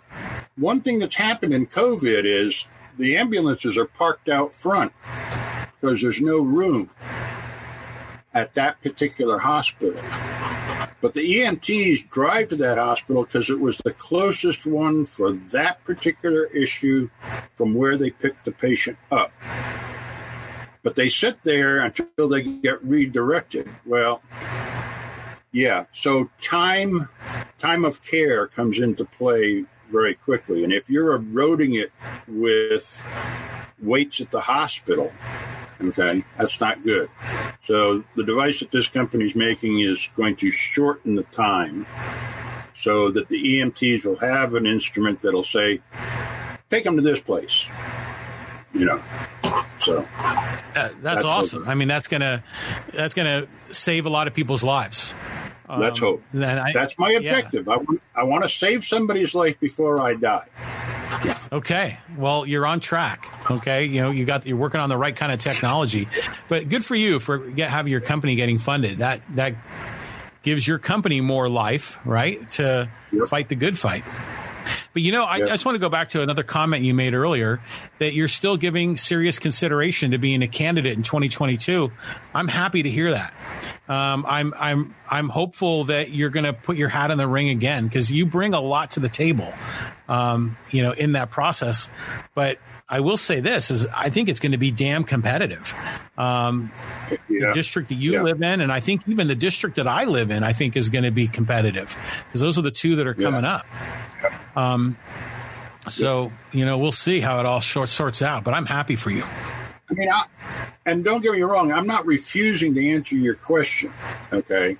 one 0.56 0.82
thing 0.82 0.98
that's 0.98 1.16
happened 1.16 1.54
in 1.54 1.66
COVID 1.66 2.24
is 2.26 2.66
the 2.98 3.16
ambulances 3.16 3.78
are 3.78 3.86
parked 3.86 4.28
out 4.28 4.52
front 4.52 4.92
because 5.80 6.02
there's 6.02 6.20
no 6.20 6.40
room 6.40 6.90
at 8.34 8.54
that 8.54 8.82
particular 8.82 9.38
hospital. 9.38 9.98
But 11.00 11.14
the 11.14 11.36
EMTs 11.36 12.10
drive 12.10 12.50
to 12.50 12.56
that 12.56 12.76
hospital 12.76 13.24
because 13.24 13.48
it 13.48 13.58
was 13.58 13.78
the 13.78 13.94
closest 13.94 14.66
one 14.66 15.06
for 15.06 15.32
that 15.32 15.82
particular 15.84 16.44
issue 16.48 17.08
from 17.54 17.72
where 17.72 17.96
they 17.96 18.10
picked 18.10 18.44
the 18.44 18.52
patient 18.52 18.98
up. 19.10 19.32
But 20.82 20.96
they 20.96 21.08
sit 21.08 21.38
there 21.44 21.78
until 21.78 22.28
they 22.28 22.42
get 22.42 22.84
redirected. 22.84 23.70
Well, 23.86 24.20
yeah. 25.52 25.86
So 25.92 26.30
time 26.42 27.08
time 27.58 27.84
of 27.84 28.02
care 28.04 28.46
comes 28.46 28.78
into 28.78 29.04
play 29.04 29.64
very 29.90 30.14
quickly. 30.14 30.64
And 30.64 30.72
if 30.72 30.88
you're 30.88 31.14
eroding 31.14 31.74
it 31.74 31.90
with 32.28 33.00
waits 33.82 34.20
at 34.20 34.30
the 34.30 34.40
hospital, 34.40 35.12
okay, 35.82 36.24
that's 36.38 36.60
not 36.60 36.82
good. 36.84 37.10
So 37.64 38.04
the 38.16 38.24
device 38.24 38.60
that 38.60 38.70
this 38.70 38.88
company's 38.88 39.34
making 39.34 39.80
is 39.80 40.08
going 40.16 40.36
to 40.36 40.50
shorten 40.50 41.16
the 41.16 41.24
time 41.24 41.86
so 42.76 43.10
that 43.10 43.28
the 43.28 43.36
EMTs 43.36 44.04
will 44.04 44.16
have 44.16 44.54
an 44.54 44.66
instrument 44.66 45.20
that'll 45.22 45.44
say, 45.44 45.80
take 46.70 46.84
them 46.84 46.96
to 46.96 47.02
this 47.02 47.20
place. 47.20 47.66
You 48.72 48.84
know, 48.84 49.02
so 49.80 50.06
that's, 50.74 50.94
That's 51.02 51.24
awesome. 51.24 51.68
I 51.68 51.74
mean, 51.74 51.88
that's 51.88 52.08
gonna 52.08 52.44
that's 52.92 53.14
gonna 53.14 53.46
save 53.70 54.06
a 54.06 54.10
lot 54.10 54.28
of 54.28 54.34
people's 54.34 54.62
lives. 54.62 55.14
Let's 55.78 55.96
um, 55.96 56.00
hope. 56.00 56.22
I, 56.34 56.72
That's 56.72 56.98
my 56.98 57.10
yeah. 57.10 57.18
objective. 57.18 57.68
I 57.68 57.76
want, 57.76 58.02
I 58.14 58.22
want 58.24 58.42
to 58.44 58.48
save 58.48 58.84
somebody's 58.84 59.34
life 59.34 59.60
before 59.60 60.00
I 60.00 60.14
die. 60.14 60.46
Okay. 61.52 61.98
Well, 62.16 62.46
you're 62.46 62.66
on 62.66 62.80
track. 62.80 63.28
Okay. 63.50 63.84
You 63.84 64.00
know, 64.02 64.10
you 64.10 64.24
got, 64.24 64.46
you're 64.46 64.56
working 64.56 64.80
on 64.80 64.88
the 64.88 64.96
right 64.96 65.14
kind 65.14 65.32
of 65.32 65.40
technology, 65.40 66.08
but 66.48 66.68
good 66.68 66.84
for 66.84 66.94
you 66.94 67.20
for 67.20 67.38
get, 67.38 67.70
having 67.70 67.90
your 67.90 68.00
company 68.00 68.36
getting 68.36 68.58
funded. 68.58 68.98
That, 68.98 69.20
that 69.34 69.54
gives 70.42 70.66
your 70.66 70.78
company 70.78 71.20
more 71.20 71.48
life, 71.48 71.98
right? 72.04 72.48
To 72.52 72.88
Yep. 73.12 73.26
fight 73.26 73.48
the 73.48 73.56
good 73.56 73.76
fight. 73.76 74.04
But 74.92 75.02
you 75.02 75.12
know, 75.12 75.24
I, 75.24 75.36
Yep. 75.36 75.46
I 75.48 75.50
just 75.52 75.64
want 75.64 75.76
to 75.76 75.80
go 75.80 75.88
back 75.88 76.08
to 76.10 76.22
another 76.22 76.42
comment 76.42 76.82
you 76.84 76.94
made 76.94 77.14
earlier 77.14 77.60
that 77.98 78.12
you're 78.14 78.26
still 78.28 78.56
giving 78.56 78.96
serious 78.96 79.38
consideration 79.38 80.10
to 80.10 80.18
being 80.18 80.42
a 80.42 80.48
candidate 80.48 80.94
in 80.94 81.02
2022. 81.02 81.92
I'm 82.34 82.48
happy 82.48 82.82
to 82.82 82.90
hear 82.90 83.10
that. 83.12 83.32
Um, 83.88 84.24
I'm 84.28 84.52
I'm 84.58 84.94
I'm 85.08 85.28
hopeful 85.28 85.84
that 85.84 86.10
you're 86.10 86.30
going 86.30 86.44
to 86.44 86.52
put 86.52 86.76
your 86.76 86.88
hat 86.88 87.10
in 87.10 87.18
the 87.18 87.26
ring 87.28 87.48
again 87.50 87.84
because 87.86 88.10
you 88.10 88.26
bring 88.26 88.54
a 88.54 88.60
lot 88.60 88.92
to 88.92 89.00
the 89.00 89.08
table, 89.08 89.52
um, 90.08 90.56
you 90.70 90.82
know, 90.82 90.92
in 90.92 91.12
that 91.12 91.30
process. 91.30 91.88
But 92.34 92.58
I 92.88 92.98
will 93.00 93.16
say 93.16 93.38
this 93.40 93.70
is 93.70 93.86
I 93.94 94.10
think 94.10 94.28
it's 94.28 94.40
going 94.40 94.52
to 94.52 94.58
be 94.58 94.70
damn 94.72 95.04
competitive. 95.04 95.72
Um, 96.18 96.72
Yeah. 97.28 97.46
the 97.48 97.52
district 97.52 97.88
that 97.90 97.94
you 97.96 98.12
Yeah. 98.14 98.22
live 98.22 98.42
in, 98.42 98.60
and 98.60 98.70
I 98.72 98.80
think 98.80 99.02
even 99.08 99.26
the 99.28 99.34
district 99.36 99.76
that 99.76 99.86
I 99.88 100.04
live 100.04 100.30
in, 100.30 100.42
I 100.44 100.52
think 100.52 100.76
is 100.76 100.88
going 100.90 101.04
to 101.04 101.10
be 101.12 101.26
competitive 101.28 101.96
because 102.26 102.40
those 102.40 102.58
are 102.58 102.62
the 102.62 102.70
two 102.72 102.96
that 102.96 103.06
are 103.06 103.14
Yeah. 103.18 103.24
coming 103.24 103.44
up. 103.44 103.64
Um, 104.60 104.96
so 105.88 106.30
you 106.52 106.64
know, 106.64 106.78
we'll 106.78 106.92
see 106.92 107.20
how 107.20 107.40
it 107.40 107.46
all 107.46 107.60
short 107.60 107.88
sorts 107.88 108.22
out. 108.22 108.44
But 108.44 108.54
I'm 108.54 108.66
happy 108.66 108.96
for 108.96 109.10
you. 109.10 109.24
I 109.90 109.94
mean, 109.94 110.08
I, 110.10 110.24
and 110.86 111.02
don't 111.04 111.20
get 111.20 111.32
me 111.32 111.42
wrong, 111.42 111.72
I'm 111.72 111.86
not 111.86 112.06
refusing 112.06 112.74
to 112.74 112.88
answer 112.90 113.16
your 113.16 113.34
question. 113.34 113.92
Okay. 114.32 114.76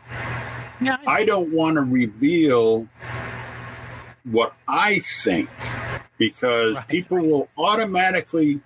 Yeah, 0.81 0.97
I 1.07 1.25
don't 1.25 1.53
want 1.53 1.75
to 1.77 1.81
reveal 1.83 2.89
what 4.25 4.55
I 4.69 5.01
think 5.25 5.49
because 6.17 6.77
Right. 6.77 6.89
people 6.89 7.19
will 7.19 7.49
automatically 7.59 8.61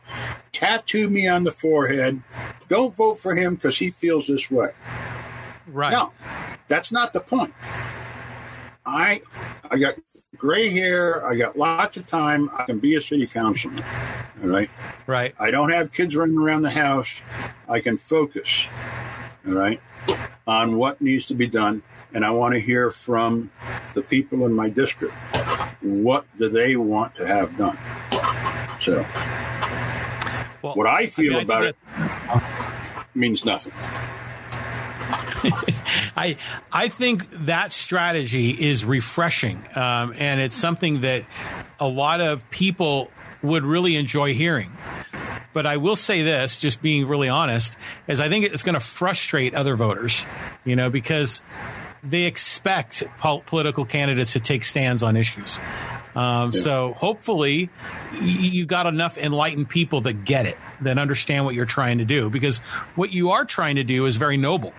tattoo 0.53 1.09
me 1.09 1.27
on 1.29 1.45
the 1.45 1.51
forehead. 1.51 2.23
Don't 2.69 2.95
vote 2.95 3.19
for 3.19 3.35
him 3.35 3.55
because 3.55 3.79
he 3.79 3.91
feels 3.91 4.27
this 4.27 4.51
way. 4.51 4.69
right. 5.67 5.93
No, 5.93 6.13
that's 6.69 6.93
not 6.93 7.13
the 7.13 7.21
point. 7.21 7.55
I 8.87 9.23
I 9.71 9.79
got 9.79 9.95
gray 10.45 10.69
hair. 10.69 11.27
I 11.27 11.37
got 11.37 11.57
lots 11.57 11.97
of 11.97 12.07
time. 12.07 12.51
I 12.53 12.65
can 12.65 12.79
be 12.79 12.97
a 12.97 13.01
city 13.01 13.27
councilman. 13.27 13.83
All 14.43 14.51
right. 14.51 14.69
Right. 15.07 15.35
I 15.41 15.51
don't 15.51 15.71
have 15.71 15.91
kids 15.91 16.15
running 16.15 16.37
around 16.37 16.61
the 16.61 16.71
house. 16.71 17.23
I 17.67 17.81
can 17.81 17.97
focus, 17.97 18.67
all 19.49 19.55
right, 19.55 19.81
on 20.47 20.77
what 20.77 21.01
needs 21.01 21.25
to 21.29 21.35
be 21.35 21.47
done. 21.47 21.83
And 22.13 22.27
I 22.27 22.31
want 22.31 22.53
to 22.53 22.61
hear 22.61 22.91
from 22.91 23.51
the 23.95 24.03
people 24.03 24.45
in 24.45 24.53
my 24.53 24.69
district. 24.69 25.15
What 25.81 26.27
do 26.39 26.51
they 26.51 26.77
want 26.77 27.15
to 27.17 27.27
have 27.27 27.57
done? 27.57 27.79
So, 28.83 29.07
Well, 30.61 30.75
what 30.75 30.87
I 30.87 31.07
feel 31.07 31.33
mean, 31.33 31.43
about 31.45 31.63
think 31.63 31.77
it 32.37 33.15
means 33.15 33.47
nothing. 33.47 33.73
I 36.17 36.37
I 36.73 36.89
think 36.89 37.29
that 37.47 37.73
strategy 37.73 38.51
is 38.51 38.85
refreshing, 38.85 39.63
um, 39.75 40.15
and 40.19 40.41
it's 40.41 40.57
something 40.57 41.01
that 41.03 41.25
a 41.81 41.89
lot 41.89 42.21
of 42.21 42.49
people 42.51 43.11
would 43.43 43.65
really 43.65 43.97
enjoy 43.97 44.35
hearing. 44.35 44.71
But 45.53 45.67
I 45.67 45.77
will 45.77 45.97
say 45.97 46.23
this, 46.23 46.59
just 46.59 46.83
being 46.83 47.07
really 47.07 47.29
honest, 47.29 47.77
is 48.09 48.21
I 48.21 48.29
think 48.29 48.45
it's 48.47 48.63
going 48.65 48.75
to 48.75 48.81
frustrate 48.81 49.55
other 49.55 49.77
voters, 49.77 50.27
you 50.65 50.75
know, 50.75 50.91
because 50.91 51.43
they 52.03 52.25
expect 52.25 53.05
pol- 53.19 53.41
political 53.47 53.85
candidates 53.85 54.33
to 54.33 54.41
take 54.41 54.65
stands 54.65 55.03
on 55.03 55.17
issues. 55.17 55.61
Um, 56.17 56.53
So 56.53 56.93
hopefully, 56.95 57.71
y- 58.13 58.19
you 58.21 58.67
got 58.67 58.87
enough 58.87 59.17
enlightened 59.17 59.69
people 59.69 60.03
that 60.03 60.25
get 60.25 60.47
it, 60.47 60.59
that 60.83 60.99
understand 60.99 61.45
what 61.45 61.55
you're 61.55 61.67
trying 61.67 61.99
to 61.99 62.05
do, 62.05 62.31
because 62.31 62.59
what 62.95 63.11
you 63.11 63.31
are 63.31 63.45
trying 63.45 63.77
to 63.77 63.85
do 63.85 64.07
is 64.07 64.17
very 64.17 64.37
noble. 64.37 64.73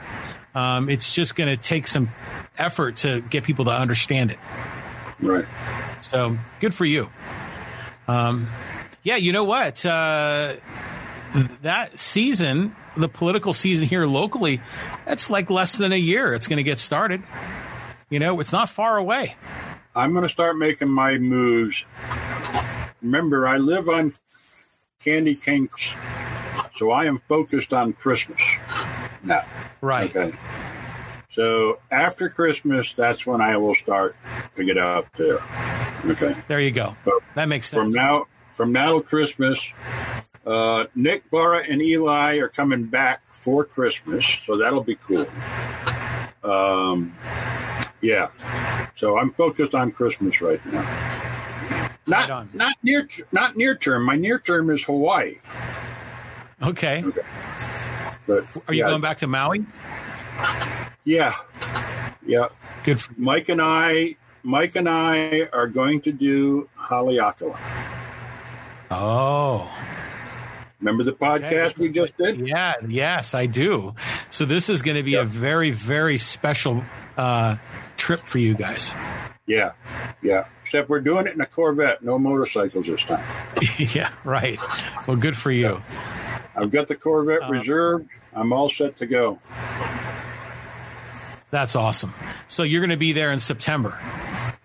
Um, 0.56 0.90
it's 0.90 1.14
just 1.14 1.36
going 1.36 1.50
to 1.50 1.58
take 1.58 1.86
some 1.86 2.10
effort 2.58 2.98
to 2.98 3.20
get 3.22 3.44
people 3.44 3.66
to 3.66 3.72
understand 3.72 4.32
it. 4.32 4.40
Right. 5.20 5.46
So 6.00 6.38
good 6.62 6.74
for 6.74 6.86
you. 6.86 7.10
Um, 8.08 8.48
yeah, 9.04 9.18
you 9.18 9.34
know 9.34 9.44
what? 9.44 9.86
Uh, 9.86 10.56
that 11.62 12.00
season, 12.00 12.74
the 12.96 13.10
political 13.10 13.52
season 13.52 13.86
here 13.86 14.06
locally, 14.06 14.62
that's 15.06 15.30
like 15.30 15.50
less 15.50 15.78
than 15.78 15.92
a 15.92 15.98
year. 15.98 16.34
It's 16.34 16.48
going 16.48 16.58
to 16.58 16.64
get 16.64 16.80
started. 16.80 17.22
You 18.10 18.20
know, 18.20 18.40
it's 18.40 18.54
not 18.54 18.70
far 18.70 18.98
away. 18.98 19.36
I'm 19.94 20.14
going 20.14 20.24
to 20.24 20.30
start 20.30 20.58
making 20.58 20.90
my 20.90 21.18
moves. 21.18 21.84
Remember, 23.02 23.48
I 23.48 23.58
live 23.58 23.90
on 23.90 24.14
candy 25.04 25.36
canes, 25.36 25.70
so 26.78 26.92
I 26.92 27.06
am 27.06 27.22
focused 27.28 27.74
on 27.74 27.94
Christmas 27.94 28.42
now. 29.26 29.44
Right. 29.82 30.16
Okay. 30.16 30.36
So 31.32 31.80
after 31.92 32.30
Christmas, 32.30 32.94
that's 32.94 33.26
when 33.26 33.42
I 33.42 33.58
will 33.58 33.76
start 33.76 34.16
to 34.56 34.64
get 34.64 34.78
out 34.78 35.08
there. 35.18 35.40
Okay. 36.06 36.36
There 36.48 36.62
you 36.62 36.72
go. 36.72 36.96
That 37.36 37.50
makes 37.50 37.70
sense. 37.70 37.94
From 37.94 38.02
now, 38.02 38.26
from 38.56 38.72
now 38.72 38.92
till 38.92 39.02
Christmas, 39.02 39.60
uh, 40.46 40.86
Nick, 40.96 41.30
Bara, 41.32 41.64
and 41.68 41.82
Eli 41.82 42.38
are 42.38 42.48
coming 42.48 42.86
back 42.86 43.22
for 43.32 43.66
Christmas, 43.66 44.26
so 44.46 44.58
that'll 44.58 44.84
be 44.84 44.96
cool. 44.96 45.28
Um, 46.44 47.14
yeah. 48.02 48.30
So 48.96 49.18
I'm 49.18 49.34
focused 49.34 49.76
on 49.76 49.92
Christmas 49.92 50.40
right 50.42 50.64
now. 50.68 51.90
Not 52.08 52.30
Right 52.30 52.54
not 52.54 52.76
near 52.84 53.10
not 53.32 53.58
near 53.58 53.76
term. 53.76 54.04
My 54.04 54.16
near 54.16 54.40
term 54.40 54.70
is 54.70 54.84
Hawaii. 54.84 55.38
Okay. 56.62 57.04
But 58.28 58.46
Are 58.68 58.74
you 58.74 58.84
yeah, 58.84 58.90
going 58.90 59.02
back 59.02 59.18
to 59.18 59.28
Maui? 59.28 59.66
Yeah, 61.04 61.36
yeah. 62.26 62.48
Good. 62.84 63.02
For, 63.02 63.14
Mike 63.18 63.50
and 63.50 63.62
I, 63.62 64.16
Mike 64.44 64.76
and 64.76 64.90
I 64.90 65.48
are 65.54 65.68
going 65.68 66.02
to 66.02 66.12
do 66.12 66.70
Haleakala. 66.78 67.58
oh. 68.92 69.72
Remember 70.80 71.04
the 71.04 71.14
podcast 71.14 71.78
we 71.78 71.90
just 71.90 72.18
did? 72.18 72.48
Yeah, 72.48 72.74
yes, 72.88 73.34
I 73.34 73.46
do. 73.46 73.96
So 74.30 74.46
this 74.46 74.70
is 74.70 74.82
going 74.82 74.98
to 74.98 75.04
be 75.04 75.16
a 75.16 75.24
very, 75.24 75.72
very 75.72 76.18
special 76.18 76.84
uh, 77.18 77.56
trip 77.98 78.20
for 78.22 78.40
you 78.40 78.54
guys. 78.56 78.94
Yeah, 79.48 79.72
yeah. 80.22 80.46
Except 80.64 80.90
we're 80.90 81.00
doing 81.00 81.28
it 81.28 81.34
in 81.34 81.42
a 81.42 81.46
Corvette, 81.46 82.04
no 82.04 82.20
motorcycles 82.20 82.88
this 82.88 83.04
time. 83.04 83.24
yeah, 83.78 84.12
right. 84.24 84.60
Well, 85.08 85.18
good 85.18 85.38
for 85.38 85.52
you. 85.52 85.82
I've 86.56 86.72
got 86.72 86.88
the 86.88 86.96
Corvette 86.96 87.44
Uh, 87.44 87.50
reserved. 87.50 88.10
I'm 88.34 88.52
all 88.54 88.70
set 88.70 88.98
to 88.98 89.06
go. 89.06 89.40
That's 91.52 91.76
awesome. 91.76 92.14
So 92.48 92.64
you're 92.64 92.82
going 92.82 92.90
to 92.90 92.98
be 92.98 93.14
there 93.14 93.32
in 93.32 93.40
September. 93.40 93.98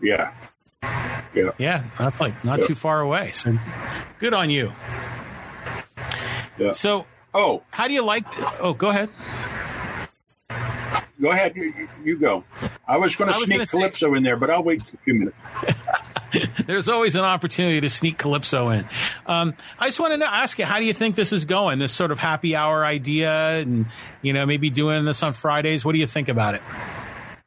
Yeah, 0.00 0.32
yeah. 1.34 1.50
Yeah, 1.58 1.84
that's 1.98 2.20
like 2.20 2.42
not 2.44 2.60
Yeah. 2.60 2.66
too 2.66 2.74
far 2.74 3.00
away. 3.00 3.32
So 3.32 3.56
good 4.18 4.34
on 4.34 4.50
you. 4.50 4.72
yeah. 6.58 6.72
So 6.72 7.06
Oh, 7.32 7.62
how 7.70 7.86
do 7.86 7.94
you 7.94 8.02
like? 8.04 8.24
Oh, 8.60 8.72
go 8.74 8.88
ahead. 8.88 9.08
go 11.20 11.30
ahead. 11.30 11.54
You, 11.54 11.88
you- 12.02 12.16
go. 12.18 12.42
I 12.88 12.96
was 12.96 13.14
going 13.14 13.28
to 13.32 13.36
sneak 13.38 13.50
gonna 13.50 13.64
say- 13.66 13.70
Calypso 13.70 14.14
in 14.14 14.24
there, 14.24 14.36
but 14.36 14.50
I'll 14.50 14.64
wait 14.64 14.82
a 14.82 14.96
few 15.04 15.14
minutes. 15.14 15.36
There's 16.66 16.88
always 16.88 17.16
an 17.16 17.24
opportunity 17.24 17.80
to 17.80 17.88
sneak 17.88 18.18
Calypso 18.18 18.68
in. 18.70 18.88
Um, 19.26 19.54
I 19.78 19.86
just 19.86 20.00
want 20.00 20.20
to 20.20 20.26
ask 20.26 20.58
you, 20.58 20.64
how 20.64 20.78
do 20.78 20.84
you 20.84 20.92
think 20.92 21.14
this 21.14 21.32
is 21.32 21.44
going? 21.44 21.78
This 21.78 21.92
sort 21.92 22.10
of 22.10 22.18
happy 22.18 22.56
hour 22.56 22.84
idea, 22.84 23.58
and 23.58 23.86
you 24.22 24.32
know, 24.32 24.46
maybe 24.46 24.70
doing 24.70 25.04
this 25.04 25.22
on 25.22 25.32
Fridays. 25.32 25.84
What 25.84 25.92
do 25.92 25.98
you 25.98 26.06
think 26.06 26.28
about 26.28 26.54
it? 26.54 26.62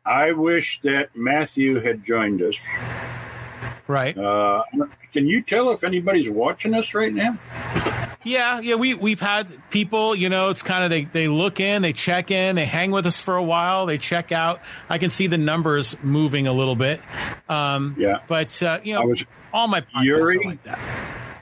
I 0.05 0.33
wish 0.33 0.81
that 0.83 1.15
Matthew 1.15 1.79
had 1.79 2.03
joined 2.03 2.41
us. 2.41 2.55
Right? 3.87 4.17
Uh, 4.17 4.63
can 5.13 5.27
you 5.27 5.41
tell 5.41 5.71
if 5.71 5.83
anybody's 5.83 6.29
watching 6.29 6.73
us 6.73 6.93
right 6.93 7.13
now? 7.13 7.37
Yeah, 8.23 8.59
yeah. 8.61 8.75
We 8.75 8.93
we've 8.93 9.19
had 9.19 9.47
people. 9.69 10.15
You 10.15 10.29
know, 10.29 10.49
it's 10.49 10.63
kind 10.63 10.83
of 10.83 10.89
they 10.89 11.03
they 11.05 11.27
look 11.27 11.59
in, 11.59 11.81
they 11.81 11.93
check 11.93 12.31
in, 12.31 12.55
they 12.55 12.65
hang 12.65 12.91
with 12.91 13.05
us 13.05 13.19
for 13.19 13.35
a 13.35 13.43
while, 13.43 13.85
they 13.85 13.97
check 13.97 14.31
out. 14.31 14.61
I 14.89 14.97
can 14.97 15.09
see 15.09 15.27
the 15.27 15.37
numbers 15.37 15.95
moving 16.01 16.47
a 16.47 16.53
little 16.53 16.75
bit. 16.75 17.01
Um, 17.49 17.95
Yeah. 17.97 18.19
but 18.27 18.61
uh, 18.63 18.79
you 18.83 18.93
know, 18.95 19.05
was- 19.07 19.23
all 19.53 19.67
my 19.67 19.83
Yuri? 20.01 20.37
are 20.37 20.43
like 20.49 20.63
that. 20.63 20.79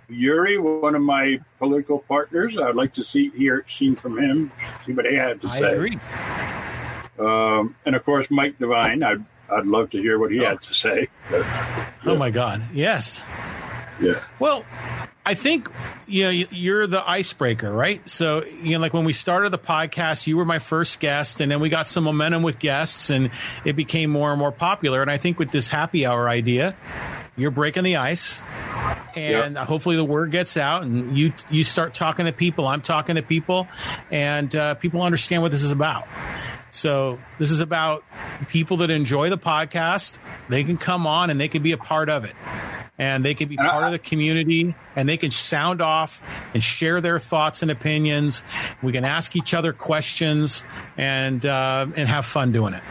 Yuri, 0.10 0.58
one 0.58 0.94
of 0.96 1.02
my 1.02 1.40
political 1.60 2.00
partners. 2.00 2.58
I'd 2.58 2.76
like 2.76 2.94
to 2.96 3.04
see 3.04 3.30
hear 3.30 3.64
seen 3.70 3.96
from 3.96 4.18
him, 4.18 4.52
see 4.86 4.92
what 4.92 5.06
he 5.06 5.16
had 5.16 5.42
to 5.44 5.48
I 5.48 5.60
say. 5.60 5.74
agree. 5.74 6.00
Um, 7.20 7.76
and 7.86 7.96
of 7.96 8.04
course, 8.04 8.28
Mike 8.30 8.58
Devine. 8.60 9.04
I'd 9.04 9.24
I'd 9.50 9.66
love 9.68 9.90
to 9.92 10.02
hear 10.02 10.18
what 10.18 10.32
he 10.32 10.40
Oh. 10.42 10.46
had 10.50 10.62
to 10.62 10.74
say. 10.74 11.08
But, 11.30 11.46
Oh 12.06 12.16
my 12.16 12.30
God, 12.32 12.64
yes. 12.74 13.22
yeah, 14.02 14.20
Well, 14.40 14.66
I 15.32 15.34
think 15.34 15.72
you 16.08 16.24
know 16.26 16.30
you're 16.30 16.88
the 16.88 17.10
icebreaker, 17.10 17.72
right? 17.72 18.08
So 18.10 18.44
you 18.44 18.72
know, 18.72 18.80
like 18.80 18.94
when 18.94 19.06
we 19.06 19.14
started 19.14 19.52
the 19.52 19.58
podcast, 19.58 20.28
you 20.28 20.36
were 20.36 20.44
my 20.44 20.60
first 20.60 21.00
guest, 21.00 21.40
and 21.40 21.50
then 21.50 21.62
we 21.62 21.70
got 21.70 21.88
some 21.88 22.04
momentum 22.04 22.44
with 22.44 22.60
guests, 22.60 23.10
and 23.10 23.32
it 23.64 23.78
became 23.78 24.10
more 24.10 24.32
and 24.32 24.40
more 24.40 24.52
popular. 24.52 25.02
And 25.02 25.10
I 25.10 25.16
think 25.16 25.40
with 25.40 25.52
this 25.52 25.70
happy 25.70 26.06
hour 26.06 26.28
idea, 26.28 26.76
you're 27.38 27.50
breaking 27.50 27.86
the 27.86 27.96
ice. 27.96 28.44
and 29.16 29.56
yep. 29.56 29.68
hopefully 29.68 29.96
the 29.96 30.04
word 30.04 30.32
gets 30.32 30.58
out, 30.58 30.84
and 30.84 31.18
you 31.18 31.32
you 31.50 31.64
start 31.64 31.94
talking 31.94 32.26
to 32.26 32.34
people. 32.34 32.68
I'm 32.68 32.82
talking 32.82 33.16
to 33.16 33.22
people, 33.22 33.70
and 34.12 34.54
uh, 34.54 34.76
people 34.76 35.02
understand 35.02 35.44
what 35.44 35.52
this 35.52 35.64
is 35.64 35.72
about. 35.72 36.10
So 36.72 37.20
this 37.38 37.52
is 37.52 37.60
about 37.60 38.04
people 38.48 38.78
that 38.78 38.90
enjoy 38.90 39.30
the 39.30 39.38
podcast. 39.38 40.18
They 40.50 40.64
can 40.64 40.78
come 40.78 41.06
on 41.06 41.30
and 41.30 41.40
they 41.40 41.48
can 41.48 41.62
be 41.62 41.74
a 41.74 41.78
part 41.78 42.10
of 42.10 42.26
it. 42.26 42.34
And 42.98 43.26
they 43.26 43.34
can 43.34 43.48
be 43.48 43.58
part 43.58 43.84
of 43.84 43.92
the 43.92 44.00
community 44.00 44.76
and 44.96 45.10
they 45.10 45.18
can 45.18 45.32
sound 45.32 45.82
off 45.82 46.22
and 46.54 46.64
share 46.64 47.02
their 47.02 47.20
thoughts 47.20 47.62
and 47.62 47.72
opinions. 47.72 48.44
We 48.82 48.92
can 48.92 49.06
ask 49.06 49.36
each 49.36 49.54
other 49.54 49.74
questions 49.74 50.64
and 50.98 51.44
uh, 51.46 51.88
and 51.96 52.08
have 52.08 52.26
fun 52.26 52.52
doing 52.52 52.74
it. 52.74 52.84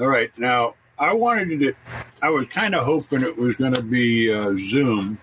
All 0.00 0.08
right. 0.08 0.36
Now, 0.38 0.74
I 0.98 1.14
wanted 1.14 1.60
to, 1.60 1.74
I 2.22 2.28
was 2.28 2.46
kind 2.48 2.74
of 2.74 2.84
hoping 2.84 3.22
it 3.22 3.36
was 3.38 3.56
going 3.56 3.72
to 3.72 3.82
be 3.82 4.32
uh, 4.32 4.54
Zoom, 4.58 5.18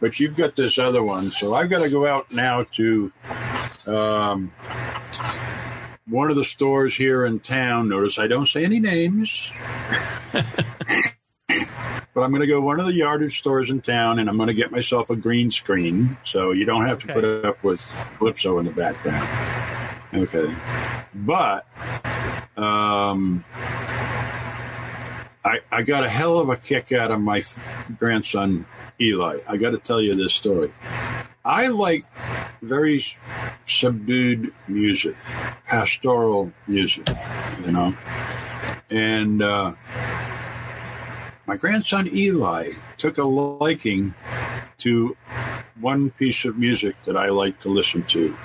but 0.00 0.18
you've 0.18 0.34
got 0.34 0.56
this 0.56 0.78
other 0.78 1.02
one. 1.02 1.28
So 1.28 1.54
I've 1.54 1.68
got 1.68 1.82
to 1.82 1.90
go 1.90 2.06
out 2.06 2.32
now 2.32 2.64
to 2.72 3.12
um, 3.86 4.52
one 6.06 6.30
of 6.30 6.36
the 6.36 6.44
stores 6.44 6.94
here 6.94 7.24
in 7.24 7.40
town. 7.40 7.88
Notice 7.88 8.18
I 8.18 8.26
don't 8.26 8.46
say 8.46 8.64
any 8.64 8.80
names. 8.80 9.50
but 10.32 12.22
I'm 12.22 12.30
going 12.30 12.40
to 12.40 12.46
go 12.46 12.60
one 12.60 12.78
of 12.78 12.86
the 12.86 12.94
yardage 12.94 13.38
stores 13.38 13.70
in 13.70 13.80
town 13.80 14.18
and 14.18 14.28
I'm 14.28 14.36
going 14.36 14.48
to 14.48 14.54
get 14.54 14.70
myself 14.70 15.10
a 15.10 15.16
green 15.16 15.50
screen 15.50 16.16
so 16.24 16.52
you 16.52 16.64
don't 16.64 16.86
have 16.86 16.98
to 17.00 17.12
okay. 17.12 17.20
put 17.20 17.44
up 17.44 17.62
with 17.64 17.90
Calypso 18.18 18.58
in 18.58 18.66
the 18.66 18.72
background. 18.72 19.28
Okay. 20.14 20.54
But 21.14 21.66
um, 22.56 23.44
I, 25.44 25.60
I 25.72 25.82
got 25.82 26.04
a 26.04 26.08
hell 26.08 26.38
of 26.38 26.48
a 26.48 26.56
kick 26.56 26.92
out 26.92 27.10
of 27.10 27.20
my 27.20 27.42
grandson 27.98 28.66
Eli. 29.00 29.38
I 29.48 29.56
got 29.56 29.70
to 29.70 29.78
tell 29.78 30.00
you 30.00 30.14
this 30.14 30.34
story. 30.34 30.72
I 31.46 31.66
like 31.66 32.06
very 32.62 33.04
subdued 33.66 34.54
music, 34.66 35.14
pastoral 35.66 36.50
music, 36.66 37.06
you 37.66 37.72
know. 37.72 37.94
And 38.88 39.42
uh, 39.42 39.74
my 41.46 41.56
grandson 41.58 42.08
Eli 42.16 42.72
took 42.96 43.18
a 43.18 43.24
liking 43.24 44.14
to 44.78 45.14
one 45.80 46.10
piece 46.12 46.46
of 46.46 46.56
music 46.56 46.96
that 47.04 47.16
I 47.16 47.28
like 47.28 47.60
to 47.60 47.68
listen 47.68 48.04
to. 48.04 48.36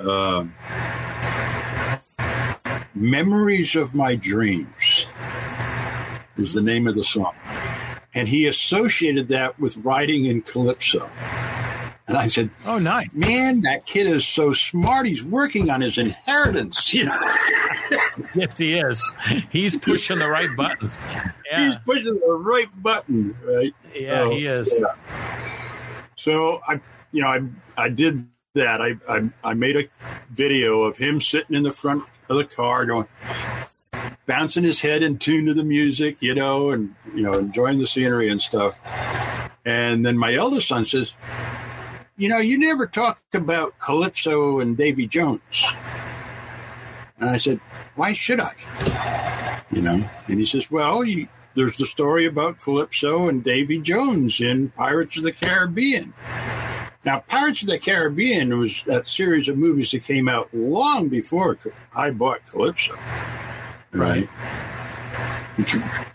Uh, 0.00 0.44
Memories 2.96 3.76
of 3.76 3.94
My 3.94 4.16
Dreams 4.16 5.06
is 6.36 6.52
the 6.52 6.62
name 6.62 6.88
of 6.88 6.96
the 6.96 7.04
song. 7.04 7.34
And 8.12 8.28
he 8.28 8.46
associated 8.46 9.28
that 9.28 9.58
with 9.60 9.76
writing 9.78 10.26
in 10.26 10.42
Calypso. 10.42 11.08
And 12.06 12.18
I 12.18 12.28
said, 12.28 12.50
"Oh, 12.66 12.78
nice, 12.78 13.14
man! 13.14 13.62
That 13.62 13.86
kid 13.86 14.06
is 14.06 14.26
so 14.26 14.52
smart. 14.52 15.06
He's 15.06 15.24
working 15.24 15.70
on 15.70 15.80
his 15.80 15.98
inheritance." 15.98 16.92
You 16.94 17.06
know? 17.06 17.18
yes, 18.34 18.56
he 18.56 18.78
is. 18.78 19.12
He's 19.50 19.76
pushing 19.76 20.18
the 20.18 20.28
right 20.28 20.48
buttons. 20.56 20.98
Yeah. 21.50 21.66
He's 21.66 21.76
pushing 21.84 22.14
the 22.14 22.32
right 22.32 22.68
button, 22.82 23.36
right? 23.44 23.74
Yeah, 23.94 24.24
so, 24.24 24.30
he 24.30 24.46
is. 24.46 24.80
Yeah. 24.80 24.94
So 26.16 26.60
I, 26.66 26.80
you 27.12 27.22
know, 27.22 27.28
I 27.28 27.42
I 27.76 27.88
did 27.90 28.26
that. 28.54 28.80
I, 28.80 28.96
I 29.06 29.28
I 29.44 29.52
made 29.54 29.76
a 29.76 29.88
video 30.30 30.82
of 30.84 30.96
him 30.96 31.20
sitting 31.20 31.54
in 31.54 31.62
the 31.62 31.70
front 31.70 32.02
of 32.30 32.38
the 32.38 32.44
car, 32.44 32.86
going, 32.86 33.06
bouncing 34.26 34.64
his 34.64 34.80
head 34.80 35.02
in 35.02 35.18
tune 35.18 35.46
to 35.46 35.54
the 35.54 35.62
music, 35.62 36.16
you 36.20 36.34
know, 36.34 36.70
and 36.70 36.94
you 37.14 37.22
know, 37.22 37.34
enjoying 37.34 37.78
the 37.78 37.86
scenery 37.86 38.30
and 38.30 38.40
stuff. 38.40 38.78
And 39.64 40.04
then 40.04 40.16
my 40.18 40.34
eldest 40.34 40.68
son 40.68 40.86
says, 40.86 41.12
you 42.16 42.28
know, 42.28 42.38
you 42.38 42.58
never 42.58 42.86
talk 42.86 43.20
about 43.32 43.78
Calypso 43.78 44.60
and 44.60 44.76
Davy 44.76 45.06
Jones. 45.06 45.64
And 47.18 47.30
I 47.30 47.38
said, 47.38 47.60
why 47.96 48.12
should 48.12 48.40
I? 48.40 49.62
You 49.70 49.82
know, 49.82 50.08
and 50.28 50.38
he 50.38 50.46
says, 50.46 50.70
well, 50.70 51.04
you, 51.04 51.28
there's 51.54 51.76
the 51.76 51.86
story 51.86 52.26
about 52.26 52.60
Calypso 52.60 53.28
and 53.28 53.42
Davy 53.42 53.80
Jones 53.80 54.40
in 54.40 54.70
Pirates 54.70 55.16
of 55.16 55.24
the 55.24 55.32
Caribbean. 55.32 56.12
Now, 57.04 57.20
Pirates 57.20 57.62
of 57.62 57.68
the 57.68 57.78
Caribbean 57.78 58.58
was 58.58 58.82
that 58.86 59.06
series 59.08 59.48
of 59.48 59.58
movies 59.58 59.90
that 59.90 60.04
came 60.04 60.28
out 60.28 60.48
long 60.54 61.08
before 61.08 61.58
I 61.94 62.10
bought 62.10 62.46
Calypso. 62.46 62.96
Right. 63.92 64.28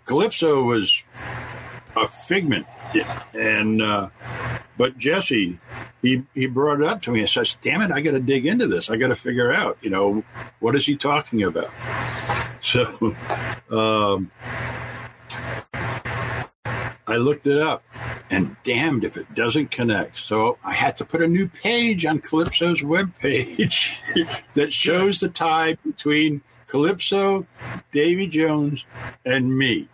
Calypso 0.06 0.64
was 0.64 1.04
a 1.96 2.08
figment. 2.08 2.66
And, 3.34 3.82
uh, 3.82 4.10
but 4.78 4.98
Jesse, 4.98 5.60
he, 6.02 6.24
he 6.34 6.48
brought 6.48 6.82
it 6.82 6.88
up 6.88 7.02
to 7.04 7.12
me 7.12 7.22
and 7.22 7.30
says, 7.30 7.58
damn 7.62 7.82
it, 7.82 7.92
I 7.92 8.02
got 8.02 8.12
to 8.12 8.20
dig 8.20 8.46
into 8.46 8.68
this. 8.68 8.90
I 8.90 8.98
got 8.98 9.10
to 9.10 9.16
figure 9.16 9.52
out, 9.52 9.78
you 9.82 9.90
know, 9.90 10.24
what 10.60 10.76
is 10.76 10.86
he 10.86 10.96
talking 10.96 11.44
about? 11.44 11.70
So, 12.62 13.16
um, 13.72 14.32
I 17.10 17.18
looked 17.18 17.48
it 17.48 17.58
up 17.58 17.84
and 18.30 18.56
damned 18.64 19.04
if 19.04 19.18
it 19.18 19.34
doesn't 19.34 19.72
connect. 19.72 20.20
So 20.20 20.60
I 20.64 20.74
had 20.74 20.96
to 20.98 21.06
put 21.06 21.24
a 21.24 21.28
new 21.28 21.48
page 21.48 22.06
on 22.06 22.20
Calypso's 22.20 22.82
webpage 22.82 23.98
that 24.54 24.72
shows 24.72 25.20
the 25.20 25.30
tie 25.30 25.74
between 25.84 26.42
Calypso, 26.68 27.48
Davy 27.92 28.28
Jones, 28.28 28.86
and 29.26 29.58
me. 29.58 29.88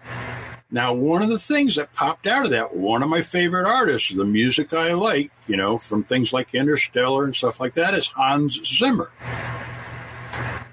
Now, 0.75 0.93
one 0.93 1.21
of 1.21 1.29
the 1.29 1.39
things 1.39 1.77
that 1.77 1.93
popped 1.93 2.27
out 2.27 2.43
of 2.43 2.51
that, 2.51 2.75
one 2.75 3.01
of 3.01 3.07
my 3.07 3.21
favorite 3.21 3.65
artists, 3.65 4.13
the 4.13 4.25
music 4.25 4.73
I 4.73 4.91
like, 4.91 5.31
you 5.47 5.55
know, 5.55 5.77
from 5.77 6.03
things 6.03 6.33
like 6.33 6.53
Interstellar 6.53 7.23
and 7.23 7.33
stuff 7.33 7.61
like 7.61 7.75
that, 7.75 7.93
is 7.93 8.07
Hans 8.07 8.59
Zimmer. 8.65 9.09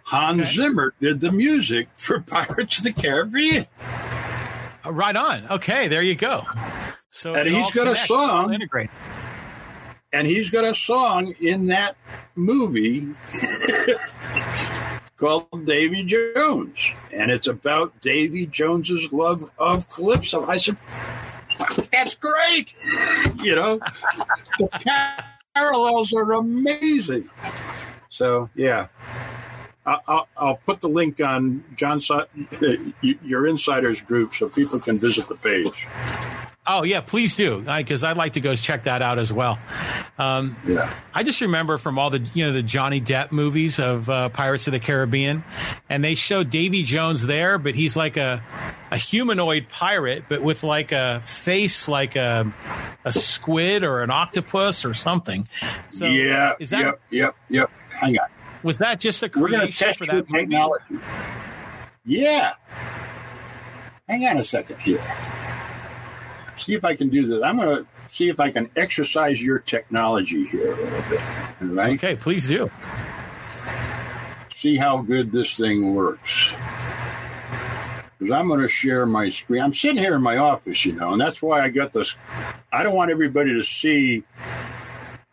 Hans 0.02 0.40
okay. 0.40 0.56
Zimmer 0.56 0.92
did 1.00 1.20
the 1.20 1.30
music 1.30 1.86
for 1.94 2.18
Pirates 2.26 2.78
of 2.78 2.84
the 2.84 2.92
Caribbean. 2.92 3.64
Uh, 4.84 4.92
right 4.92 5.14
on. 5.14 5.46
Okay, 5.48 5.86
there 5.86 6.02
you 6.02 6.16
go. 6.16 6.46
So 7.10 7.36
and 7.36 7.48
he's 7.48 7.70
got 7.70 7.84
connects, 7.84 8.02
a 8.02 8.06
song. 8.08 8.68
And 10.12 10.26
he's 10.26 10.50
got 10.50 10.64
a 10.64 10.74
song 10.74 11.36
in 11.40 11.66
that 11.66 11.94
movie 12.34 13.06
called 15.22 15.66
Davy 15.66 16.02
Jones, 16.02 16.84
and 17.12 17.30
it's 17.30 17.46
about 17.46 18.00
Davy 18.00 18.44
Jones's 18.46 19.12
love 19.12 19.48
of 19.56 19.88
Calypso. 19.88 20.44
I 20.48 20.56
said, 20.56 20.76
"That's 21.92 22.14
great," 22.14 22.74
you 23.40 23.54
know. 23.54 23.78
the 24.58 25.24
parallels 25.54 26.12
are 26.12 26.32
amazing. 26.32 27.30
So 28.10 28.50
yeah, 28.56 28.88
I'll, 29.86 30.26
I'll, 30.36 30.56
put 30.66 30.80
the 30.80 30.88
link 30.88 31.20
on 31.20 31.62
John 31.76 32.00
uh, 32.10 32.24
your 33.00 33.46
insiders 33.46 34.00
group 34.00 34.34
so 34.34 34.48
people 34.48 34.80
can 34.80 34.98
visit 34.98 35.28
the 35.28 35.36
page. 35.36 35.86
Oh 36.64 36.84
yeah, 36.84 37.00
please 37.00 37.34
do, 37.34 37.60
because 37.60 38.04
I'd 38.04 38.16
like 38.16 38.34
to 38.34 38.40
go 38.40 38.54
check 38.54 38.84
that 38.84 39.02
out 39.02 39.18
as 39.18 39.32
well. 39.32 39.58
Um, 40.16 40.56
yeah, 40.64 40.94
I 41.12 41.24
just 41.24 41.40
remember 41.40 41.76
from 41.76 41.98
all 41.98 42.10
the 42.10 42.20
you 42.34 42.46
know 42.46 42.52
the 42.52 42.62
Johnny 42.62 43.00
Depp 43.00 43.32
movies 43.32 43.80
of 43.80 44.08
uh, 44.08 44.28
Pirates 44.28 44.68
of 44.68 44.72
the 44.72 44.78
Caribbean, 44.78 45.42
and 45.88 46.04
they 46.04 46.14
show 46.14 46.44
Davy 46.44 46.84
Jones 46.84 47.26
there, 47.26 47.58
but 47.58 47.74
he's 47.74 47.96
like 47.96 48.16
a 48.16 48.44
a 48.92 48.96
humanoid 48.96 49.66
pirate, 49.70 50.24
but 50.28 50.40
with 50.40 50.62
like 50.62 50.92
a 50.92 51.20
face 51.24 51.88
like 51.88 52.14
a 52.14 52.52
a 53.04 53.12
squid 53.12 53.82
or 53.82 54.02
an 54.02 54.10
octopus 54.10 54.84
or 54.84 54.94
something. 54.94 55.48
So 55.90 56.06
yeah, 56.06 56.52
is 56.60 56.70
that 56.70 56.84
yep, 56.84 57.00
yep, 57.10 57.36
yep. 57.48 57.70
Hang 57.90 58.20
on. 58.20 58.28
Was 58.62 58.78
that 58.78 59.00
just 59.00 59.20
a 59.24 59.28
creation 59.28 59.94
for 59.94 60.06
that 60.06 60.28
technology? 60.28 60.98
Yeah. 62.04 62.54
Hang 64.08 64.24
on 64.26 64.36
a 64.36 64.44
second 64.44 64.78
here 64.80 65.02
see 66.62 66.74
if 66.74 66.84
I 66.84 66.94
can 66.94 67.08
do 67.08 67.26
this. 67.26 67.42
I'm 67.42 67.56
going 67.56 67.84
to 67.84 67.86
see 68.12 68.28
if 68.28 68.40
I 68.40 68.50
can 68.50 68.70
exercise 68.76 69.42
your 69.42 69.58
technology 69.58 70.46
here 70.46 70.72
a 70.72 70.76
little 70.76 71.02
bit. 71.10 71.20
Right? 71.60 71.94
Okay, 71.94 72.16
please 72.16 72.46
do. 72.48 72.70
See 74.54 74.76
how 74.76 74.98
good 74.98 75.32
this 75.32 75.56
thing 75.56 75.94
works. 75.94 76.52
Because 78.18 78.32
I'm 78.32 78.46
going 78.46 78.60
to 78.60 78.68
share 78.68 79.06
my 79.06 79.30
screen. 79.30 79.62
I'm 79.62 79.74
sitting 79.74 79.98
here 79.98 80.14
in 80.14 80.22
my 80.22 80.36
office, 80.36 80.84
you 80.84 80.92
know, 80.92 81.12
and 81.12 81.20
that's 81.20 81.42
why 81.42 81.62
I 81.62 81.68
got 81.68 81.92
this. 81.92 82.14
I 82.72 82.82
don't 82.82 82.94
want 82.94 83.10
everybody 83.10 83.52
to 83.54 83.64
see 83.64 84.22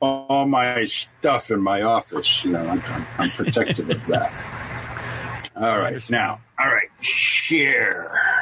all 0.02 0.48
my 0.48 0.86
stuff 0.86 1.52
in 1.52 1.62
my 1.62 1.84
office. 1.84 2.44
You 2.44 2.52
know, 2.52 2.66
I'm, 2.66 2.82
I'm, 2.82 3.08
I'm 3.20 3.30
protective 3.30 3.90
of 3.90 4.06
that. 4.08 4.34
All 5.56 5.78
right, 5.78 6.10
now, 6.10 6.40
all 6.58 6.68
right, 6.68 6.88
share 7.02 8.39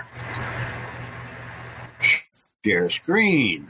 share 2.68 2.90
screen. 2.90 3.66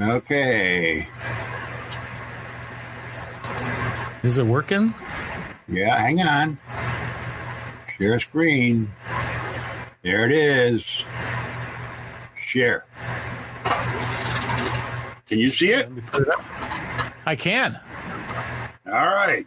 Okay. 0.00 1.06
Is 4.24 4.38
it 4.38 4.46
working? 4.46 4.92
Yeah, 5.68 5.96
hang 6.00 6.20
on. 6.20 6.58
Share 7.96 8.18
screen. 8.18 8.90
There 10.02 10.28
it 10.28 10.32
is. 10.32 11.04
share. 12.44 12.84
Can 15.28 15.38
you 15.38 15.50
see 15.52 15.68
it? 15.68 15.88
Let 15.88 15.92
me 15.92 16.02
put 16.10 16.28
it. 16.28 16.34
I 17.24 17.36
can. 17.36 17.78
All 18.86 18.92
right. 18.92 19.46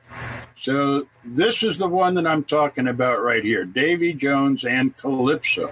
So 0.61 1.07
this 1.23 1.61
is 1.61 1.77
the 1.77 1.87
one 1.87 2.15
that 2.15 2.25
I'm 2.25 2.43
talking 2.43 2.87
about 2.87 3.21
right 3.21 3.43
here 3.43 3.63
Davy 3.63 4.13
Jones 4.13 4.65
and 4.65 4.95
Calypso. 4.97 5.71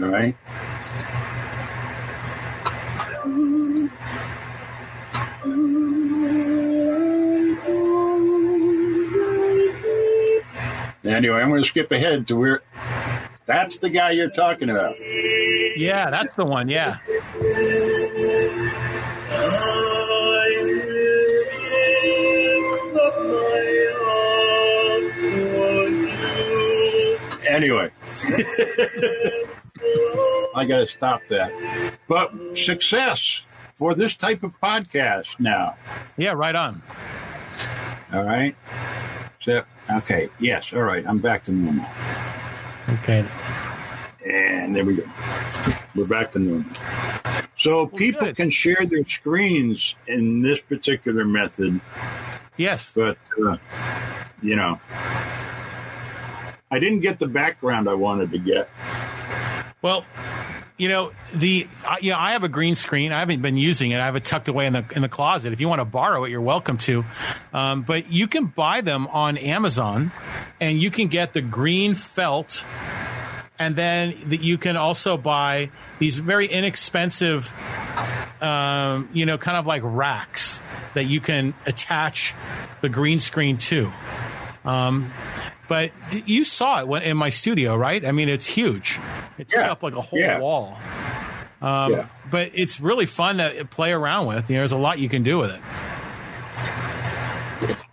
All 0.00 0.08
right. 0.08 0.36
Anyway, 11.02 11.40
I'm 11.40 11.48
going 11.48 11.62
to 11.62 11.68
skip 11.68 11.90
ahead 11.90 12.28
to 12.28 12.36
where 12.36 12.62
that's 13.46 13.78
the 13.78 13.90
guy 13.90 14.12
you're 14.12 14.30
talking 14.30 14.70
about. 14.70 14.94
Yeah, 15.76 16.10
that's 16.10 16.34
the 16.34 16.44
one. 16.44 16.68
Yeah. 16.68 16.98
Anyway, 27.60 27.90
I 30.56 30.64
got 30.66 30.78
to 30.78 30.86
stop 30.86 31.20
that. 31.28 31.92
But 32.08 32.32
success 32.56 33.42
for 33.74 33.94
this 33.94 34.16
type 34.16 34.42
of 34.42 34.58
podcast 34.62 35.38
now. 35.38 35.76
Yeah, 36.16 36.32
right 36.32 36.54
on. 36.54 36.80
All 38.14 38.24
right. 38.24 38.56
So, 39.42 39.62
okay. 39.90 40.30
Yes. 40.38 40.72
All 40.72 40.80
right. 40.80 41.04
I'm 41.06 41.18
back 41.18 41.44
to 41.44 41.52
normal. 41.52 41.84
Okay. 43.02 43.26
And 44.24 44.74
there 44.74 44.86
we 44.86 44.94
go. 44.96 45.04
We're 45.94 46.06
back 46.06 46.32
to 46.32 46.38
normal. 46.38 46.70
So 47.58 47.86
people 47.88 48.32
can 48.32 48.48
share 48.48 48.86
their 48.86 49.04
screens 49.06 49.94
in 50.06 50.40
this 50.40 50.62
particular 50.62 51.26
method, 51.26 51.78
Yes. 52.56 52.94
but 52.96 53.18
uh, 53.46 53.58
you 54.42 54.56
know, 54.56 54.80
I 56.70 56.78
didn't 56.78 57.00
get 57.00 57.18
the 57.18 57.26
background 57.26 57.88
I 57.88 57.94
wanted 57.94 58.30
to 58.30 58.38
get. 58.38 58.70
Well, 59.82 60.04
you 60.80 60.88
know 60.88 61.12
the 61.34 61.66
I 61.86 61.98
you 61.98 62.10
know 62.10 62.18
I 62.18 62.32
have 62.32 62.42
a 62.42 62.48
green 62.48 62.74
screen. 62.74 63.12
I 63.12 63.20
haven't 63.20 63.42
been 63.42 63.56
using 63.56 63.90
it. 63.90 64.00
I 64.00 64.06
have 64.06 64.16
it 64.16 64.24
tucked 64.24 64.48
away 64.48 64.66
in 64.66 64.72
the 64.72 64.84
in 64.94 65.02
the 65.02 65.08
closet. 65.08 65.52
If 65.52 65.60
you 65.60 65.68
want 65.68 65.80
to 65.80 65.84
borrow 65.84 66.24
it, 66.24 66.30
you're 66.30 66.40
welcome 66.40 66.78
to. 66.78 67.04
Um, 67.52 67.82
but 67.82 68.10
you 68.10 68.26
can 68.26 68.46
buy 68.46 68.80
them 68.80 69.06
on 69.08 69.36
Amazon, 69.36 70.10
and 70.58 70.80
you 70.80 70.90
can 70.90 71.08
get 71.08 71.34
the 71.34 71.42
green 71.42 71.94
felt, 71.94 72.64
and 73.58 73.76
then 73.76 74.14
the, 74.26 74.38
you 74.38 74.56
can 74.56 74.76
also 74.76 75.18
buy 75.18 75.70
these 75.98 76.18
very 76.18 76.46
inexpensive, 76.46 77.52
um, 78.40 79.10
you 79.12 79.26
know, 79.26 79.36
kind 79.36 79.58
of 79.58 79.66
like 79.66 79.82
racks 79.84 80.62
that 80.94 81.04
you 81.04 81.20
can 81.20 81.52
attach 81.66 82.34
the 82.80 82.88
green 82.88 83.20
screen 83.20 83.58
to. 83.58 83.92
Um, 84.64 85.12
but 85.70 85.92
you 86.26 86.42
saw 86.42 86.80
it 86.80 86.88
when, 86.88 87.02
in 87.02 87.16
my 87.16 87.28
studio, 87.28 87.76
right? 87.76 88.04
I 88.04 88.10
mean, 88.10 88.28
it's 88.28 88.44
huge. 88.44 88.98
It 89.38 89.48
took 89.48 89.60
Yeah. 89.60 89.70
up 89.70 89.84
like 89.84 89.94
a 89.94 90.00
whole 90.00 90.18
Yeah. 90.18 90.40
wall. 90.40 90.76
Um, 91.62 91.92
Yeah. 91.92 92.06
But 92.28 92.50
it's 92.54 92.80
really 92.80 93.06
fun 93.06 93.38
to 93.38 93.64
play 93.70 93.92
around 93.92 94.26
with. 94.26 94.50
You 94.50 94.56
know, 94.56 94.60
there's 94.62 94.72
a 94.72 94.78
lot 94.78 94.98
you 94.98 95.08
can 95.08 95.22
do 95.22 95.38
with 95.38 95.50
it. 95.52 95.60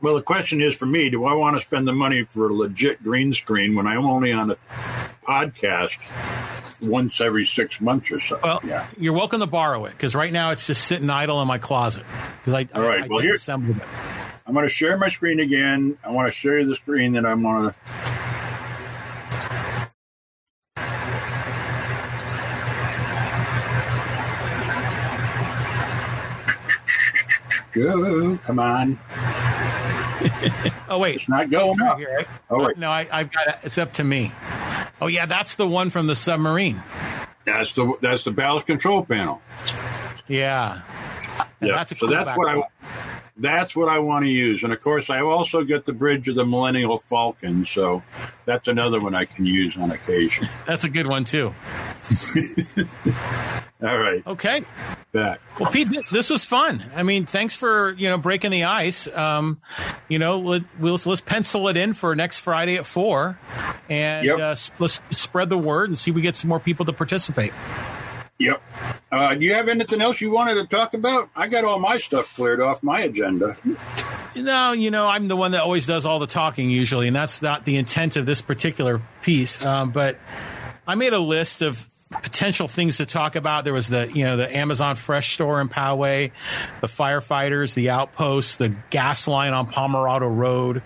Well, 0.01 0.15
the 0.15 0.21
question 0.23 0.61
is 0.61 0.75
for 0.75 0.85
me: 0.85 1.09
Do 1.09 1.25
I 1.25 1.33
want 1.33 1.55
to 1.55 1.61
spend 1.61 1.87
the 1.87 1.91
money 1.93 2.23
for 2.23 2.49
a 2.49 2.53
legit 2.53 3.03
green 3.03 3.33
screen 3.33 3.75
when 3.75 3.85
I'm 3.85 4.05
only 4.05 4.31
on 4.31 4.51
a 4.51 4.57
podcast 5.27 5.97
once 6.81 7.19
every 7.21 7.45
six 7.45 7.79
months 7.81 8.11
or 8.11 8.19
so? 8.19 8.39
Well, 8.43 8.61
yeah. 8.65 8.87
you're 8.97 9.13
welcome 9.13 9.39
to 9.41 9.47
borrow 9.47 9.85
it 9.85 9.91
because 9.91 10.15
right 10.15 10.31
now 10.31 10.51
it's 10.51 10.65
just 10.67 10.85
sitting 10.85 11.09
idle 11.09 11.41
in 11.41 11.47
my 11.47 11.57
closet 11.57 12.03
because 12.39 12.53
I, 12.53 12.67
All 12.73 12.81
right, 12.83 13.01
I, 13.01 13.05
I 13.05 13.07
well, 13.07 13.19
here- 13.19 13.33
disassembled 13.33 13.77
it. 13.77 13.83
I'm 14.47 14.53
going 14.53 14.63
to 14.65 14.69
share 14.69 14.97
my 14.97 15.09
screen 15.09 15.39
again. 15.41 15.97
I 16.03 16.11
want 16.11 16.31
to 16.31 16.31
show 16.31 16.53
you 16.53 16.65
the 16.65 16.75
screen 16.77 17.13
that 17.13 17.25
I'm 17.25 17.45
on. 17.45 17.73
Go, 27.73 28.37
come 28.37 28.59
on. 28.59 28.99
Oh 30.89 30.99
wait, 30.99 31.17
It's 31.17 31.27
not 31.29 31.49
going 31.49 31.77
Right 31.77 31.89
up. 31.91 31.97
here, 31.99 32.15
right? 32.15 32.27
Oh, 32.49 32.65
wait. 32.65 32.77
No, 32.77 32.89
I, 32.89 33.07
I've 33.11 33.29
got 33.31 33.47
it. 33.49 33.55
It's 33.63 33.77
up 33.77 33.91
to 33.93 34.03
me. 34.05 34.31
Oh 35.01 35.07
yeah, 35.07 35.25
that's 35.25 35.57
the 35.57 35.67
one 35.67 35.89
from 35.89 36.07
the 36.07 36.15
submarine. 36.15 36.81
That's 37.45 37.73
the 37.73 37.93
that's 38.01 38.23
the 38.23 38.31
ballast 38.31 38.65
control 38.67 39.03
panel. 39.05 39.41
Yeah. 40.27 40.81
Yeah. 41.61 41.75
That's 41.75 41.91
a 41.91 41.95
so 41.97 42.07
that's 42.07 42.35
what 42.37 42.47
I. 42.49 42.63
that's 43.39 43.75
what 43.75 43.87
I 43.89 43.99
want 43.99 44.25
to 44.25 44.29
use. 44.29 44.63
And 44.63 44.73
of 44.73 44.81
course, 44.81 45.09
I 45.09 45.21
also 45.21 45.63
get 45.63 45.85
the 45.85 45.93
bridge 45.93 46.27
of 46.27 46.35
the 46.35 46.45
Millennium 46.45 46.97
Falcon. 47.09 47.65
So 47.65 48.03
that's 48.45 48.67
another 48.67 48.99
one 48.99 49.13
I 49.15 49.25
can 49.25 49.45
use 49.45 49.77
on 49.77 49.91
occasion. 49.91 50.47
That's 50.67 50.83
a 50.83 50.89
good 50.89 51.07
one 51.07 51.23
too. 51.23 51.53
All 53.83 53.95
right, 53.97 54.25
Okay. 54.25 54.63
back. 55.11 55.39
Well, 55.59 55.71
Pete, 55.71 55.87
this 56.11 56.31
was 56.31 56.43
fun. 56.43 56.83
I 56.95 57.03
mean, 57.03 57.27
thanks 57.27 57.55
for 57.55 57.93
you 57.93 58.09
know 58.09 58.17
breaking 58.17 58.49
the 58.49 58.63
ice. 58.63 59.07
Um, 59.15 59.61
you 60.07 60.17
know, 60.17 60.39
let, 60.39 60.63
we'll, 60.79 60.97
let's 61.05 61.21
pencil 61.21 61.67
it 61.67 61.77
in 61.77 61.93
for 61.93 62.15
next 62.15 62.39
Friday 62.39 62.77
at 62.77 62.87
four, 62.87 63.37
and 63.87 64.25
Yep. 64.25 64.39
uh, 64.39 64.55
let's 64.79 64.99
spread 65.11 65.49
the 65.49 65.59
word 65.59 65.89
and 65.89 65.97
see 65.97 66.09
if 66.09 66.15
we 66.15 66.23
get 66.23 66.35
some 66.35 66.49
more 66.49 66.59
people 66.59 66.85
to 66.85 66.93
participate. 66.93 67.53
Yep. 68.39 68.61
Uh, 69.11 69.33
do 69.33 69.43
you 69.45 69.53
have 69.55 69.67
anything 69.67 69.99
else 70.01 70.21
you 70.21 70.29
wanted 70.29 70.55
to 70.55 70.67
talk 70.67 70.93
about? 70.93 71.29
I 71.35 71.47
got 71.47 71.63
all 71.63 71.79
my 71.79 71.97
stuff 71.97 72.35
cleared 72.35 72.61
off 72.61 72.83
my 72.83 73.01
agenda. 73.01 73.57
No, 74.35 74.73
you 74.73 74.91
know, 74.91 75.07
I'm 75.07 75.27
the 75.27 75.35
one 75.35 75.51
that 75.51 75.61
always 75.61 75.87
does 75.87 76.05
all 76.05 76.19
the 76.19 76.27
talking 76.27 76.69
usually, 76.69 77.07
and 77.07 77.15
that's 77.15 77.41
not 77.41 77.65
the 77.65 77.77
intent 77.77 78.15
of 78.15 78.25
this 78.27 78.41
particular 78.41 79.01
piece. 79.23 79.65
Um, 79.65 79.89
but 79.91 80.19
I 80.85 80.93
made 80.95 81.13
a 81.13 81.19
list 81.19 81.63
of 81.63 81.89
potential 82.11 82.67
things 82.67 82.97
to 82.97 83.05
talk 83.07 83.35
about. 83.35 83.63
There 83.63 83.73
was 83.73 83.87
the, 83.89 84.07
you 84.13 84.23
know, 84.23 84.37
the 84.37 84.55
Amazon 84.55 84.95
Fresh 84.97 85.33
store 85.33 85.59
in 85.59 85.67
Poway, 85.67 86.31
the 86.81 86.87
firefighters, 86.87 87.73
the 87.73 87.89
outposts, 87.89 88.57
the 88.57 88.69
gas 88.91 89.27
line 89.27 89.53
on 89.53 89.65
Pomerado 89.67 90.27
Road, 90.27 90.83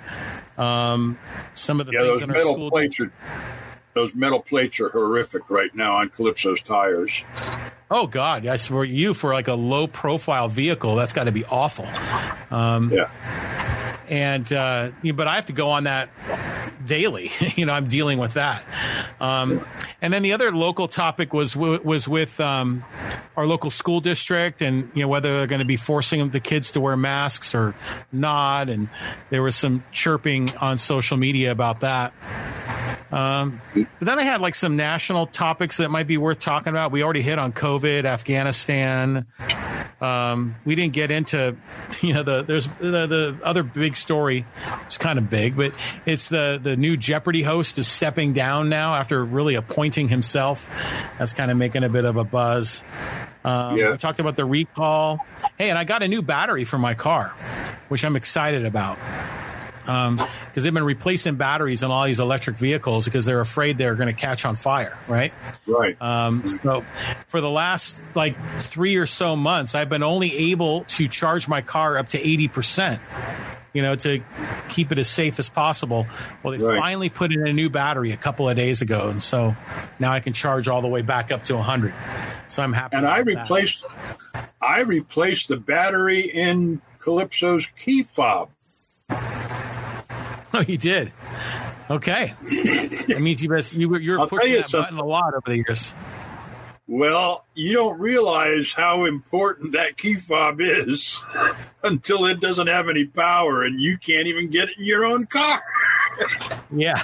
um, 0.58 1.20
some 1.54 1.82
of 1.82 1.86
the 1.88 1.92
Yeah, 1.94 2.04
things 2.04 2.22
in 2.22 2.32
our 2.32 2.40
school. 2.40 2.72
plates 2.72 2.98
are 3.02 3.12
those 3.94 4.14
metal 4.16 4.40
plates 4.40 4.80
are 4.80 4.90
horrific 4.90 5.50
right 5.50 5.74
now 5.76 5.98
on 5.98 6.10
Calypso's 6.10 6.62
tires. 6.62 7.24
Oh 7.90 8.08
God, 8.08 8.44
yes, 8.44 8.68
for 8.68 8.86
you 8.86 9.14
for 9.14 9.34
like 9.34 9.48
a 9.48 9.54
low 9.54 9.88
profile 9.88 10.48
vehicle, 10.48 10.96
that's 10.96 11.14
got 11.14 11.26
to 11.26 11.32
be 11.32 11.44
awful. 11.46 11.86
Um, 12.50 12.92
Yeah. 12.92 13.10
And 14.12 14.52
uh, 14.52 14.92
but 15.16 15.28
I 15.28 15.36
have 15.36 15.46
to 15.48 15.54
go 15.54 15.70
on 15.70 15.86
that 15.86 16.10
daily. 16.86 17.32
you 17.56 17.66
know, 17.66 17.74
I'm 17.74 17.88
dealing 17.88 18.20
with 18.20 18.34
that. 18.34 18.64
Um, 19.20 19.66
and 20.02 20.14
then 20.14 20.22
the 20.22 20.34
other 20.34 20.52
local 20.52 20.88
topic 20.88 21.34
was 21.34 21.56
was 21.56 22.08
with 22.08 22.40
um, 22.40 22.84
our 23.38 23.48
local 23.48 23.72
school 23.72 24.02
district, 24.02 24.62
and 24.62 24.92
you 24.94 25.04
know 25.04 25.08
whether 25.08 25.32
they're 25.32 25.48
going 25.48 25.60
to 25.60 25.66
be 25.66 25.78
forcing 25.78 26.30
the 26.30 26.42
kids 26.42 26.72
to 26.74 26.82
wear 26.82 26.98
masks 26.98 27.56
or 27.56 27.74
not. 28.12 28.70
And 28.70 28.90
there 29.30 29.42
was 29.42 29.56
some 29.56 29.84
chirping 29.92 30.56
on 30.58 30.78
social 30.78 31.18
media 31.18 31.52
about 31.52 31.80
that. 31.80 32.14
Um, 33.12 33.62
but 33.74 33.88
then 34.00 34.20
I 34.20 34.24
had 34.24 34.42
like 34.42 34.56
some 34.56 34.78
national 34.78 35.28
topics 35.28 35.78
that 35.78 35.92
might 35.92 36.08
be 36.08 36.18
worth 36.18 36.40
talking 36.40 36.70
about. 36.70 36.92
We 36.92 37.04
already 37.04 37.22
hit 37.22 37.40
on 37.40 37.52
COVID, 37.52 38.06
Afghanistan. 38.06 39.26
Um, 40.00 40.56
we 40.66 40.76
didn't 40.76 40.94
get 40.94 41.12
into, 41.12 41.56
you 42.02 42.14
know, 42.14 42.24
the 42.24 42.44
there's 42.44 42.68
the, 42.80 43.08
the 43.08 43.40
other 43.44 43.64
big 43.64 43.96
story. 44.02 44.46
It's 44.86 44.98
kind 44.98 45.18
of 45.20 45.30
big, 45.30 45.56
but 45.56 45.74
it's 46.06 46.30
the 46.30 46.60
the 46.62 46.76
new 46.76 46.98
Jeopardy 46.98 47.44
host 47.44 47.78
is 47.78 47.88
stepping 47.88 48.34
down 48.34 48.70
now 48.70 48.96
after 48.96 49.24
really 49.24 49.56
appointing 49.56 50.10
himself. 50.10 50.68
That's 51.18 51.34
kind 51.34 51.52
of 51.52 51.58
making 51.58 51.84
a 51.84 51.90
bit 51.90 52.06
of 52.06 52.18
a 52.18 52.24
buzz. 52.24 52.84
Um, 53.44 53.78
Yeah. 53.78 53.92
We 53.92 53.98
talked 53.98 54.20
about 54.20 54.36
the 54.36 54.46
recall. 54.46 55.26
Hey, 55.58 55.70
and 55.70 55.78
I 55.78 55.84
got 55.84 56.04
a 56.04 56.08
new 56.08 56.22
battery 56.22 56.64
for 56.64 56.78
my 56.78 56.94
car, 56.94 57.30
which 57.90 58.04
I'm 58.04 58.16
excited 58.16 58.66
about 58.66 58.98
because 59.82 60.64
they've 60.64 60.74
been 60.74 60.84
replacing 60.84 61.36
batteries 61.36 61.84
on 61.84 61.92
all 61.92 62.06
these 62.06 62.20
electric 62.20 62.58
vehicles 62.58 63.06
because 63.06 63.26
they're 63.26 63.42
afraid 63.42 63.78
they're 63.78 63.96
going 63.96 64.14
to 64.14 64.20
catch 64.20 64.46
on 64.46 64.56
fire, 64.56 64.98
right? 65.08 65.34
Right. 65.66 66.00
Um, 66.02 66.48
so 66.48 66.86
for 67.28 67.42
the 67.42 67.50
last 67.50 67.98
like 68.16 68.36
three 68.60 68.96
or 68.98 69.06
so 69.06 69.36
months, 69.36 69.76
I've 69.76 69.90
been 69.90 70.04
only 70.04 70.52
able 70.52 70.84
to 70.86 71.08
charge 71.08 71.48
my 71.48 71.62
car 71.62 71.98
up 71.98 72.10
to 72.10 72.20
80%, 72.20 73.00
you 73.74 73.82
know, 73.82 73.96
to 73.96 74.22
keep 74.70 74.92
it 74.92 75.00
as 75.00 75.08
safe 75.08 75.40
as 75.40 75.48
possible. 75.50 76.06
Well, 76.44 76.58
they 76.58 76.64
Right. 76.64 76.78
finally 76.80 77.10
put 77.10 77.32
in 77.32 77.48
a 77.48 77.54
new 77.54 77.70
battery 77.70 78.12
a 78.12 78.18
couple 78.18 78.50
of 78.50 78.56
days 78.56 78.82
ago. 78.82 79.10
And 79.10 79.22
so 79.24 79.56
now 80.00 80.12
I 80.12 80.20
can 80.20 80.34
charge 80.34 80.68
all 80.68 80.82
the 80.82 80.88
way 80.90 81.02
back 81.02 81.32
up 81.32 81.44
to 81.44 81.56
100. 81.56 81.94
So 82.48 82.62
I'm 82.64 82.74
happy. 82.74 82.98
and 82.98 83.06
I 83.08 83.20
about 83.20 83.26
that. 83.34 83.40
replaced 83.42 83.84
I 84.62 84.80
replaced 84.82 85.48
the 85.48 85.58
battery 85.58 86.22
in 86.22 86.82
Calypso's 87.00 87.68
key 87.78 88.04
fob. 88.04 88.50
Oh, 90.54 90.60
you 90.68 90.78
did. 90.78 91.14
Okay. 91.90 92.34
that 93.08 93.20
means 93.22 93.42
you 93.42 93.48
best, 93.50 93.74
you, 93.74 93.88
were- 93.88 94.00
you 94.02 94.20
were 94.20 94.28
pushing 94.28 94.52
you 94.52 94.58
that 94.58 94.68
something. 94.68 94.98
button 94.98 95.00
a 95.00 95.06
lot 95.10 95.34
over 95.34 95.44
the 95.46 95.56
years. 95.56 95.94
Well, 96.92 97.46
you 97.56 97.72
don't 97.72 97.98
realize 98.02 98.74
how 98.74 99.06
important 99.06 99.72
that 99.72 99.96
key 99.96 100.16
fob 100.16 100.60
is 100.60 101.24
until 101.86 102.26
it 102.26 102.42
doesn't 102.42 102.68
have 102.68 102.90
any 102.90 103.06
power 103.06 103.64
and 103.64 103.80
you 103.80 103.98
can't 103.98 104.28
even 104.28 104.50
get 104.50 104.68
it 104.68 104.78
in 104.78 104.84
your 104.84 105.06
own 105.06 105.26
car. 105.26 105.64
yeah. 106.76 107.02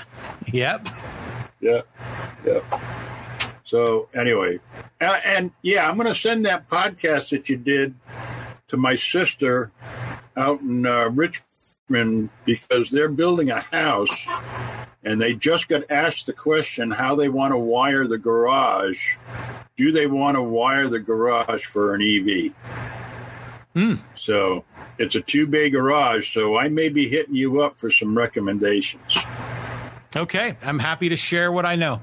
Yep. 0.52 0.90
Yeah. 1.62 1.82
Yeah. 2.46 2.82
So 3.64 4.10
anyway, 4.14 4.60
uh, 5.00 5.22
and 5.24 5.52
yeah, 5.62 5.88
I'm 5.88 5.96
going 5.96 6.14
to 6.14 6.20
send 6.20 6.46
that 6.46 6.68
podcast 6.68 7.30
that 7.30 7.48
you 7.48 7.56
did 7.56 7.96
to 8.68 8.76
my 8.76 8.98
sister 8.98 9.72
out 10.36 10.60
in 10.60 10.86
uh, 10.86 11.12
Richmond 11.12 12.30
because 12.44 12.90
they're 12.90 13.08
building 13.08 13.52
a 13.52 13.62
house 13.62 14.12
and 15.04 15.22
they 15.22 15.34
just 15.34 15.68
got 15.68 15.84
asked 15.90 16.26
the 16.26 16.34
question 16.34 16.92
how 16.92 17.16
they 17.16 17.30
want 17.30 17.54
to 17.54 17.58
wire 17.58 18.08
the 18.08 18.18
garage. 18.18 19.16
Do 19.78 19.92
they 19.92 20.08
want 20.08 20.36
to 20.36 20.42
wire 20.42 20.88
the 20.90 21.00
garage 21.00 21.66
for 21.66 21.94
an 21.96 22.02
EV? 22.02 22.54
Hmm. 23.74 23.96
So 24.16 24.64
it's 24.98 25.16
a 25.16 25.22
two 25.22 25.46
bay 25.46 25.70
garage. 25.70 26.34
So 26.34 26.58
I 26.58 26.68
may 26.70 26.90
be 26.90 27.08
hitting 27.08 27.36
you 27.36 27.62
up 27.62 27.78
for 27.80 27.90
some 27.92 28.18
recommendations. 28.18 29.18
Okay, 30.16 30.58
I'm 30.64 30.80
happy 30.80 31.10
to 31.10 31.16
share 31.16 31.52
what 31.52 31.66
I 31.66 31.76
know. 31.76 32.02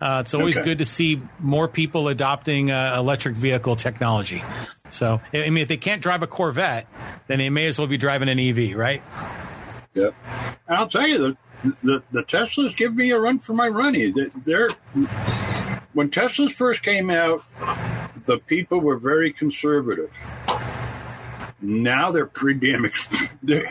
Uh, 0.00 0.18
it's 0.24 0.34
always 0.34 0.56
Okay. 0.56 0.64
good 0.64 0.78
to 0.78 0.84
see 0.84 1.20
more 1.38 1.68
people 1.68 2.08
adopting 2.08 2.70
uh, 2.70 2.94
electric 2.98 3.36
vehicle 3.36 3.76
technology. 3.76 4.42
So, 4.90 5.20
I 5.32 5.50
mean, 5.50 5.58
if 5.58 5.68
they 5.68 5.76
can't 5.76 6.02
drive 6.02 6.22
a 6.22 6.26
Corvette, 6.26 6.86
then 7.28 7.38
they 7.38 7.50
may 7.50 7.66
as 7.66 7.78
well 7.78 7.86
be 7.86 7.96
driving 7.96 8.28
an 8.28 8.40
EV, 8.40 8.74
right? 8.76 9.02
Yeah, 9.94 10.10
and 10.66 10.76
I'll 10.76 10.88
tell 10.88 11.06
you 11.06 11.18
the 11.18 11.36
the, 11.82 12.02
the 12.12 12.22
Teslas 12.22 12.76
give 12.76 12.94
me 12.94 13.10
a 13.10 13.18
run 13.18 13.38
for 13.38 13.54
my 13.54 13.68
money. 13.68 14.10
They- 14.10 14.30
They're 14.44 14.68
when 15.94 16.10
Teslas 16.10 16.52
first 16.52 16.82
came 16.82 17.08
out, 17.10 17.44
the 18.26 18.38
people 18.38 18.80
were 18.80 18.96
very 18.96 19.32
conservative. 19.32 20.10
Now 21.60 22.10
they're 22.10 22.26
pretty 22.26 22.72
damn. 22.72 22.84
ex- 22.84 23.08
They, 23.42 23.64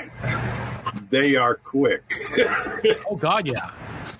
they 1.09 1.35
are 1.35 1.55
quick. 1.55 2.03
Oh 3.09 3.15
God, 3.15 3.47
yeah. 3.47 3.71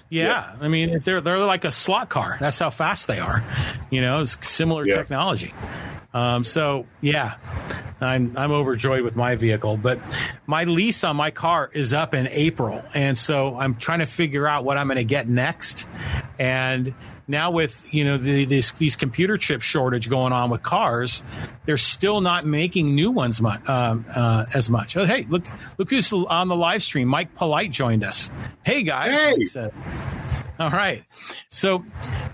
Yeah, 0.10 0.56
I 0.62 0.68
mean 0.68 1.00
they're 1.04 1.22
they're 1.22 1.40
like 1.40 1.66
a 1.66 1.72
slot 1.72 2.10
car. 2.10 2.38
That's 2.40 2.60
how 2.60 2.70
fast 2.70 3.08
they 3.08 3.20
are. 3.20 3.44
You 3.90 4.02
know, 4.02 4.22
it's 4.22 4.38
similar 4.48 4.86
Yeah. 4.88 4.98
technology. 4.98 5.54
Um, 6.14 6.43
so 6.43 6.86
yeah, 7.01 7.36
I'm 8.01 8.38
I'm 8.38 8.51
overjoyed 8.51 9.01
with 9.03 9.16
my 9.16 9.36
vehicle, 9.36 9.78
but 9.78 9.99
my 10.45 10.66
lease 10.66 11.03
on 11.03 11.16
my 11.16 11.32
car 11.32 11.70
is 11.74 11.93
up 11.93 12.14
in 12.14 12.28
April, 12.28 12.84
and 12.93 13.18
so 13.18 13.57
I'm 13.57 13.76
trying 13.76 13.99
to 13.99 14.05
figure 14.05 14.47
out 14.47 14.64
what 14.66 14.78
I'm 14.78 14.88
going 14.88 14.97
to 14.97 15.03
get 15.03 15.28
next. 15.28 15.88
And 16.38 16.93
now 17.28 17.51
with 17.51 17.82
you 17.91 18.03
know 18.03 18.18
the, 18.18 18.45
these 18.45 18.74
these 18.74 18.95
computer 18.95 19.38
chip 19.38 19.61
shortage 19.61 20.09
going 20.09 20.34
on 20.34 20.49
with 20.49 20.61
cars, 20.61 21.24
they're 21.66 21.78
still 21.78 22.22
not 22.22 22.45
making 22.45 22.93
new 22.93 23.09
ones 23.11 23.41
mu- 23.41 23.49
um, 23.68 24.05
uh, 24.14 24.45
as 24.53 24.70
much. 24.70 24.97
Oh, 24.97 25.05
hey, 25.05 25.26
look 25.30 25.45
look 25.78 25.89
who's 25.89 26.11
on 26.14 26.47
the 26.47 26.55
live 26.55 26.84
stream. 26.84 27.07
Mike 27.07 27.34
Polite 27.36 27.72
joined 27.72 28.03
us. 28.03 28.30
Hey 28.64 28.84
guys, 28.84 29.53
Hey. 29.55 29.70
All 30.60 30.70
right. 30.70 31.04
So 31.49 31.84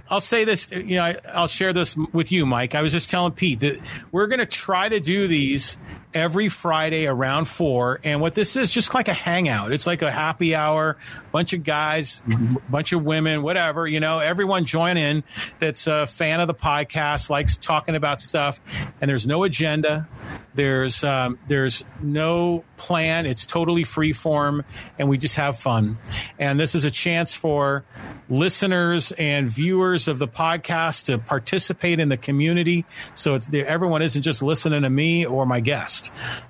I'll 0.09 0.21
say 0.21 0.43
this, 0.43 0.71
you 0.71 0.95
know, 0.95 1.03
I, 1.03 1.15
I'll 1.33 1.47
share 1.47 1.71
this 1.71 1.95
with 1.95 2.31
you, 2.31 2.45
Mike. 2.45 2.75
I 2.75 2.81
was 2.81 2.91
just 2.91 3.09
telling 3.09 3.31
Pete 3.31 3.61
that 3.61 3.79
we're 4.11 4.27
going 4.27 4.39
to 4.39 4.45
try 4.45 4.89
to 4.89 4.99
do 4.99 5.27
these 5.27 5.77
every 6.13 6.49
Friday 6.49 7.05
around 7.05 7.45
four. 7.45 7.99
And 8.03 8.21
what 8.21 8.33
this 8.33 8.55
is 8.55 8.71
just 8.71 8.93
like 8.93 9.07
a 9.07 9.13
hangout. 9.13 9.71
It's 9.71 9.85
like 9.85 10.01
a 10.01 10.11
happy 10.11 10.55
hour, 10.55 10.97
bunch 11.31 11.53
of 11.53 11.63
guys, 11.63 12.21
bunch 12.69 12.93
of 12.93 13.03
women, 13.03 13.43
whatever, 13.43 13.87
you 13.87 13.99
know, 13.99 14.19
everyone 14.19 14.65
join 14.65 14.97
in 14.97 15.23
that's 15.59 15.87
a 15.87 16.07
fan 16.07 16.39
of 16.39 16.47
the 16.47 16.53
podcast, 16.53 17.29
likes 17.29 17.57
talking 17.57 17.95
about 17.95 18.21
stuff. 18.21 18.59
And 19.01 19.09
there's 19.09 19.27
no 19.27 19.43
agenda. 19.43 20.07
There's, 20.55 21.03
um, 21.03 21.37
there's 21.47 21.83
no 22.01 22.63
plan. 22.77 23.25
It's 23.25 23.45
totally 23.45 23.83
free 23.83 24.13
form 24.13 24.65
and 24.97 25.09
we 25.09 25.17
just 25.17 25.35
have 25.35 25.57
fun. 25.57 25.97
And 26.39 26.59
this 26.59 26.75
is 26.75 26.85
a 26.85 26.91
chance 26.91 27.35
for 27.35 27.85
listeners 28.29 29.11
and 29.13 29.49
viewers 29.49 30.07
of 30.07 30.19
the 30.19 30.27
podcast 30.27 31.05
to 31.05 31.17
participate 31.17 31.99
in 31.99 32.09
the 32.09 32.17
community. 32.17 32.85
So 33.15 33.35
it's 33.35 33.47
everyone 33.53 34.01
isn't 34.01 34.21
just 34.21 34.41
listening 34.41 34.81
to 34.83 34.89
me 34.89 35.25
or 35.25 35.45
my 35.45 35.59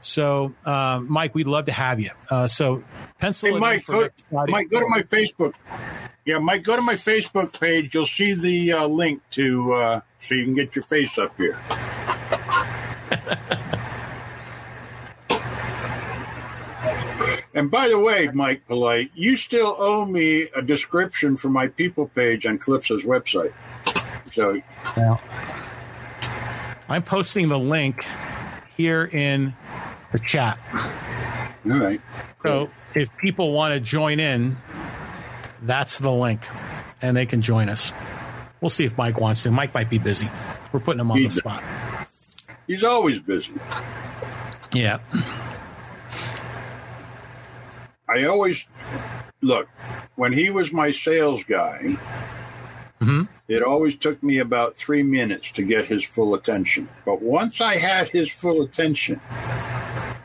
So, 0.01 0.53
uh, 0.65 1.01
Mike, 1.03 1.35
we'd 1.35 1.47
love 1.47 1.65
to 1.65 1.71
have 1.71 1.99
you. 1.99 2.11
Uh, 2.29 2.47
so 2.47 2.83
pencil 3.19 3.53
Hey, 3.53 3.59
Mike, 3.59 3.83
for 3.83 4.09
go. 4.31 4.45
Mike, 4.47 4.69
go 4.69 4.79
to 4.79 4.87
my 4.87 5.01
Facebook. 5.01 5.53
Yeah, 6.25 6.39
Mike, 6.39 6.63
go 6.63 6.75
to 6.75 6.81
my 6.81 6.95
Facebook 6.95 7.59
page. 7.59 7.93
You'll 7.93 8.05
see 8.05 8.33
the 8.33 8.73
uh, 8.73 8.87
link 8.87 9.21
to 9.31 9.73
uh, 9.73 10.01
so 10.19 10.35
you 10.35 10.45
can 10.45 10.53
get 10.53 10.75
your 10.75 10.83
face 10.83 11.17
up 11.17 11.35
here. 11.37 11.57
and 17.53 17.71
by 17.71 17.89
the 17.89 17.97
way, 17.97 18.29
Mike 18.33 18.67
Polite, 18.67 19.11
you 19.15 19.37
still 19.37 19.75
owe 19.79 20.05
me 20.05 20.47
a 20.55 20.61
description 20.61 21.37
for 21.37 21.49
my 21.49 21.67
people 21.67 22.07
page 22.07 22.45
on 22.45 22.59
Calypso's 22.59 23.03
website. 23.03 23.53
So 24.31 24.61
Now, 24.95 25.19
I'm 26.87 27.03
posting 27.03 27.49
the 27.49 27.59
link 27.59 28.05
here 28.79 29.03
in 29.03 29.53
the 30.13 30.19
chat. 30.19 30.57
all 30.73 30.81
right. 31.65 31.99
So 32.43 32.69
if 32.95 33.09
people 33.17 33.51
want 33.51 33.73
to 33.73 33.81
join 33.81 34.21
in, 34.21 34.55
that's 35.61 35.99
the 35.99 36.09
link, 36.09 36.47
and 37.01 37.17
they 37.17 37.25
can 37.25 37.41
join 37.41 37.67
us. 37.67 37.91
We'll 38.61 38.69
see 38.69 38.85
if 38.85 38.97
Mike 38.97 39.19
wants 39.19 39.43
to. 39.43 39.51
Mike 39.51 39.73
might 39.73 39.89
be 39.89 39.97
busy. 39.97 40.29
We're 40.71 40.79
putting 40.79 41.01
him 41.01 41.11
on 41.11 41.21
the 41.21 41.29
spot. 41.29 41.61
He's 42.67 42.85
always 42.85 43.19
busy. 43.19 43.51
Yeah. 44.71 44.99
I 48.07 48.23
always 48.23 48.65
look 49.41 49.67
when 50.15 50.31
he 50.31 50.51
was 50.51 50.71
my 50.71 50.91
sales 50.91 51.43
guy. 51.43 51.97
Mm-hmm. 53.01 53.23
It 53.49 53.63
always 53.63 53.95
took 53.95 54.21
me 54.21 54.37
about 54.37 54.77
three 54.77 55.01
minutes 55.03 55.51
to 55.53 55.63
get 55.63 55.87
his 55.87 56.03
full 56.03 56.35
attention. 56.35 56.87
But 57.03 57.21
once 57.21 57.59
I 57.59 57.77
had 57.77 58.07
his 58.07 58.29
full 58.29 58.61
attention, 58.61 59.19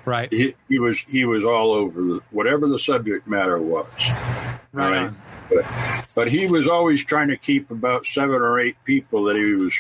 Right. 0.04 0.30
he, 0.30 0.54
he 0.68 0.78
was 0.78 0.98
he 1.08 1.24
was 1.24 1.42
all 1.42 1.72
over 1.72 2.02
the, 2.02 2.20
whatever 2.30 2.68
the 2.68 2.78
subject 2.78 3.26
matter 3.26 3.58
was. 3.58 3.86
Right. 4.72 5.06
Right. 5.06 5.12
But, 5.50 5.64
but 6.14 6.30
he 6.30 6.46
was 6.46 6.68
always 6.68 7.02
trying 7.04 7.28
to 7.28 7.36
keep 7.38 7.70
about 7.70 8.04
seven 8.06 8.36
or 8.36 8.60
eight 8.60 8.76
people 8.84 9.24
that 9.24 9.36
he 9.36 9.54
was 9.54 9.74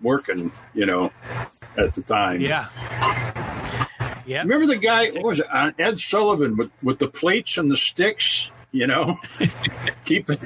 working, 0.00 0.52
you 0.74 0.86
know, 0.86 1.10
at 1.76 1.94
the 1.94 2.02
time. 2.02 2.40
Yeah. 2.40 2.66
Yeah. 4.26 4.42
Remember 4.42 4.66
the 4.66 4.76
guy? 4.76 5.08
What 5.10 5.22
was 5.24 5.40
it? 5.40 5.46
Uh, 5.50 5.72
Ed 5.78 5.98
Sullivan 5.98 6.56
with 6.56 6.70
with 6.82 6.98
the 7.00 7.08
plates 7.08 7.58
and 7.58 7.68
the 7.70 7.76
sticks. 7.76 8.50
You 8.72 8.86
know, 8.86 9.18
keep 10.04 10.28
it. 10.30 10.40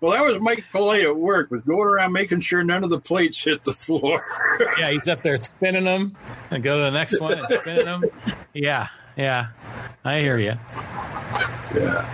Well, 0.00 0.12
that 0.12 0.22
was 0.24 0.40
Mike 0.40 0.64
Pillay 0.72 1.02
at 1.04 1.16
work. 1.16 1.50
Was 1.50 1.62
going 1.62 1.86
around 1.86 2.12
making 2.12 2.40
sure 2.40 2.62
none 2.62 2.84
of 2.84 2.90
the 2.90 3.00
plates 3.00 3.42
hit 3.42 3.64
the 3.64 3.72
floor. 3.72 4.24
Yeah. 4.78 4.90
He's 4.90 5.08
up 5.08 5.22
there 5.22 5.36
spinning 5.38 5.84
them 5.84 6.16
and 6.50 6.62
go 6.62 6.76
to 6.78 6.82
the 6.84 6.90
next 6.90 7.20
one 7.20 7.32
and 7.32 7.48
spinning 7.48 7.84
them. 7.84 8.04
Yeah. 8.52 8.88
Yeah. 9.16 9.48
I 10.04 10.20
hear 10.20 10.38
you. 10.38 10.54
yeah. 11.74 12.08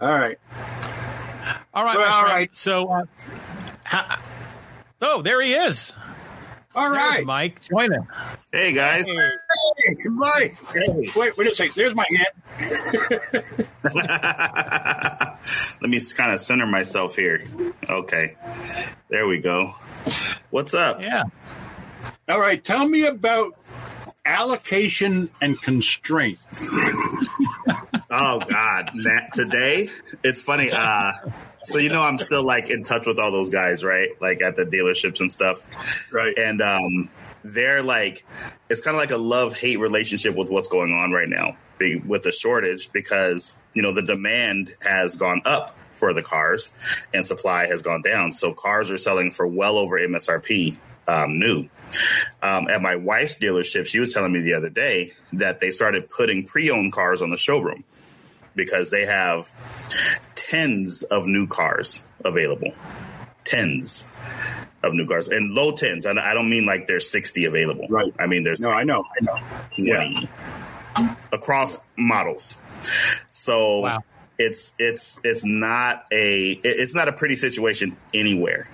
All 0.00 0.14
right. 0.14 0.38
All 1.74 1.84
right. 1.84 1.96
Well, 1.96 2.12
all 2.12 2.24
right. 2.24 2.48
So, 2.56 2.88
uh, 2.88 3.04
ha- 3.84 4.20
oh, 5.02 5.20
there 5.22 5.42
he 5.42 5.52
is. 5.52 5.94
All 6.74 6.90
There's. 6.90 7.24
Mike. 7.26 7.60
Join 7.62 7.92
him. 7.92 8.06
Hey 8.52 8.72
guys. 8.72 9.08
Hey, 9.08 10.04
Mike. 10.04 10.56
Wait, 11.16 11.36
wait 11.36 11.50
a 11.50 11.54
second. 11.54 11.74
There's 11.74 11.94
my 11.96 12.06
hand. 12.08 13.44
Let 15.82 15.90
me 15.90 16.00
kind 16.16 16.32
of 16.32 16.38
center 16.40 16.66
myself 16.66 17.16
here. 17.16 17.42
Okay. 17.88 18.36
There 19.08 19.26
we 19.26 19.40
go. 19.40 19.74
What's 20.50 20.74
up? 20.74 21.00
Yeah. 21.00 21.24
All 22.28 22.40
right. 22.40 22.62
Tell 22.62 22.86
me 22.86 23.04
about 23.06 23.54
allocation 24.24 25.30
and 25.40 25.60
constraint. 25.60 26.38
Oh 28.12 28.40
God. 28.40 28.90
Matt, 28.92 29.32
today 29.32 29.88
it's 30.24 30.40
funny. 30.40 30.70
Uh 30.72 31.12
so 31.70 31.78
you 31.78 31.88
know 31.88 32.02
I'm 32.02 32.18
still 32.18 32.44
like 32.44 32.70
in 32.70 32.82
touch 32.82 33.06
with 33.06 33.18
all 33.18 33.30
those 33.30 33.50
guys, 33.50 33.84
right? 33.84 34.10
Like 34.20 34.42
at 34.42 34.56
the 34.56 34.64
dealerships 34.64 35.20
and 35.20 35.30
stuff. 35.30 36.12
Right. 36.12 36.36
And 36.36 36.60
um 36.60 37.10
they're 37.42 37.82
like 37.82 38.24
it's 38.68 38.80
kind 38.80 38.94
of 38.94 39.00
like 39.00 39.12
a 39.12 39.18
love-hate 39.18 39.78
relationship 39.78 40.36
with 40.36 40.50
what's 40.50 40.68
going 40.68 40.92
on 40.92 41.12
right 41.12 41.28
now 41.28 41.56
with 42.04 42.22
the 42.22 42.32
shortage 42.32 42.92
because 42.92 43.62
you 43.72 43.82
know 43.82 43.92
the 43.92 44.02
demand 44.02 44.72
has 44.82 45.16
gone 45.16 45.40
up 45.44 45.76
for 45.90 46.12
the 46.12 46.22
cars 46.22 46.74
and 47.14 47.26
supply 47.26 47.66
has 47.66 47.82
gone 47.82 48.02
down. 48.02 48.32
So 48.32 48.52
cars 48.52 48.90
are 48.90 48.98
selling 48.98 49.30
for 49.30 49.46
well 49.46 49.78
over 49.78 49.98
MSRP 49.98 50.76
um, 51.08 51.38
new. 51.38 51.68
Um, 52.42 52.68
at 52.68 52.82
my 52.82 52.96
wife's 52.96 53.38
dealership, 53.38 53.86
she 53.86 53.98
was 53.98 54.14
telling 54.14 54.32
me 54.32 54.40
the 54.40 54.54
other 54.54 54.70
day 54.70 55.14
that 55.32 55.58
they 55.58 55.70
started 55.70 56.08
putting 56.08 56.44
pre-owned 56.44 56.92
cars 56.92 57.22
on 57.22 57.30
the 57.30 57.36
showroom 57.36 57.82
because 58.54 58.90
they 58.90 59.06
have 59.06 59.54
tens 60.34 61.02
of 61.04 61.26
new 61.26 61.46
cars 61.46 62.04
available. 62.24 62.74
Tens. 63.44 64.10
of 64.82 64.94
new 64.94 65.06
cars 65.06 65.28
and 65.28 65.52
low 65.52 65.72
tens. 65.72 66.06
And 66.06 66.18
I 66.18 66.32
don't 66.32 66.48
mean 66.48 66.64
like 66.64 66.86
there's 66.86 67.10
60 67.10 67.44
available. 67.44 67.86
Right. 67.90 68.14
I 68.18 68.26
mean 68.26 68.44
there's 68.44 68.60
No, 68.60 68.70
I 68.70 68.82
know, 68.84 69.04
I 69.20 69.24
know. 69.24 69.38
20 69.76 70.28
across 71.32 71.86
models. 71.96 72.56
So 73.30 73.80
Wow. 73.80 73.98
it's 74.38 74.74
it's 74.78 75.20
it's 75.24 75.44
not 75.44 76.06
a 76.12 76.52
it's 76.64 76.94
not 76.94 77.08
a 77.08 77.12
pretty 77.12 77.36
situation 77.36 77.96
anywhere. 78.14 78.68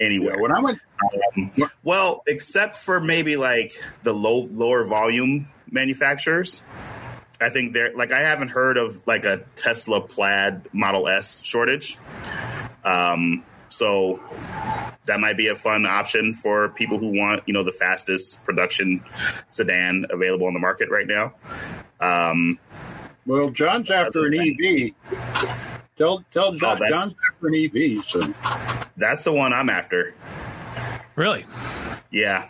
Anywhere. 0.00 0.34
Yeah, 0.36 0.42
when 0.42 0.52
I 0.52 0.60
went, 0.60 0.78
um, 1.36 1.52
Well, 1.82 2.22
except 2.26 2.76
for 2.78 3.00
maybe 3.00 3.36
like 3.36 3.72
the 4.02 4.12
low 4.12 4.48
lower 4.52 4.84
volume 4.84 5.48
manufacturers. 5.70 6.62
I 7.40 7.50
think 7.50 7.72
they're 7.72 7.94
like 7.94 8.12
I 8.12 8.20
haven't 8.20 8.48
heard 8.48 8.76
of 8.78 9.06
like 9.06 9.24
a 9.24 9.44
Tesla 9.56 10.00
Plaid 10.00 10.72
Model 10.72 11.08
S 11.08 11.42
shortage. 11.44 11.98
Um, 12.84 13.44
so 13.68 14.20
that 15.06 15.20
might 15.20 15.36
be 15.36 15.48
a 15.48 15.54
fun 15.54 15.84
option 15.86 16.32
for 16.34 16.68
people 16.70 16.98
who 16.98 17.08
want 17.18 17.42
you 17.46 17.54
know 17.54 17.64
the 17.64 17.72
fastest 17.72 18.44
production 18.44 19.02
sedan 19.48 20.06
available 20.10 20.46
on 20.46 20.54
the 20.54 20.60
market 20.60 20.90
right 20.90 21.06
now. 21.06 21.34
Um, 22.00 22.58
well, 23.26 23.50
John's 23.50 23.90
after 23.90 24.26
an 24.26 24.34
EV. 24.34 24.92
Tell 25.96 26.24
tell 26.32 26.52
John, 26.52 26.78
that's- 26.78 26.90
John's 27.04 27.14
after 27.32 27.48
an 27.48 27.54
EV. 27.54 28.04
So 28.04 28.20
that's 28.96 29.24
the 29.24 29.32
one 29.32 29.52
I'm 29.52 29.70
after. 29.70 30.14
Really? 31.16 31.46
Yeah. 32.10 32.48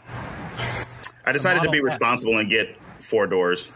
I 1.26 1.32
decided 1.32 1.62
to 1.62 1.70
be 1.70 1.80
responsible 1.80 2.38
and 2.38 2.48
get 2.50 2.76
four 2.98 3.26
doors. 3.26 3.72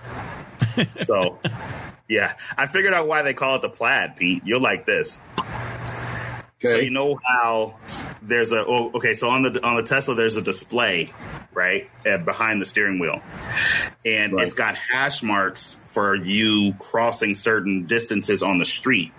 So, 0.96 1.38
yeah. 2.08 2.34
I 2.56 2.66
figured 2.66 2.92
out 2.94 3.06
why 3.08 3.22
they 3.22 3.34
call 3.34 3.56
it 3.56 3.62
the 3.62 3.68
plaid, 3.68 4.16
Pete. 4.16 4.42
You'll 4.44 4.62
like 4.62 4.86
this. 4.86 5.22
So 6.60 6.76
you 6.76 6.90
know 6.90 7.16
how 7.28 7.76
there's 8.20 8.50
a 8.50 8.64
oh, 8.66 8.90
okay, 8.94 9.14
so 9.14 9.28
on 9.30 9.42
the 9.44 9.64
on 9.64 9.76
the 9.76 9.84
Tesla 9.84 10.16
there's 10.16 10.36
a 10.36 10.42
display, 10.42 11.12
right? 11.52 11.88
Uh, 12.04 12.18
behind 12.18 12.60
the 12.60 12.64
steering 12.64 12.98
wheel. 12.98 13.22
And 14.04 14.32
Right. 14.32 14.44
it's 14.44 14.54
got 14.54 14.74
hash 14.74 15.22
marks 15.22 15.80
for 15.86 16.16
you 16.16 16.74
crossing 16.80 17.36
certain 17.36 17.86
distances 17.86 18.42
on 18.42 18.58
the 18.58 18.64
street 18.64 19.12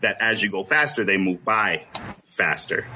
that 0.00 0.16
as 0.20 0.42
you 0.42 0.50
go 0.50 0.64
faster 0.64 1.04
they 1.04 1.16
move 1.16 1.44
by 1.44 1.84
faster. 2.32 2.86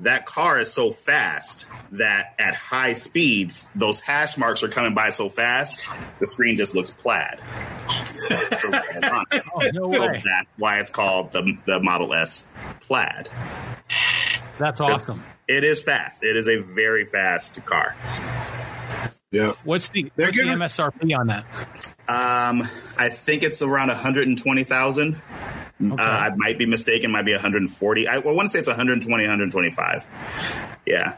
That 0.00 0.26
car 0.26 0.58
is 0.58 0.72
so 0.72 0.90
fast 0.90 1.66
that 1.92 2.34
at 2.38 2.54
high 2.54 2.92
speeds 2.92 3.70
those 3.74 4.00
hash 4.00 4.36
marks 4.36 4.62
are 4.62 4.68
coming 4.68 4.94
by 4.94 5.08
so 5.10 5.28
fast 5.30 5.80
the 6.20 6.26
screen 6.26 6.56
just 6.56 6.74
looks 6.74 6.90
plaid. 6.90 7.38
Oh, 8.30 9.60
no 9.72 9.90
So 9.92 10.00
way. 10.00 10.22
that's 10.24 10.50
why 10.58 10.80
it's 10.80 10.90
called 10.90 11.32
the 11.32 11.56
the 11.64 11.80
Model 11.80 12.12
S 12.14 12.46
Plaid. 12.80 13.28
That's 14.58 14.80
awesome. 14.80 15.22
It 15.48 15.64
is 15.64 15.80
fast. 15.82 16.22
It 16.22 16.36
is 16.36 16.46
a 16.48 16.58
very 16.58 17.06
fast 17.06 17.64
car. 17.64 17.96
yeah, 19.30 19.52
What's 19.64 19.88
the 19.88 20.12
They're 20.16 20.26
what's 20.26 20.36
the 20.36 20.42
MSRP 20.44 21.18
on 21.18 21.28
that? 21.28 21.44
Um, 22.08 22.68
I 22.98 23.08
think 23.08 23.42
it's 23.42 23.62
around 23.62 23.88
120,000. 25.78 26.00
Uh, 26.00 26.02
I 26.02 26.34
might 26.36 26.58
be 26.58 26.66
mistaken. 26.66 27.12
Might 27.12 27.24
be 27.24 27.32
140. 27.32 28.08
I, 28.08 28.16
I 28.16 28.18
want 28.18 28.46
to 28.46 28.50
say 28.50 28.58
it's 28.58 28.68
120, 28.68 29.24
125. 29.24 30.06
Yeah, 30.86 31.16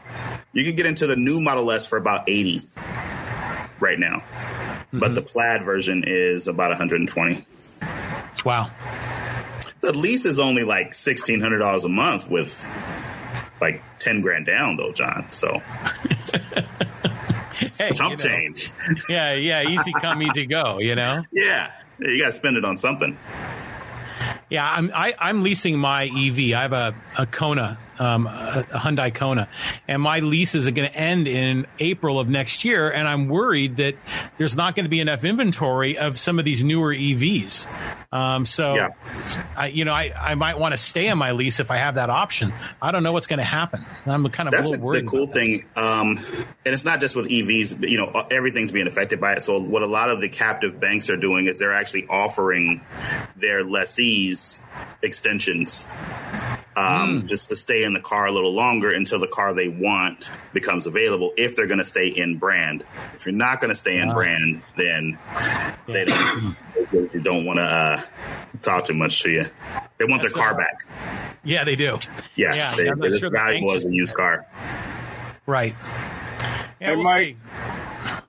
you 0.53 0.63
can 0.63 0.75
get 0.75 0.85
into 0.85 1.07
the 1.07 1.15
new 1.15 1.41
Model 1.41 1.71
S 1.71 1.87
for 1.87 1.97
about 1.97 2.29
80 2.29 2.61
right 3.79 3.97
now, 3.97 4.23
but 4.93 5.15
the 5.15 5.21
Plaid 5.21 5.63
version 5.63 6.03
is 6.05 6.47
about 6.47 6.69
120. 6.69 7.45
Wow. 8.45 8.69
The 9.81 9.93
lease 9.93 10.25
is 10.25 10.37
only 10.39 10.63
like 10.63 10.93
sixteen 10.93 11.41
hundred 11.41 11.59
dollars 11.59 11.83
a 11.83 11.89
month 11.89 12.29
with 12.29 12.65
like 13.59 13.81
ten 13.97 14.21
grand 14.21 14.45
down, 14.45 14.77
though, 14.77 14.91
John. 14.91 15.31
So 15.31 15.61
Hey, 17.77 17.91
chump 17.91 17.99
you 17.99 18.09
know, 18.09 18.15
change. 18.15 18.71
Yeah, 19.09 19.33
yeah. 19.33 19.67
Easy 19.67 19.91
come, 19.93 20.21
easy 20.21 20.45
go. 20.45 20.79
You 20.79 20.95
know. 20.95 21.21
Yeah, 21.31 21.71
you 21.99 22.19
got 22.19 22.27
to 22.27 22.31
spend 22.31 22.57
it 22.57 22.65
on 22.65 22.77
something. 22.77 23.17
Yeah, 24.51 24.69
I'm 24.69 24.91
I, 24.93 25.15
I'm 25.17 25.43
leasing 25.43 25.79
my 25.79 26.03
EV. 26.03 26.53
I 26.53 26.61
have 26.63 26.73
a, 26.73 26.93
a 27.17 27.25
Kona, 27.25 27.77
um, 28.01 28.25
a, 28.25 28.65
a 28.73 28.79
Hyundai 28.79 29.13
Kona, 29.13 29.47
and 29.87 30.01
my 30.01 30.19
leases 30.19 30.67
are 30.67 30.71
going 30.71 30.89
to 30.89 30.95
end 30.95 31.27
in 31.27 31.67
April 31.79 32.19
of 32.19 32.27
next 32.27 32.65
year. 32.65 32.89
And 32.89 33.07
I'm 33.07 33.27
worried 33.29 33.77
that 33.77 33.95
there's 34.37 34.55
not 34.55 34.75
going 34.75 34.85
to 34.85 34.89
be 34.89 34.99
enough 34.99 35.23
inventory 35.23 35.97
of 35.97 36.17
some 36.19 36.39
of 36.39 36.45
these 36.45 36.63
newer 36.63 36.93
EVs. 36.93 37.67
Um, 38.11 38.45
so, 38.45 38.75
Yeah. 38.75 38.89
I, 39.55 39.67
you 39.67 39.85
know, 39.85 39.93
I, 39.93 40.11
I 40.19 40.35
might 40.35 40.57
want 40.57 40.73
to 40.73 40.77
stay 40.77 41.09
on 41.09 41.17
my 41.17 41.31
lease 41.31 41.59
if 41.59 41.69
I 41.69 41.77
have 41.77 41.95
that 41.95 42.09
option. 42.09 42.51
I 42.81 42.91
don't 42.91 43.03
know 43.03 43.13
what's 43.13 43.27
going 43.27 43.37
to 43.37 43.43
happen. 43.43 43.85
I'm 44.05 44.27
kind 44.29 44.49
of 44.49 44.53
That's 44.53 44.69
a 44.69 44.71
a, 44.71 44.71
little 44.71 44.85
worried. 44.87 45.05
the 45.05 45.09
cool 45.09 45.27
thing, 45.27 45.65
um, 45.75 46.17
and 46.65 46.73
it's 46.73 46.83
not 46.83 46.99
just 46.99 47.15
with 47.15 47.29
EVs. 47.29 47.79
But, 47.79 47.89
you 47.89 47.97
know, 47.99 48.25
everything's 48.31 48.71
being 48.71 48.87
affected 48.87 49.21
by 49.21 49.33
it. 49.33 49.43
So 49.43 49.61
what 49.61 49.83
a 49.83 49.87
lot 49.87 50.09
of 50.09 50.19
the 50.21 50.29
captive 50.29 50.79
banks 50.79 51.09
are 51.09 51.17
doing 51.17 51.45
is 51.45 51.59
they're 51.59 51.73
actually 51.73 52.07
offering 52.07 52.81
their 53.35 53.63
lessees 53.63 54.61
extensions. 55.03 55.87
Um, 56.73 57.25
just 57.25 57.49
to 57.49 57.55
stay 57.57 57.83
in 57.83 57.90
the 57.93 57.99
car 57.99 58.25
a 58.27 58.31
little 58.31 58.53
longer 58.53 58.91
until 58.91 59.19
the 59.19 59.27
car 59.27 59.53
they 59.53 59.67
want 59.69 60.29
becomes 60.53 60.87
available. 60.87 61.33
If 61.37 61.55
they're 61.55 61.67
going 61.67 61.77
to 61.79 61.83
stay 61.83 62.07
in 62.07 62.37
brand, 62.37 62.83
if 63.15 63.25
you're 63.25 63.33
not 63.35 63.59
going 63.59 63.69
to 63.69 63.75
stay 63.75 63.97
in 63.99 64.09
Wow. 64.09 64.13
brand, 64.15 64.63
then 64.77 65.17
they 65.87 66.05
don't, 66.05 66.55
they 67.13 67.19
don't 67.19 67.45
want 67.45 67.57
to 67.59 67.63
uh, 67.63 68.01
talk 68.61 68.85
too 68.85 68.93
much 68.93 69.21
to 69.23 69.29
you. 69.31 69.45
They 69.97 70.05
want 70.05 70.21
their 70.21 70.31
car 70.31 70.55
back. 70.55 70.81
Yeah, 71.43 71.63
they 71.63 71.75
do. 71.75 71.99
Yeah, 72.35 72.53
Yeah, 72.55 72.73
they, 72.75 72.87
I'm 72.89 72.99
not 72.99 73.11
sure 73.19 73.29
the 73.29 73.37
valuable 73.37 73.69
banks- 73.69 73.85
as 73.85 73.91
a 73.91 73.93
used 73.95 74.15
car. 74.15 74.45
Right. 75.45 75.75
Yeah, 76.79 76.87
Hey, 76.89 76.95
we'll 76.95 77.03
Mike. 77.03 77.27
see. 77.27 77.37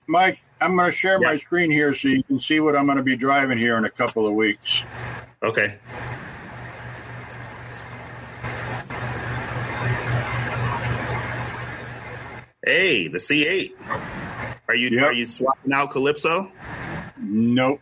Mike, 0.06 0.38
I'm 0.60 0.76
going 0.76 0.90
to 0.90 0.96
share 0.96 1.18
my 1.18 1.38
screen 1.38 1.70
here 1.70 1.94
so 1.94 2.08
you 2.08 2.22
can 2.22 2.38
see 2.38 2.60
what 2.60 2.76
I'm 2.76 2.84
going 2.86 2.98
to 2.98 3.02
be 3.02 3.16
driving 3.16 3.58
here 3.58 3.76
in 3.78 3.84
a 3.84 3.90
couple 3.90 4.26
of 4.26 4.34
weeks. 4.34 4.82
Okay. 5.42 5.76
Hey, 12.64 13.08
the 13.08 13.18
C8. 13.18 13.72
Are 14.68 14.74
you 14.74 14.90
Yep. 14.90 15.04
are 15.04 15.12
you 15.12 15.26
swapping 15.26 15.72
out 15.72 15.90
Calypso? 15.90 16.50
Nope. 17.18 17.80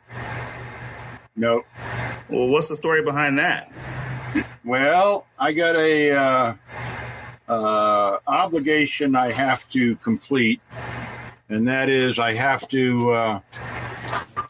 Nope. 1.37 1.67
Well, 2.29 2.49
what's 2.49 2.69
the 2.69 2.77
story 2.77 3.03
behind 3.03 3.39
that? 3.39 3.71
Well, 4.65 5.27
I 5.39 5.53
got 5.53 5.77
a 5.77 6.11
uh, 6.13 6.55
uh, 7.49 8.19
obligation 8.27 9.17
I 9.17 9.33
have 9.33 9.69
to 9.71 9.97
complete, 9.97 10.61
and 11.49 11.69
that 11.69 11.89
is 11.89 12.19
I 12.19 12.33
have 12.35 12.67
to 12.69 13.11
uh, 13.13 13.41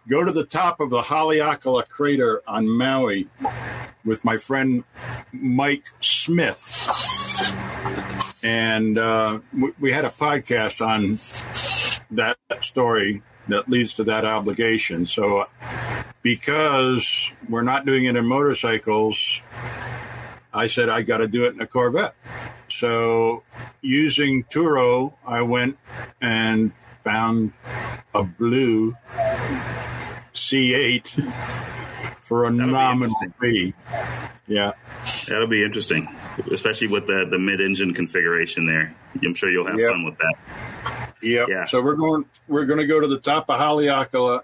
go 0.09 0.22
to 0.24 0.31
the 0.33 0.45
top 0.45 0.81
of 0.81 0.91
the 0.91 1.01
Haleakala 1.01 1.89
crater 1.89 2.43
on 2.47 2.68
Maui 2.68 3.28
with 4.05 4.24
my 4.24 4.37
friend 4.37 4.85
Mike 5.33 5.85
Smith, 6.01 6.59
and 8.43 8.97
uh, 8.99 9.41
we, 9.53 9.72
we 9.80 9.93
had 9.93 10.05
a 10.05 10.11
podcast 10.11 10.84
on 10.84 11.18
that 12.12 12.36
story 12.62 13.22
that 13.49 13.68
leads 13.68 13.95
to 13.95 14.05
that 14.05 14.24
obligation. 14.24 15.07
So, 15.07 15.47
because 16.22 17.30
we're 17.49 17.62
not 17.62 17.86
doing 17.86 18.05
it 18.05 18.16
in 18.16 18.26
motorcycles. 18.26 19.41
I 20.53 20.66
said 20.66 20.88
I 20.88 21.03
got 21.03 21.18
to 21.18 21.28
do 21.28 21.45
it 21.45 21.55
in 21.55 21.61
a 21.61 21.66
Corvette. 21.66 22.14
So, 22.68 23.43
using 23.80 24.45
Turo, 24.45 25.14
I 25.26 25.43
went 25.43 25.78
and 26.20 26.72
found 27.05 27.53
a 28.14 28.24
blue 28.24 28.97
C8 30.34 31.32
for 32.31 32.45
a 32.45 32.51
be 32.53 32.59
nominal 32.59 33.12
fee. 33.41 33.74
Yeah. 34.47 34.70
That'll 35.28 35.49
be 35.49 35.64
interesting, 35.64 36.09
especially 36.53 36.87
with 36.87 37.09
the 37.09 37.26
the 37.28 37.41
mid 37.41 37.61
engine 37.61 37.93
configuration 37.93 38.66
there. 38.66 38.95
I'm 39.24 39.35
sure 39.35 39.51
you'll 39.51 39.66
have 39.66 39.81
Yep. 39.81 39.91
fun 39.91 40.05
with 40.05 40.16
that. 40.18 40.35
Yep. 41.22 41.49
Yeah. 41.49 41.64
So 41.66 41.83
we're 41.83 41.97
going 41.97 42.24
we're 42.47 42.66
going 42.66 42.78
to 42.78 42.87
go 42.87 43.01
to 43.01 43.09
the 43.09 43.18
top 43.18 43.51
of 43.51 43.59
Haleakala. 43.59 44.43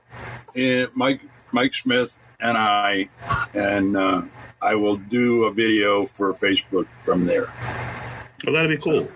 And 0.56 0.88
Mike 0.96 1.20
Mike 1.52 1.74
Smith 1.74 2.18
and 2.40 2.58
I, 2.58 3.08
and 3.54 3.96
uh, 3.96 4.22
I 4.60 4.74
will 4.74 4.96
do 4.96 5.44
a 5.44 5.52
video 5.52 6.06
for 6.06 6.34
Facebook 6.34 6.88
from 7.02 7.24
there. 7.24 7.52
Well, 8.44 8.54
that'll 8.54 8.68
be 8.68 8.78
cool. 8.78 9.08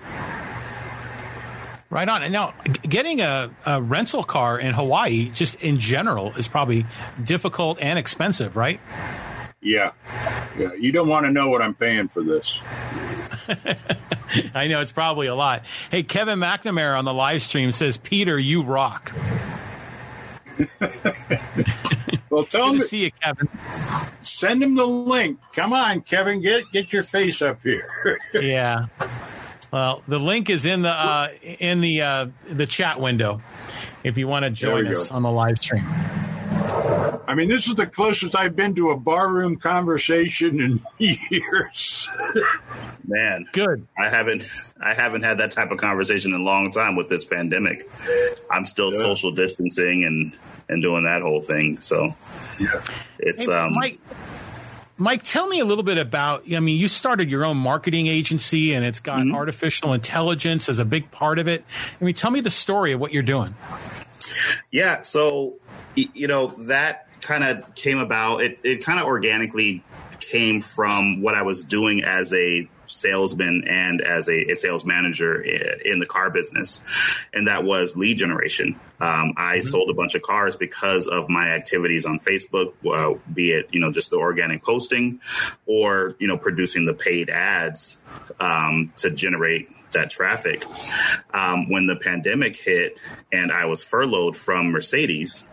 Right 1.90 2.08
on. 2.08 2.22
And 2.22 2.32
now, 2.32 2.54
getting 2.82 3.20
a, 3.20 3.50
a 3.66 3.82
rental 3.82 4.22
car 4.22 4.58
in 4.60 4.72
Hawaii, 4.74 5.30
just 5.30 5.56
in 5.56 5.78
general, 5.80 6.30
is 6.36 6.46
probably 6.46 6.86
difficult 7.24 7.80
and 7.80 7.98
expensive, 7.98 8.54
right? 8.56 8.80
Yeah. 9.60 9.90
Yeah. 10.56 10.72
You 10.74 10.92
don't 10.92 11.08
want 11.08 11.26
to 11.26 11.32
know 11.32 11.48
what 11.48 11.60
I'm 11.60 11.74
paying 11.74 12.06
for 12.08 12.22
this. 12.22 12.60
I 14.54 14.68
know 14.68 14.80
it's 14.80 14.92
probably 14.92 15.26
a 15.26 15.34
lot. 15.34 15.64
Hey, 15.90 16.04
Kevin 16.04 16.38
McNamara 16.38 16.96
on 16.96 17.04
the 17.04 17.12
live 17.12 17.42
stream 17.42 17.72
says, 17.72 17.96
Peter, 17.98 18.38
you 18.38 18.62
rock. 18.62 19.12
Well, 22.30 22.44
tell 22.44 22.66
Good 22.66 22.74
him 22.74 22.78
to 22.78 22.84
see 22.84 23.02
you, 23.04 23.10
Kevin. 23.20 23.48
send 24.22 24.62
him 24.62 24.76
the 24.76 24.86
link. 24.86 25.40
Come 25.52 25.72
on, 25.72 26.00
Kevin, 26.02 26.40
get 26.40 26.62
get 26.72 26.92
your 26.92 27.02
face 27.02 27.42
up 27.42 27.60
here. 27.62 27.88
Yeah. 28.34 28.86
Well, 29.72 30.02
the 30.08 30.18
link 30.18 30.50
is 30.50 30.66
in 30.66 30.82
the 30.82 30.90
uh, 30.90 31.28
in 31.42 31.80
the 31.80 32.02
uh, 32.02 32.26
the 32.48 32.66
chat 32.66 33.00
window 33.00 33.40
if 34.02 34.18
you 34.18 34.26
want 34.26 34.44
to 34.44 34.50
join 34.50 34.86
us 34.86 35.08
go. 35.08 35.16
on 35.16 35.22
the 35.22 35.30
live 35.30 35.58
stream. 35.58 35.84
I 37.30 37.34
mean, 37.34 37.48
this 37.48 37.68
is 37.68 37.76
the 37.76 37.86
closest 37.86 38.34
I've 38.34 38.56
been 38.56 38.74
to 38.74 38.90
a 38.90 38.98
barroom 38.98 39.56
conversation 39.56 40.60
in 40.60 40.82
years. 41.30 42.08
Man, 43.06 43.46
good. 43.52 43.86
I 43.96 44.08
haven't 44.08 44.42
I 44.80 44.94
haven't 44.94 45.22
had 45.22 45.38
that 45.38 45.52
type 45.52 45.70
of 45.70 45.78
conversation 45.78 46.34
in 46.34 46.40
a 46.40 46.44
long 46.44 46.72
time 46.72 46.96
with 46.96 47.08
this 47.08 47.24
pandemic. 47.24 47.84
I'm 48.50 48.66
still 48.66 48.92
yeah. 48.92 49.02
social 49.02 49.30
distancing 49.30 50.04
and 50.04 50.36
and 50.68 50.82
doing 50.82 51.04
that 51.04 51.22
whole 51.22 51.40
thing. 51.40 51.80
So, 51.80 52.14
yeah, 52.58 52.82
it's 53.20 53.46
hey, 53.46 53.52
um. 53.52 53.74
Mike, 53.74 54.00
Mike, 55.00 55.22
tell 55.24 55.46
me 55.46 55.60
a 55.60 55.64
little 55.64 55.82
bit 55.82 55.96
about. 55.96 56.44
I 56.52 56.60
mean, 56.60 56.78
you 56.78 56.86
started 56.86 57.30
your 57.30 57.44
own 57.44 57.56
marketing 57.56 58.06
agency, 58.06 58.74
and 58.74 58.84
it's 58.84 59.00
got 59.00 59.20
mm-hmm. 59.20 59.34
artificial 59.34 59.94
intelligence 59.94 60.68
as 60.68 60.78
a 60.78 60.84
big 60.84 61.10
part 61.10 61.38
of 61.38 61.48
it. 61.48 61.64
I 61.98 62.04
mean, 62.04 62.14
tell 62.14 62.30
me 62.30 62.40
the 62.40 62.50
story 62.50 62.92
of 62.92 63.00
what 63.00 63.10
you're 63.10 63.22
doing. 63.22 63.54
Yeah, 64.70 65.00
so 65.00 65.54
you 65.96 66.28
know 66.28 66.48
that 66.68 67.08
kind 67.22 67.44
of 67.44 67.74
came 67.74 67.98
about. 67.98 68.42
It 68.42 68.58
it 68.62 68.84
kind 68.84 69.00
of 69.00 69.06
organically 69.06 69.82
came 70.20 70.60
from 70.60 71.22
what 71.22 71.34
I 71.34 71.42
was 71.42 71.62
doing 71.62 72.04
as 72.04 72.34
a 72.34 72.68
salesman 72.90 73.64
and 73.66 74.00
as 74.00 74.28
a, 74.28 74.52
a, 74.52 74.56
sales 74.56 74.84
manager 74.84 75.40
in 75.40 75.98
the 75.98 76.06
car 76.06 76.30
business, 76.30 76.82
and 77.32 77.46
that 77.46 77.64
was 77.64 77.96
lead 77.96 78.18
generation. 78.18 78.78
Um, 79.00 79.34
I 79.36 79.56
mm-hmm. 79.56 79.60
sold 79.62 79.90
a 79.90 79.94
bunch 79.94 80.14
of 80.14 80.22
cars 80.22 80.56
because 80.56 81.06
of 81.06 81.28
my 81.28 81.48
activities 81.50 82.04
on 82.04 82.18
Facebook, 82.18 82.74
uh, 82.86 83.18
be 83.32 83.52
it 83.52 83.68
you 83.72 83.80
know 83.80 83.92
just 83.92 84.10
the 84.10 84.16
organic 84.16 84.62
posting, 84.62 85.20
or 85.66 86.16
you 86.18 86.28
know 86.28 86.36
producing 86.36 86.84
the 86.84 86.94
paid 86.94 87.30
ads 87.30 88.02
um, 88.40 88.92
to 88.98 89.10
generate 89.10 89.68
that 89.92 90.10
traffic. 90.10 90.64
Um, 91.32 91.68
when 91.68 91.86
the 91.86 91.96
pandemic 91.96 92.56
hit 92.56 93.00
and 93.32 93.50
I 93.50 93.66
was 93.66 93.82
furloughed 93.82 94.36
from 94.36 94.70
Mercedes, 94.70 95.48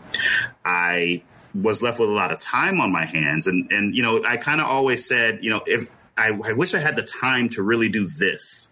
I 0.66 1.24
was 1.54 1.82
left 1.82 2.00
with 2.00 2.10
a 2.10 2.14
lot 2.14 2.32
of 2.32 2.40
time 2.40 2.80
on 2.80 2.92
my 2.92 3.06
hands. 3.06 3.48
And, 3.48 3.72
and 3.72 3.96
you 3.96 4.04
know, 4.04 4.24
I 4.24 4.38
kind 4.38 4.62
of 4.62 4.68
always 4.68 5.08
said, 5.08 5.40
you 5.42 5.50
know, 5.50 5.62
if 5.66 5.90
I, 6.18 6.38
I 6.44 6.54
wish 6.54 6.74
I 6.74 6.80
had 6.80 6.96
the 6.96 7.04
time 7.04 7.50
to 7.50 7.64
really 7.64 7.90
do 7.90 8.08
this. 8.08 8.72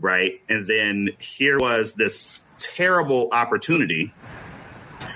Right. 0.00 0.40
And 0.48 0.66
then 0.66 1.10
here 1.18 1.58
was 1.58 1.94
this 1.94 2.40
terrible 2.58 3.28
opportunity 3.32 4.12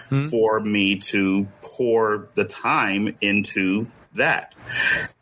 hmm. 0.09 0.29
for 0.29 0.61
me 0.61 0.97
to 0.97 1.47
pour 1.63 2.29
the 2.35 2.45
time 2.45 3.17
into 3.21 3.87
that. 4.15 4.55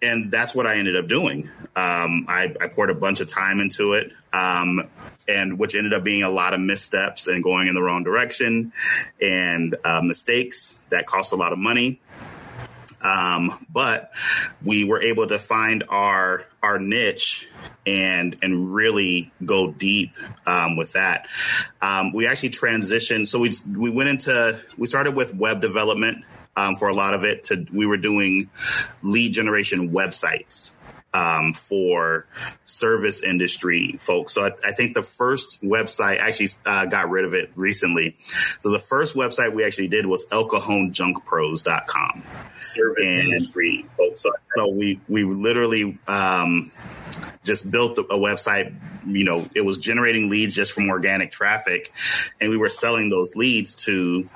And 0.01 0.31
that's 0.31 0.55
what 0.55 0.67
I 0.67 0.77
ended 0.77 0.97
up 0.97 1.09
doing. 1.09 1.51
Um, 1.77 2.27
I, 2.29 2.55
I, 2.61 2.69
poured 2.69 2.91
a 2.91 2.95
bunch 2.95 3.21
of 3.21 3.27
time 3.27 3.61
into 3.61 3.95
it, 3.95 4.13
um, 4.33 4.89
and 5.27 5.59
which 5.59 5.75
ended 5.75 5.93
up 5.93 6.05
being 6.05 6.23
a 6.23 6.31
lot 6.31 6.55
of 6.55 6.61
missteps 6.61 7.27
and 7.27 7.43
going 7.43 7.67
in 7.67 7.75
the 7.75 7.83
wrong 7.83 8.05
direction 8.05 8.73
and 9.21 9.75
uh, 9.85 10.01
mistakes 10.01 10.79
that 10.91 11.07
cost 11.07 11.33
a 11.33 11.37
lot 11.37 11.53
of 11.53 11.59
money. 11.59 12.01
Um, 13.05 13.65
but 13.71 14.11
we 14.65 14.85
were 14.85 15.01
able 15.01 15.27
to 15.27 15.39
find 15.39 15.85
our 15.89 16.47
our 16.63 16.79
niche 16.79 17.49
and 17.87 18.37
and 18.43 18.75
really 18.75 19.31
go 19.45 19.71
deep 19.71 20.17
um, 20.47 20.77
with 20.77 20.93
that. 20.95 21.27
Um, 21.83 22.13
we 22.13 22.27
actually 22.27 22.51
transitioned. 22.51 23.29
So 23.29 23.39
we 23.39 23.53
we 23.77 23.91
went 23.91 24.09
into 24.09 24.61
we 24.79 24.87
started 24.87 25.15
with 25.15 25.35
web 25.35 25.61
development 25.61 26.25
um, 26.57 26.77
for 26.77 26.89
a 26.89 26.95
lot 26.95 27.15
of 27.15 27.25
it. 27.25 27.45
To 27.45 27.67
we 27.73 27.87
were 27.87 27.99
doing 27.99 28.51
lead 29.03 29.33
generation 29.33 29.91
websites. 29.91 30.75
Um, 31.15 31.53
for 31.53 32.27
service 32.65 33.23
industry 33.23 33.93
folks. 34.01 34.33
So 34.35 34.47
I, 34.47 34.51
I, 34.67 34.73
think 34.73 34.95
the 34.95 35.03
first 35.05 35.63
website 35.63 36.19
actually 36.19 36.49
uh, 36.67 36.87
got 36.87 37.09
rid 37.09 37.25
of 37.25 37.35
it 37.35 37.53
recently. 37.55 38.17
So 38.59 38.73
the 38.73 38.81
first 38.81 39.15
website 39.15 39.55
we 39.55 39.65
actually 39.65 39.87
did 39.87 40.07
was 40.07 40.27
elcajonjunkpros.com. 40.31 42.23
Service 42.57 43.05
and, 43.05 43.21
industry 43.21 43.87
folks. 43.97 44.23
So, 44.23 44.33
so, 44.57 44.69
we, 44.69 45.01
we 45.09 45.23
literally 45.23 45.99
um, 46.09 46.73
just 47.45 47.71
built 47.71 47.99
a 47.99 48.03
website. 48.03 48.75
You 49.07 49.25
know, 49.25 49.47
it 49.55 49.61
was 49.61 49.79
generating 49.79 50.31
leads 50.31 50.55
just 50.55 50.73
from 50.73 50.89
organic 50.89 51.31
traffic, 51.31 51.93
and 52.41 52.51
we 52.51 52.57
were 52.57 52.71
selling 52.71 53.11
those 53.11 53.37
leads 53.37 53.75
to 53.85 54.29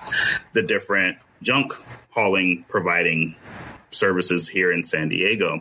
the 0.53 0.63
different 0.63 1.19
junk 1.43 1.73
hauling 2.11 2.65
providing 2.69 3.35
services 3.91 4.49
here 4.49 4.73
in 4.73 4.85
San 4.85 5.09
Diego. 5.09 5.61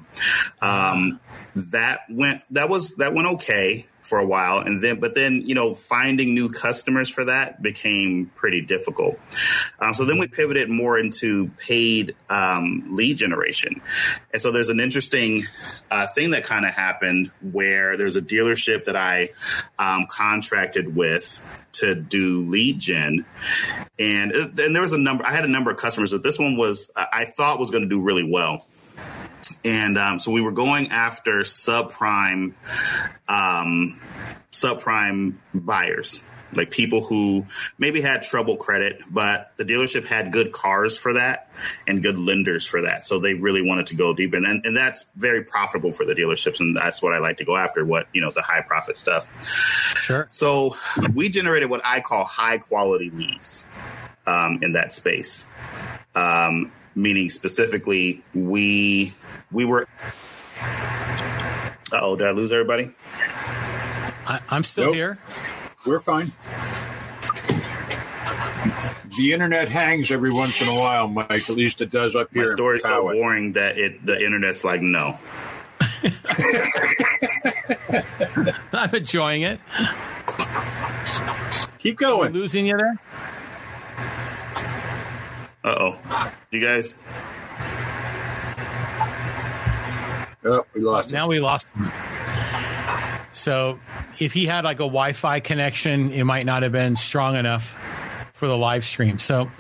Um, 0.62 1.20
that 1.56 2.02
went 2.10 2.44
that 2.52 2.70
was 2.70 2.96
that 2.98 3.14
went 3.14 3.28
okay 3.28 3.86
for 4.08 4.20
a 4.20 4.26
while. 4.26 4.60
And 4.60 4.82
then 4.82 4.99
but 4.99 5.16
then 5.16 5.43
you 5.45 5.53
know 5.53 5.74
finding 5.74 6.34
new 6.34 6.49
customers 6.49 7.10
for 7.10 7.26
that 7.26 7.62
became 7.62 8.32
pretty 8.36 8.62
difficult. 8.62 9.20
Um, 9.80 9.93
so 9.93 10.05
then 10.05 10.18
we 10.18 10.28
pivoted 10.28 10.70
more 10.70 10.97
into 10.97 11.49
paid 11.58 12.16
um, 12.30 12.86
lead 12.89 13.18
generation. 13.18 13.82
And 14.32 14.41
so 14.41 14.51
there's 14.51 14.70
an 14.70 14.80
interesting 14.80 15.43
uh, 15.91 16.08
thing 16.08 16.32
that 16.32 16.43
kind 16.43 16.66
of 16.66 16.74
happened 16.74 17.32
where 17.41 17.97
there's 17.97 18.16
a 18.16 18.22
dealership 18.22 18.86
that 18.86 18.95
i 18.95 19.30
um, 19.78 20.05
contracted 20.10 20.95
with 20.95 21.41
to 21.74 21.93
do 21.93 22.43
lead 22.43 22.80
gen. 22.80 23.26
And 23.99 24.34
uh, 24.34 24.47
and 24.64 24.76
there 24.76 24.82
was 24.82 24.93
a 24.93 24.97
number 24.97 25.26
i 25.26 25.34
had 25.34 25.45
a 25.45 25.49
number 25.49 25.70
of 25.72 25.78
customers 25.78 26.12
but 26.12 26.24
this 26.24 26.39
one 26.39 26.58
was 26.58 26.91
i 26.95 27.26
thought 27.26 27.60
was 27.60 27.72
going 27.72 27.84
to 27.84 27.89
do 27.89 28.01
really 28.01 28.24
well 28.24 28.66
and 29.68 29.97
um, 29.97 30.20
so 30.20 30.32
we 30.32 30.41
were 30.41 30.51
going 30.51 30.88
after 30.89 31.41
subprime 31.41 32.53
um, 33.28 33.99
subprime 34.51 35.36
buyers 35.53 36.24
like 36.53 36.72
people 36.72 37.03
who 37.03 37.45
maybe 37.78 38.01
had 38.01 38.22
trouble 38.22 38.57
credit, 38.57 39.01
but 39.09 39.51
the 39.57 39.65
dealership 39.65 40.07
had 40.07 40.32
good 40.32 40.51
cars 40.51 40.97
for 40.97 41.13
that 41.13 41.49
and 41.88 42.01
good 42.01 42.18
lenders 42.18 42.65
for 42.65 42.82
that. 42.82 43.05
So 43.05 43.20
they 43.20 43.34
really 43.34 43.61
wanted 43.61 43.88
to 43.88 43.95
go 43.95 44.13
deep. 44.13 44.34
And, 44.34 44.45
and, 44.45 44.65
and 44.65 44.76
that's 44.76 45.09
very 45.15 45.43
profitable 45.43 45.91
for 45.91 46.05
the 46.05 46.13
dealerships. 46.13 46.59
And 46.59 46.76
that's 46.76 47.01
what 47.01 47.13
I 47.13 47.20
like 47.20 47.38
to 47.38 47.45
go 47.45 47.57
after, 47.57 47.86
what, 47.86 48.07
you 48.13 48.22
know, 48.22 48.32
the 48.32 48.41
high 48.41 48.61
profit 48.61 48.97
stuff. 48.97 49.30
Sure. 49.97 50.28
So 50.30 50.76
we 51.13 51.30
generated 51.30 51.70
what 51.70 51.82
I 51.84 52.01
call 52.01 52.24
high 52.24 52.57
quality 52.57 53.09
leads 53.09 53.65
um, 54.26 54.59
in 54.61 54.74
that 54.74 54.93
space. 54.93 55.49
Um, 56.15 56.72
meaning 56.98 57.30
specifically, 57.30 58.22
we 58.34 59.14
we 59.52 59.64
were. 59.64 59.88
oh, 61.93 62.18
did 62.18 62.28
I 62.28 62.32
lose 62.32 62.52
everybody? 62.52 62.91
I, 64.26 64.41
am 64.49 64.64
still 64.64 64.86
nope. 64.86 64.95
here. 64.95 65.19
We're 65.86 66.02
fine. 66.02 66.34
The 69.18 69.34
internet 69.34 69.69
hangs 69.69 70.11
every 70.11 70.32
once 70.32 70.61
in 70.61 70.68
a 70.68 70.78
while, 70.78 71.07
Mike. 71.07 71.32
At 71.32 71.49
least 71.49 71.82
it 71.82 71.91
does 71.91 72.15
up 72.15 72.30
here. 72.34 72.44
My 72.44 72.49
story's 72.49 72.84
so 72.84 73.03
boring 73.03 73.53
that 73.53 73.78
it 73.78 74.06
the 74.06 74.19
internet's 74.19 74.65
like 74.65 74.82
no. 74.82 75.18
I'm 78.74 78.94
enjoying 78.94 79.44
it. 79.44 79.60
Keep 81.80 81.98
going. 81.98 82.34
losing 82.34 82.65
you 82.65 82.78
there? 82.78 82.99
Uh 85.64 85.76
oh. 85.80 86.32
You 86.52 86.61
guys? 86.61 86.98
Oh, 90.45 90.65
we 90.74 90.82
lost. 90.82 91.11
Now 91.11 91.28
we 91.28 91.41
lost. 91.41 91.68
Him. 91.76 91.91
So, 93.34 93.80
if 94.18 94.32
he 94.32 94.45
had 94.45 94.64
like 94.64 94.78
a 94.78 94.88
Wi-Fi 94.88 95.41
connection, 95.41 96.11
it 96.11 96.24
might 96.24 96.45
not 96.45 96.64
have 96.64 96.72
been 96.72 96.95
strong 96.95 97.36
enough 97.36 97.76
for 98.34 98.48
the 98.48 98.57
live 98.57 98.86
stream. 98.86 99.19
So, 99.19 99.52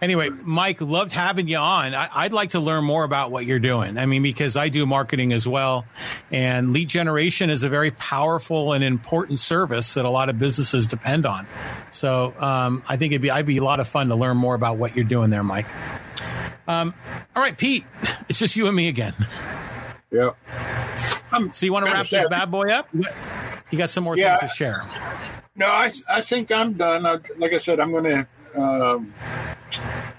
anyway, 0.00 0.28
Mike, 0.28 0.80
loved 0.80 1.12
having 1.12 1.48
you 1.48 1.56
on. 1.56 1.94
I, 1.94 2.26
would 2.26 2.32
like 2.32 2.50
to 2.50 2.60
learn 2.60 2.84
more 2.84 3.02
about 3.02 3.30
what 3.30 3.44
you're 3.44 3.58
doing. 3.58 3.98
I 3.98 4.06
mean, 4.06 4.22
because 4.22 4.56
I 4.56 4.68
do 4.68 4.86
marketing 4.86 5.32
as 5.32 5.48
well, 5.48 5.86
and 6.30 6.72
lead 6.72 6.88
generation 6.88 7.50
is 7.50 7.64
a 7.64 7.68
very 7.68 7.90
powerful 7.90 8.74
and 8.74 8.84
important 8.84 9.40
service 9.40 9.94
that 9.94 10.04
a 10.04 10.10
lot 10.10 10.28
of 10.28 10.38
businesses 10.38 10.86
depend 10.86 11.26
on. 11.26 11.46
So, 11.90 12.32
um, 12.38 12.84
I 12.88 12.96
think 12.96 13.12
it'd 13.12 13.22
be 13.22 13.30
I'd 13.30 13.46
be 13.46 13.56
a 13.56 13.64
lot 13.64 13.80
of 13.80 13.88
fun 13.88 14.08
to 14.08 14.14
learn 14.14 14.36
more 14.36 14.54
about 14.54 14.76
what 14.76 14.94
you're 14.94 15.04
doing 15.04 15.30
there, 15.30 15.42
Mike. 15.42 15.66
Um, 16.66 16.94
all 17.34 17.42
right, 17.42 17.56
Pete, 17.56 17.84
it's 18.28 18.38
just 18.38 18.56
you 18.56 18.66
and 18.66 18.76
me 18.76 18.88
again. 18.88 19.14
Yeah. 20.10 20.30
I'm 21.32 21.52
so 21.52 21.66
you 21.66 21.72
want 21.72 21.86
to 21.86 21.92
wrap 21.92 22.08
this 22.08 22.26
bad 22.28 22.50
boy 22.50 22.70
up? 22.70 22.88
You 23.70 23.78
got 23.78 23.90
some 23.90 24.04
more 24.04 24.16
yeah, 24.16 24.36
things 24.36 24.50
to 24.50 24.56
share. 24.56 24.82
No, 25.56 25.66
I, 25.66 25.90
I 26.08 26.20
think 26.22 26.50
I'm 26.50 26.74
done. 26.74 27.04
I, 27.04 27.18
like 27.36 27.52
I 27.52 27.58
said, 27.58 27.80
I'm 27.80 27.90
going 27.90 28.04
to 28.04 28.60
um, 28.60 29.12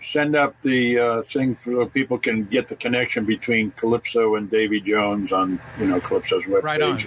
send 0.03 0.35
up 0.35 0.55
the 0.61 0.99
uh, 0.99 1.21
thing 1.23 1.57
so 1.63 1.85
people 1.85 2.17
can 2.17 2.45
get 2.45 2.67
the 2.67 2.75
connection 2.75 3.25
between 3.25 3.71
Calypso 3.71 4.35
and 4.35 4.49
Davy 4.49 4.81
Jones 4.81 5.31
on 5.31 5.59
you 5.79 5.85
know 5.85 5.99
Calypso's 5.99 6.43
webpage. 6.43 6.63
Right 6.63 6.81
on. 6.81 6.99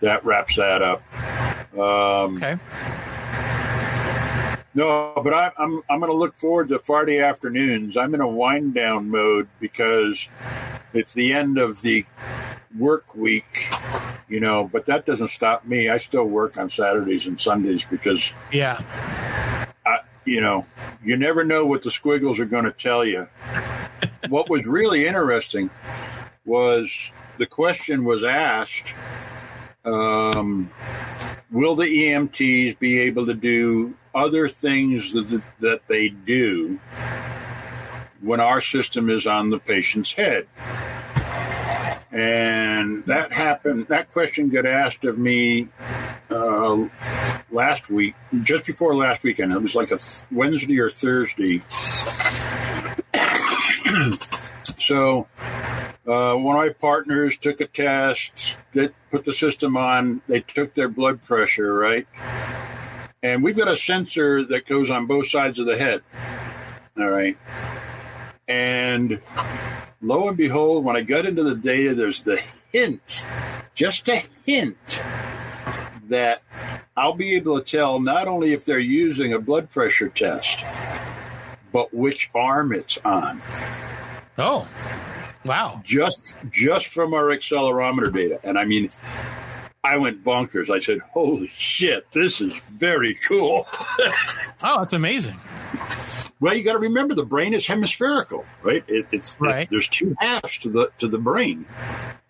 That 0.00 0.24
wraps 0.24 0.56
that 0.56 0.82
up. 0.82 1.02
Um, 1.74 2.36
okay. 2.36 2.58
No, 4.76 5.14
but 5.24 5.32
I, 5.32 5.52
I'm 5.56 5.82
I'm 5.88 6.00
going 6.00 6.12
to 6.12 6.16
look 6.16 6.36
forward 6.36 6.68
to 6.68 6.78
Friday 6.78 7.18
afternoons. 7.18 7.96
I'm 7.96 8.14
in 8.14 8.20
a 8.20 8.28
wind 8.28 8.74
down 8.74 9.08
mode 9.08 9.48
because 9.58 10.28
it's 10.92 11.14
the 11.14 11.32
end 11.32 11.56
of 11.56 11.80
the 11.80 12.04
work 12.78 13.14
week, 13.14 13.72
you 14.28 14.38
know, 14.38 14.68
but 14.70 14.84
that 14.84 15.06
doesn't 15.06 15.30
stop 15.30 15.64
me. 15.64 15.88
I 15.88 15.96
still 15.96 16.26
work 16.26 16.58
on 16.58 16.68
Saturdays 16.68 17.26
and 17.26 17.40
Sundays 17.40 17.84
because, 17.84 18.34
Yeah. 18.52 18.82
I, 19.86 20.00
you 20.26 20.42
know, 20.42 20.66
you 21.02 21.16
never 21.16 21.42
know 21.42 21.64
what 21.64 21.82
the 21.82 21.90
squiggles 21.90 22.38
are 22.38 22.44
going 22.44 22.66
to 22.66 22.70
tell 22.70 23.02
you. 23.02 23.28
what 24.28 24.50
was 24.50 24.66
really 24.66 25.06
interesting 25.06 25.70
was 26.44 26.92
the 27.38 27.46
question 27.46 28.04
was 28.04 28.22
asked 28.22 28.92
um, 29.86 30.70
Will 31.50 31.76
the 31.76 31.84
EMTs 31.84 32.78
be 32.78 32.98
able 33.00 33.24
to 33.24 33.34
do 33.34 33.94
other 34.16 34.48
things 34.48 35.12
that, 35.12 35.42
that 35.60 35.82
they 35.86 36.08
do 36.08 36.80
when 38.22 38.40
our 38.40 38.60
system 38.62 39.10
is 39.10 39.26
on 39.26 39.50
the 39.50 39.58
patient's 39.58 40.14
head? 40.14 40.48
And 42.10 43.04
that 43.04 43.30
happened, 43.32 43.88
that 43.88 44.10
question 44.10 44.48
got 44.48 44.64
asked 44.64 45.04
of 45.04 45.18
me 45.18 45.68
uh, 46.30 46.88
last 47.50 47.90
week, 47.90 48.14
just 48.42 48.64
before 48.64 48.94
last 48.96 49.22
weekend. 49.22 49.52
It 49.52 49.60
was 49.60 49.74
like 49.74 49.90
a 49.90 49.98
th- 49.98 50.22
Wednesday 50.32 50.78
or 50.78 50.88
Thursday. 50.88 51.62
so 54.78 55.26
uh, 56.06 56.34
one 56.34 56.56
of 56.56 56.62
my 56.62 56.70
partners 56.70 57.36
took 57.36 57.60
a 57.60 57.66
test, 57.66 58.56
they 58.72 58.88
put 59.10 59.26
the 59.26 59.32
system 59.34 59.76
on, 59.76 60.22
they 60.26 60.40
took 60.40 60.72
their 60.72 60.88
blood 60.88 61.22
pressure, 61.22 61.74
right? 61.74 62.06
And 63.26 63.42
we've 63.42 63.56
got 63.56 63.66
a 63.66 63.76
sensor 63.76 64.44
that 64.44 64.68
goes 64.68 64.88
on 64.88 65.06
both 65.06 65.28
sides 65.28 65.58
of 65.58 65.66
the 65.66 65.76
head. 65.76 66.00
All 66.96 67.08
right. 67.08 67.36
And 68.46 69.20
lo 70.00 70.28
and 70.28 70.36
behold, 70.36 70.84
when 70.84 70.94
I 70.94 71.02
got 71.02 71.26
into 71.26 71.42
the 71.42 71.56
data, 71.56 71.96
there's 71.96 72.22
the 72.22 72.40
hint, 72.70 73.26
just 73.74 74.08
a 74.08 74.22
hint, 74.44 75.02
that 76.08 76.40
I'll 76.96 77.14
be 77.14 77.34
able 77.34 77.60
to 77.60 77.64
tell 77.68 77.98
not 77.98 78.28
only 78.28 78.52
if 78.52 78.64
they're 78.64 78.78
using 78.78 79.32
a 79.32 79.40
blood 79.40 79.70
pressure 79.70 80.08
test, 80.08 80.60
but 81.72 81.92
which 81.92 82.30
arm 82.32 82.72
it's 82.72 82.96
on. 83.04 83.42
Oh, 84.38 84.68
wow. 85.44 85.82
Just 85.84 86.36
just 86.52 86.86
from 86.86 87.12
our 87.12 87.24
accelerometer 87.24 88.14
data. 88.14 88.38
And 88.44 88.56
I 88.56 88.66
mean 88.66 88.90
I 89.86 89.96
went 89.98 90.24
bonkers. 90.24 90.68
I 90.68 90.80
said, 90.80 90.98
"Holy 91.12 91.46
shit, 91.48 92.10
this 92.12 92.40
is 92.40 92.52
very 92.72 93.14
cool." 93.28 93.66
Oh, 94.62 94.78
that's 94.80 94.94
amazing. 94.94 95.38
Well, 96.40 96.54
you 96.54 96.62
got 96.62 96.74
to 96.74 96.78
remember 96.78 97.14
the 97.14 97.24
brain 97.24 97.54
is 97.54 97.66
hemispherical, 97.66 98.44
right? 98.62 98.84
It, 98.88 99.06
it's 99.12 99.36
Right. 99.40 99.62
It, 99.62 99.70
there's 99.70 99.88
two 99.88 100.14
halves 100.18 100.58
to 100.58 100.68
the 100.68 100.90
to 100.98 101.08
the 101.08 101.18
brain, 101.18 101.66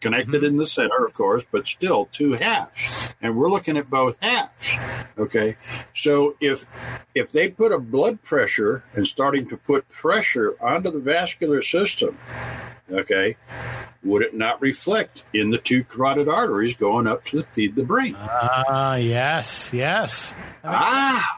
connected 0.01 0.45
in 0.45 0.57
the 0.57 0.67
center, 0.67 1.05
of 1.05 1.15
course, 1.15 1.43
but 1.51 1.67
still 1.67 2.07
two 2.13 2.33
halves, 2.33 3.09
and 3.21 3.37
we're 3.37 3.51
looking 3.51 3.77
at 3.77 3.91
both 3.91 4.17
halves. 4.21 4.51
Okay, 5.19 5.57
so 5.95 6.37
if 6.41 6.65
if 7.15 7.33
they 7.33 7.49
put 7.49 7.73
a 7.73 7.79
blood 7.79 8.23
pressure 8.23 8.85
and 8.95 9.07
starting 9.07 9.49
to 9.49 9.57
put 9.57 9.89
pressure 9.89 10.55
onto 10.61 10.91
the 10.91 11.01
vascular 11.01 11.63
system, 11.63 12.19
okay, 12.91 13.37
would 14.05 14.23
it 14.23 14.35
not 14.35 14.61
reflect 14.61 15.25
in 15.33 15.51
the 15.51 15.59
two 15.59 15.83
carotid 15.83 16.29
arteries 16.29 16.77
going 16.77 17.07
up 17.07 17.25
to 17.27 17.43
feed 17.55 17.75
the 17.75 17.83
brain? 17.83 18.15
Ah, 18.19 18.97
yes, 18.97 19.73
yes. 19.73 20.35
Makes 20.63 20.87
Ah, 20.87 21.37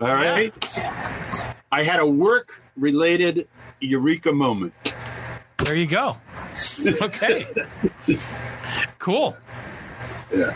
all 0.00 0.14
right. 0.14 1.54
I 1.72 1.82
had 1.82 2.00
a 2.00 2.06
work 2.06 2.60
related 2.76 3.48
eureka 3.80 4.32
moment. 4.32 4.72
There 5.58 5.76
you 5.76 5.86
go. 5.86 6.16
Okay. 7.02 7.46
cool. 8.98 9.36
Yeah. 10.34 10.54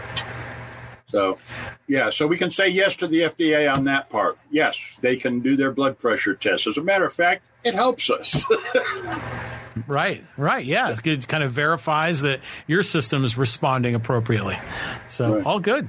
So, 1.10 1.38
yeah, 1.86 2.10
so 2.10 2.26
we 2.26 2.36
can 2.36 2.50
say 2.50 2.68
yes 2.68 2.96
to 2.96 3.06
the 3.06 3.20
FDA 3.20 3.72
on 3.72 3.84
that 3.84 4.10
part. 4.10 4.36
Yes, 4.50 4.76
they 5.00 5.16
can 5.16 5.40
do 5.40 5.56
their 5.56 5.70
blood 5.70 5.98
pressure 5.98 6.34
test. 6.34 6.66
As 6.66 6.76
a 6.76 6.82
matter 6.82 7.04
of 7.04 7.12
fact, 7.12 7.42
it 7.62 7.74
helps 7.74 8.10
us. 8.10 8.44
Right, 9.88 10.24
right. 10.36 10.64
Yeah, 10.64 10.90
it's 10.90 11.00
good. 11.00 11.26
Kind 11.26 11.42
of 11.42 11.50
verifies 11.50 12.22
that 12.22 12.38
your 12.68 12.84
system 12.84 13.24
is 13.24 13.36
responding 13.36 13.96
appropriately. 13.96 14.56
So 15.08 15.34
Right. 15.34 15.44
all 15.44 15.58
good. 15.58 15.88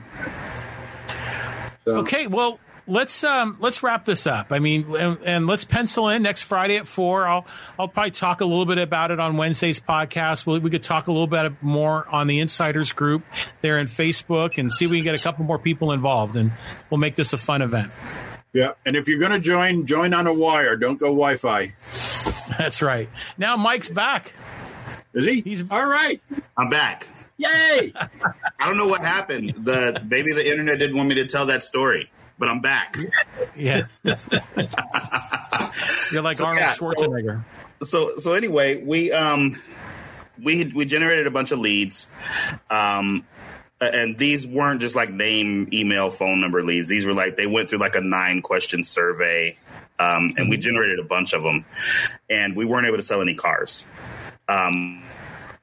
So, 1.86 1.98
Okay, 1.98 2.26
well, 2.26 2.60
let's 2.88 3.24
um 3.24 3.58
let's 3.60 3.84
wrap 3.84 4.06
this 4.06 4.28
up. 4.28 4.48
I 4.52 4.60
mean, 4.60 4.96
and, 4.96 5.18
and 5.24 5.48
let's 5.48 5.64
pencil 5.66 6.10
in 6.10 6.24
next 6.24 6.44
Friday 6.44 6.78
at 6.78 6.88
four. 6.88 7.26
I'll 7.28 7.46
I'll 7.80 7.88
probably 7.88 8.12
talk 8.12 8.42
a 8.42 8.46
little 8.46 8.66
bit 8.66 8.78
about 8.78 9.12
it 9.12 9.20
on 9.20 9.38
Wednesday's 9.38 9.80
podcast. 9.80 10.46
We, 10.46 10.60
we 10.60 10.70
could 10.70 10.84
talk 10.84 11.08
a 11.08 11.12
little 11.12 11.28
bit 11.28 11.54
more 11.62 12.08
on 12.10 12.28
the 12.28 12.40
Insiders 12.40 12.92
group 12.92 13.24
there 13.62 13.80
in 13.80 13.88
Facebook 13.88 14.58
and 14.58 14.72
see 14.72 14.86
if 14.86 14.92
we 14.92 14.98
can 14.98 15.04
get 15.06 15.20
a 15.20 15.24
couple 15.24 15.46
more 15.46 15.60
people 15.60 15.92
involved, 15.92 16.36
and 16.36 16.52
we'll 16.90 17.00
make 17.00 17.16
this 17.16 17.34
a 17.34 17.38
fun 17.38 17.62
event. 17.62 17.92
Yeah, 18.54 18.72
and 18.86 18.96
if 18.96 19.10
you're 19.10 19.20
going 19.20 19.34
to 19.34 19.40
join, 19.40 19.86
join 19.86 20.14
on 20.14 20.28
a 20.28 20.34
wire. 20.34 20.78
Don't 20.78 20.98
go 20.98 21.08
Wi-Fi. 21.08 21.74
That's 22.58 22.82
right. 22.82 23.10
Now 23.38 23.58
Mike's 23.58 23.90
back. 23.90 24.32
Is 25.14 25.26
he? 25.26 25.42
He's- 25.42 25.64
all 25.70 25.86
right. 25.86 26.22
I'm 26.58 26.70
back. 26.70 27.06
Yay! 27.38 27.92
I 27.96 28.66
don't 28.66 28.78
know 28.78 28.88
what 28.88 29.02
happened. 29.02 29.54
The 29.66 30.02
maybe 30.10 30.32
the 30.32 30.50
internet 30.50 30.80
didn't 30.80 30.96
want 30.96 31.10
me 31.10 31.16
to 31.16 31.26
tell 31.26 31.46
that 31.48 31.64
story, 31.64 32.10
but 32.38 32.50
I'm 32.50 32.60
back. 32.62 32.96
Yeah. 33.56 33.88
You're 36.12 36.22
like 36.22 36.38
So, 36.38 36.46
Arnold 36.46 36.62
yeah, 36.62 36.74
so- 36.74 36.92
Schwarzenegger. 36.94 37.44
so 37.84 38.18
so 38.18 38.34
anyway, 38.34 38.82
we 38.84 39.12
um 39.12 39.60
we 40.44 40.66
we 40.76 40.86
generated 40.86 41.28
a 41.28 41.32
bunch 41.32 41.52
of 41.52 41.60
leads. 41.60 42.14
Um 42.70 43.26
and 43.82 44.18
these 44.18 44.48
weren't 44.48 44.80
just 44.82 44.96
like 44.96 45.12
name, 45.12 45.68
email, 45.74 46.10
phone 46.10 46.40
number 46.40 46.62
leads. 46.64 46.90
These 46.90 47.06
were 47.06 47.14
like 47.14 47.36
they 47.36 47.46
went 47.48 47.70
through 47.70 47.80
like 47.80 47.96
a 47.96 48.02
nine 48.02 48.42
question 48.42 48.84
survey. 48.84 49.58
Um, 49.98 50.34
and 50.38 50.50
we 50.50 50.58
generated 50.58 51.00
a 51.00 51.04
bunch 51.06 51.32
of 51.32 51.42
them, 51.42 51.64
and 52.30 52.54
we 52.54 52.66
weren't 52.66 52.86
able 52.86 52.98
to 52.98 53.04
sell 53.04 53.22
any 53.22 53.34
cars. 53.34 53.88
Um, 54.50 55.02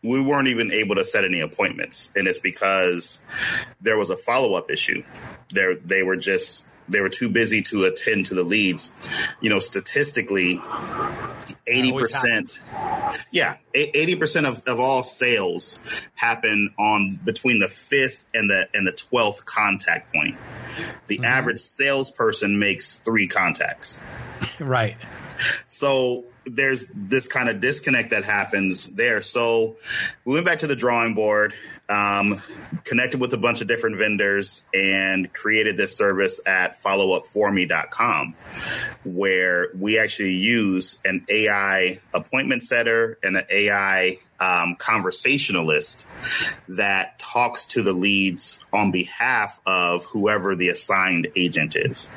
we 0.03 0.23
weren't 0.23 0.49
even 0.49 0.73
able 0.73 0.94
to 0.94 1.05
set 1.05 1.27
any 1.27 1.40
appointments, 1.40 2.11
and 2.16 2.27
it's 2.27 2.39
because 2.39 3.20
there 3.82 3.99
was 3.99 4.09
a 4.09 4.16
follow 4.16 4.55
up 4.55 4.70
issue. 4.70 5.03
There, 5.51 5.74
they 5.74 6.02
were 6.02 6.16
just 6.16 6.69
they 6.89 7.01
were 7.01 7.09
too 7.09 7.28
busy 7.28 7.62
to 7.62 7.85
attend 7.85 8.27
to 8.27 8.35
the 8.35 8.43
leads. 8.43 8.93
You 9.40 9.51
know, 9.51 9.59
statistically, 9.59 10.60
eighty 11.66 11.93
percent. 11.93 12.60
Yeah, 13.31 13.56
eighty 13.74 14.14
percent 14.14 14.47
of, 14.47 14.66
of 14.66 14.81
all 14.81 15.02
sales 15.02 15.81
happen 16.14 16.70
on 16.78 17.19
between 17.24 17.60
the 17.60 17.69
fifth 17.69 18.28
and 18.35 18.51
the 18.51 18.69
and 18.74 18.86
the 18.86 18.93
twelfth 18.93 19.44
contact 19.44 20.12
point. 20.12 20.36
The 21.06 21.19
mm-hmm. 21.19 21.24
average 21.24 21.59
salesperson 21.59 22.59
makes 22.59 22.97
three 22.97 23.28
contacts. 23.28 24.02
Right. 24.60 24.97
So 25.66 26.24
there's 26.44 26.89
this 26.94 27.28
kind 27.28 27.48
of 27.48 27.60
disconnect 27.60 28.10
that 28.10 28.24
happens 28.24 28.89
there. 28.89 29.20
So 29.20 29.77
we 30.24 30.35
went 30.35 30.47
back 30.47 30.60
to 30.60 30.66
the 30.66 30.77
drawing 30.77 31.14
board, 31.14 31.55
um, 31.93 32.40
connected 32.85 33.20
with 33.20 33.35
a 33.35 33.36
bunch 33.36 33.60
of 33.60 33.69
different 33.69 33.97
vendors, 33.98 34.66
and 34.73 35.32
created 35.32 35.77
this 35.77 35.97
service 35.97 36.40
at 36.47 36.74
followupforme.com 36.81 38.35
where 39.05 39.69
we 39.78 39.98
actually 39.98 40.32
use 40.32 40.98
an 41.05 41.24
AI 41.28 42.01
appointment 42.14 42.62
setter 42.62 43.19
and 43.23 43.36
an 43.36 43.44
AI 43.51 44.19
um, 44.40 44.74
conversationalist 44.77 46.06
that 46.69 47.19
talks 47.19 47.66
to 47.66 47.82
the 47.82 47.93
leads 47.93 48.64
on 48.73 48.90
behalf 48.90 49.60
of 49.66 50.06
whoever 50.06 50.56
the 50.56 50.69
assigned 50.69 51.28
agent 51.36 51.77
is 51.77 52.10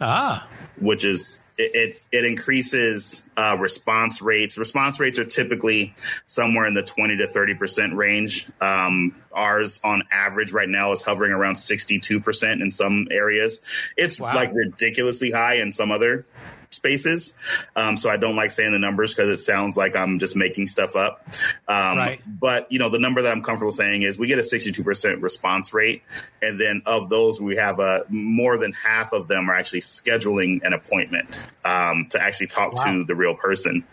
Ah. 0.00 0.46
which 0.80 1.04
is 1.04 1.41
it, 1.58 1.74
it, 1.74 2.02
it 2.12 2.24
increases 2.24 3.22
uh, 3.36 3.56
response 3.58 4.22
rates. 4.22 4.56
Response 4.58 4.98
rates 5.00 5.18
are 5.18 5.24
typically 5.24 5.94
somewhere 6.26 6.66
in 6.66 6.74
the 6.74 6.82
20 6.82 7.16
to 7.18 7.26
30% 7.26 7.94
range. 7.96 8.46
Um, 8.60 9.14
ours 9.32 9.80
on 9.84 10.02
average 10.12 10.52
right 10.52 10.68
now 10.68 10.92
is 10.92 11.02
hovering 11.02 11.32
around 11.32 11.54
62% 11.54 12.60
in 12.60 12.70
some 12.70 13.08
areas. 13.10 13.60
It's 13.96 14.20
Wow. 14.20 14.34
like 14.34 14.50
ridiculously 14.54 15.30
high 15.30 15.54
in 15.54 15.72
some 15.72 15.90
other 15.90 16.24
spaces. 16.72 17.38
Um, 17.76 17.96
so 17.96 18.10
I 18.10 18.16
don't 18.16 18.36
like 18.36 18.50
saying 18.50 18.72
the 18.72 18.78
numbers 18.78 19.14
because 19.14 19.30
it 19.30 19.38
sounds 19.38 19.76
like 19.76 19.96
I'm 19.96 20.18
just 20.18 20.36
making 20.36 20.66
stuff 20.68 20.96
up. 20.96 21.26
Um, 21.68 21.98
Right. 21.98 22.20
But 22.26 22.70
you 22.72 22.78
know, 22.78 22.88
the 22.88 22.98
number 22.98 23.22
that 23.22 23.30
I'm 23.32 23.42
comfortable 23.42 23.72
saying 23.72 24.02
is 24.02 24.18
we 24.18 24.26
get 24.26 24.38
a 24.38 24.42
62% 24.42 25.22
response 25.22 25.72
rate, 25.74 26.02
and 26.40 26.58
then 26.60 26.82
of 26.86 27.08
those, 27.08 27.40
we 27.40 27.56
have 27.56 27.78
a 27.78 28.04
more 28.08 28.58
than 28.58 28.72
half 28.72 29.12
of 29.12 29.28
them 29.28 29.48
are 29.50 29.54
actually 29.54 29.80
scheduling 29.80 30.62
an 30.64 30.72
appointment 30.72 31.28
um, 31.64 32.06
to 32.10 32.20
actually 32.22 32.48
talk 32.48 32.74
Wow. 32.74 32.84
to 32.84 33.04
the 33.04 33.14
real 33.14 33.34
person. 33.34 33.84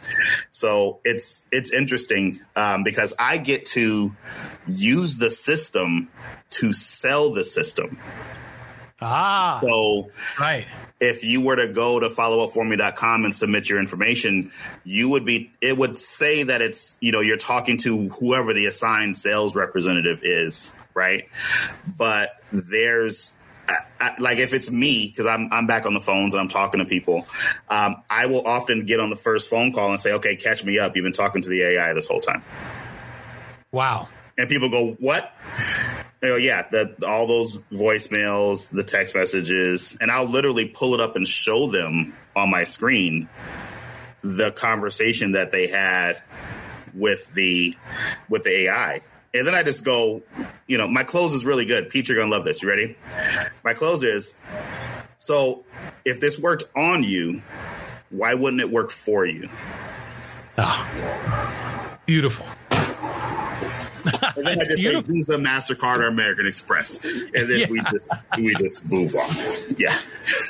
So 0.52 1.00
it's 1.04 1.48
it's 1.52 1.72
interesting 1.72 2.40
um, 2.56 2.84
because 2.84 3.14
I 3.20 3.38
get 3.38 3.66
to 3.68 4.16
use 4.68 5.18
the 5.18 5.30
system 5.30 6.10
to 6.52 6.74
sell 6.74 7.34
the 7.34 7.44
system. 7.44 8.00
Ah. 9.02 9.60
So 9.62 10.12
right. 10.40 10.66
If 11.00 11.24
you 11.24 11.42
were 11.42 11.56
to 11.56 11.68
go 11.68 12.00
to 12.00 12.10
followupforme.com 12.10 13.26
and 13.26 13.34
submit 13.34 13.70
your 13.70 13.80
information, 13.80 14.52
you 14.84 15.10
would 15.10 15.26
be, 15.26 15.52
it 15.62 15.78
would 15.78 15.98
say 15.98 16.44
that 16.44 16.62
it's, 16.62 16.98
you 17.02 17.12
know, 17.12 17.22
you're 17.22 17.38
talking 17.38 17.78
to 17.78 18.10
whoever 18.10 18.54
the 18.54 18.66
assigned 18.66 19.16
sales 19.16 19.56
representative 19.56 20.22
is, 20.24 20.74
right? 20.94 21.30
But 21.98 22.32
there's, 22.52 23.38
I, 23.70 23.76
I, 24.02 24.16
like 24.20 24.40
if 24.40 24.54
it's 24.54 24.72
me 24.72 25.08
because 25.08 25.28
I'm 25.28 25.48
I'm 25.54 25.68
back 25.68 25.86
on 25.86 25.94
the 25.94 26.00
phones 26.00 26.34
and 26.34 26.42
I'm 26.42 26.48
talking 26.48 26.80
to 26.80 26.86
people, 26.86 27.28
um, 27.70 27.98
I 28.10 28.26
will 28.26 28.46
often 28.46 28.86
get 28.86 29.00
on 29.00 29.12
the 29.12 29.16
first 29.16 29.48
phone 29.48 29.72
call 29.72 29.92
and 29.92 30.00
say, 30.00 30.14
"Okay, 30.14 30.36
catch 30.36 30.66
me 30.66 30.80
up. 30.80 30.96
You've 30.96 31.04
been 31.04 31.14
talking 31.14 31.44
to 31.44 31.50
the 31.50 31.62
AI 31.62 31.94
this 31.94 32.08
whole 32.08 32.20
time." 32.20 32.44
Wow. 33.72 34.10
And 34.40 34.50
people 34.50 34.70
go, 34.70 34.94
"What?" 34.94 35.32
They 36.22 36.30
go, 36.30 36.36
"Yeah, 36.36 36.68
the, 36.70 36.96
all 37.08 37.28
those 37.28 37.58
voicemails, 37.72 38.70
the 38.70 38.84
text 38.84 39.16
messages, 39.16 39.98
and 40.02 40.12
I'll 40.12 40.26
literally 40.26 40.66
pull 40.66 40.94
it 40.94 41.00
up 41.00 41.16
and 41.16 41.28
show 41.28 41.68
them 41.68 42.14
on 42.36 42.50
my 42.50 42.64
screen 42.64 43.30
the 44.22 44.52
conversation 44.52 45.32
that 45.32 45.52
they 45.52 45.68
had 45.68 46.22
with 46.94 47.34
the 47.34 47.76
with 48.28 48.44
the 48.44 48.66
AI." 48.66 49.02
And 49.32 49.46
then 49.46 49.54
I 49.54 49.62
just 49.62 49.86
go, 49.86 50.24
you 50.66 50.78
know, 50.80 50.88
my 50.88 51.04
close 51.04 51.34
is 51.36 51.46
really 51.46 51.66
good. 51.66 51.90
Pete, 51.90 52.10
you're 52.10 52.18
gonna 52.18 52.32
love 52.32 52.44
this. 52.44 52.64
You 52.64 52.70
ready? 52.70 52.98
My 53.64 53.74
close 53.74 54.04
is 54.04 54.36
so 55.20 55.64
if 56.04 56.20
this 56.20 56.40
worked 56.40 56.64
on 56.76 57.04
you, 57.04 57.44
why 58.10 58.34
wouldn't 58.34 58.62
it 58.62 58.72
work 58.72 58.90
for 58.90 59.26
you? 59.26 59.48
Oh, 60.58 61.98
beautiful. 62.06 62.46
And 64.36 64.48
then 64.48 64.60
I 64.60 64.66
just 64.66 64.82
beautiful. 64.82 65.02
say 65.02 65.14
Visa, 65.14 65.36
Mastercard, 65.38 66.00
or 66.00 66.08
American 66.08 66.46
Express, 66.46 67.04
and 67.04 67.32
then 67.34 67.60
yeah. 67.60 67.70
we 67.70 67.82
just 67.90 68.14
we 68.38 68.56
just 68.56 68.92
move 68.92 69.16
on. 69.16 69.30
Yeah, 69.78 69.98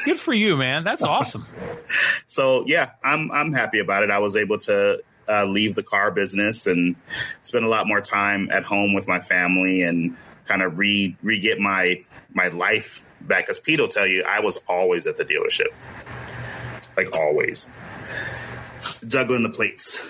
good 0.05 0.19
for 0.19 0.33
you, 0.33 0.57
man. 0.57 0.83
That's 0.83 1.03
awesome. 1.03 1.47
so 2.25 2.63
yeah, 2.67 2.91
I'm 3.03 3.31
I'm 3.31 3.53
happy 3.53 3.79
about 3.79 4.03
it. 4.03 4.11
I 4.11 4.19
was 4.19 4.35
able 4.35 4.59
to 4.59 5.01
uh, 5.27 5.45
leave 5.45 5.75
the 5.75 5.83
car 5.83 6.11
business 6.11 6.67
and 6.67 6.95
spend 7.41 7.63
a 7.63 7.69
lot 7.69 7.87
more 7.87 8.01
time 8.01 8.49
at 8.51 8.63
home 8.63 8.93
with 8.93 9.07
my 9.07 9.19
family 9.19 9.83
and 9.83 10.15
kind 10.45 10.61
of 10.61 10.79
re 10.79 11.15
re 11.21 11.39
get 11.39 11.59
my 11.59 12.03
my 12.33 12.47
life 12.49 13.05
back. 13.21 13.45
Because 13.45 13.59
Pete 13.59 13.79
will 13.79 13.87
tell 13.87 14.07
you, 14.07 14.23
I 14.27 14.39
was 14.39 14.57
always 14.67 15.07
at 15.07 15.17
the 15.17 15.25
dealership, 15.25 15.67
like 16.97 17.15
always, 17.15 17.73
juggling 19.07 19.43
the 19.43 19.49
plates. 19.49 20.05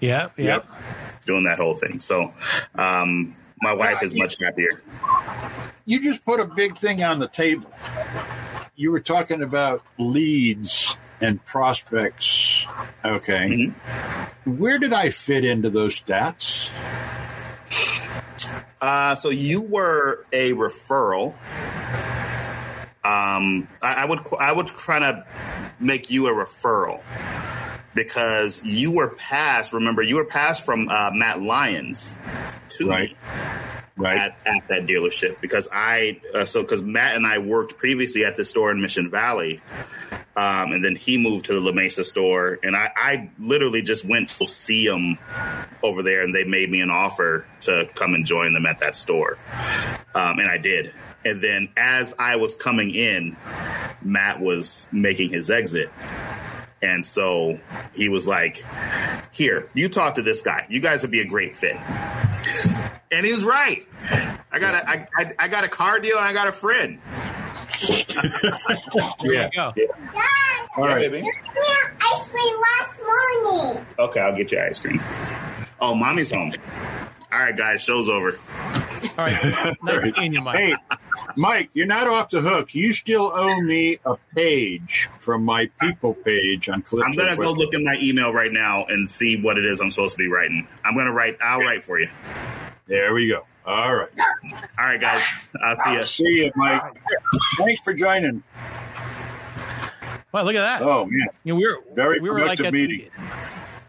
Yeah, 0.00 0.28
yeah, 0.36 0.44
yep. 0.44 0.66
Doing 1.26 1.44
that 1.44 1.58
whole 1.58 1.74
thing. 1.74 2.00
So, 2.00 2.32
um, 2.74 3.36
my 3.60 3.72
wife 3.72 4.02
is 4.02 4.14
much 4.14 4.38
happier. 4.38 4.82
You 5.84 6.02
just 6.02 6.24
put 6.24 6.40
a 6.40 6.44
big 6.44 6.78
thing 6.78 7.02
on 7.02 7.18
the 7.18 7.28
table. 7.28 7.70
You 8.74 8.90
were 8.90 9.00
talking 9.00 9.42
about 9.42 9.82
leads 9.98 10.96
and 11.20 11.42
prospects. 11.44 12.66
Okay. 13.04 13.72
Mm-hmm. 13.74 14.58
Where 14.58 14.78
did 14.78 14.92
I 14.92 15.10
fit 15.10 15.44
into 15.44 15.70
those 15.70 16.00
stats? 16.00 16.70
Uh, 18.80 19.14
so 19.14 19.30
you 19.30 19.62
were 19.62 20.24
a 20.32 20.52
referral. 20.52 21.32
Um, 23.04 23.68
I, 23.80 24.02
I 24.02 24.04
would 24.04 24.20
I 24.38 24.52
would 24.52 24.68
kind 24.74 25.04
of 25.04 25.24
make 25.80 26.10
you 26.10 26.26
a 26.26 26.30
referral 26.30 27.00
because 27.96 28.62
you 28.64 28.92
were 28.92 29.08
passed. 29.08 29.72
Remember, 29.72 30.02
you 30.02 30.14
were 30.14 30.24
passed 30.24 30.64
from 30.64 30.88
uh, 30.88 31.10
Matt 31.12 31.42
Lyons 31.42 32.16
to 32.68 32.88
right. 32.88 33.10
me 33.10 33.16
right. 33.96 34.18
at, 34.18 34.38
at 34.46 34.68
that 34.68 34.86
dealership 34.86 35.40
because 35.40 35.68
I 35.72 36.20
uh, 36.34 36.44
so 36.44 36.62
because 36.62 36.82
Matt 36.82 37.16
and 37.16 37.26
I 37.26 37.38
worked 37.38 37.76
previously 37.76 38.24
at 38.24 38.36
the 38.36 38.44
store 38.44 38.70
in 38.70 38.80
Mission 38.80 39.10
Valley, 39.10 39.60
um, 40.36 40.72
and 40.72 40.84
then 40.84 40.94
he 40.94 41.18
moved 41.18 41.46
to 41.46 41.54
the 41.54 41.60
La 41.60 41.72
Mesa 41.72 42.04
store, 42.04 42.58
and 42.62 42.76
I, 42.76 42.90
I 42.94 43.30
literally 43.38 43.82
just 43.82 44.04
went 44.08 44.28
to 44.30 44.46
see 44.46 44.86
him 44.86 45.18
over 45.82 46.02
there, 46.02 46.22
and 46.22 46.34
they 46.34 46.44
made 46.44 46.70
me 46.70 46.80
an 46.80 46.90
offer 46.90 47.46
to 47.62 47.88
come 47.94 48.14
and 48.14 48.24
join 48.24 48.52
them 48.52 48.66
at 48.66 48.78
that 48.80 48.94
store, 48.94 49.38
um, 50.14 50.38
and 50.38 50.48
I 50.48 50.58
did. 50.58 50.92
And 51.24 51.40
then 51.40 51.70
as 51.76 52.14
I 52.20 52.36
was 52.36 52.54
coming 52.54 52.94
in, 52.94 53.36
Matt 54.00 54.40
was 54.40 54.86
making 54.92 55.30
his 55.30 55.50
exit. 55.50 55.90
And 56.86 57.04
so 57.04 57.58
he 57.94 58.08
was 58.08 58.28
like, 58.28 58.64
Here, 59.32 59.68
you 59.74 59.88
talk 59.88 60.14
to 60.14 60.22
this 60.22 60.40
guy. 60.40 60.66
You 60.70 60.80
guys 60.80 61.02
would 61.02 61.10
be 61.10 61.20
a 61.20 61.26
great 61.26 61.56
fit. 61.56 61.76
And 63.10 63.26
he 63.26 63.32
was 63.32 63.44
right. 63.44 63.84
I 64.52 64.58
got 64.60 64.74
a, 64.74 64.88
I, 64.88 65.06
I, 65.18 65.30
I 65.40 65.48
got 65.48 65.64
a 65.64 65.68
car 65.68 65.98
deal 65.98 66.16
and 66.16 66.24
I 66.24 66.32
got 66.32 66.46
a 66.46 66.52
friend. 66.52 67.00
yeah. 69.22 69.50
Go. 69.52 69.72
yeah. 69.76 69.86
All 70.76 70.84
right. 70.84 71.10
baby. 71.10 71.28
ice 72.00 72.30
cream 72.30 72.54
last 72.60 73.02
morning. 73.02 73.86
Okay, 73.98 74.20
I'll 74.20 74.36
get 74.36 74.52
you 74.52 74.60
ice 74.60 74.78
cream. 74.78 75.00
Oh, 75.80 75.94
mommy's 75.94 76.30
home. 76.30 76.52
All 77.32 77.40
right, 77.40 77.56
guys, 77.56 77.82
show's 77.82 78.08
over. 78.08 78.38
All 79.18 79.24
right. 79.24 79.76
Nice 79.82 80.14
seeing 80.16 80.34
you, 80.34 80.40
Mike. 80.40 80.56
Hey, 80.56 80.74
Mike, 81.36 81.70
you're 81.74 81.86
not 81.86 82.06
off 82.06 82.30
the 82.30 82.40
hook. 82.40 82.74
You 82.74 82.92
still 82.92 83.32
owe 83.34 83.60
me 83.62 83.98
a 84.04 84.16
page 84.34 85.08
from 85.20 85.44
my 85.44 85.70
people 85.80 86.14
page 86.14 86.68
on 86.68 86.82
Clip. 86.82 87.04
I'm 87.04 87.14
gonna 87.14 87.36
go 87.36 87.52
look 87.52 87.74
in 87.74 87.84
my 87.84 87.98
email 88.00 88.32
right 88.32 88.52
now 88.52 88.84
and 88.86 89.08
see 89.08 89.40
what 89.40 89.58
it 89.58 89.64
is 89.64 89.80
I'm 89.80 89.90
supposed 89.90 90.16
to 90.16 90.22
be 90.22 90.28
writing. 90.28 90.66
I'm 90.84 90.94
gonna 90.96 91.12
write. 91.12 91.36
I'll 91.42 91.60
write 91.60 91.84
for 91.84 91.98
you. 91.98 92.08
There 92.86 93.12
we 93.14 93.28
go. 93.28 93.44
All 93.66 93.94
right. 93.96 94.08
All 94.78 94.86
right, 94.86 95.00
guys. 95.00 95.26
I'll 95.62 95.74
see 95.76 95.92
you. 95.94 96.04
See 96.04 96.24
you, 96.24 96.52
Mike. 96.54 96.82
Thanks 97.58 97.80
for 97.82 97.92
joining. 97.92 98.42
Well, 100.32 100.44
look 100.44 100.54
at 100.54 100.62
that. 100.62 100.82
Oh 100.82 101.06
man, 101.06 101.28
you 101.44 101.54
know, 101.54 101.60
we 101.60 101.66
were 101.66 101.82
very 101.94 102.20
we 102.20 102.30
were 102.30 102.40
productive 102.40 102.64
like 102.64 102.68
at, 102.68 102.74
meeting. 102.74 103.10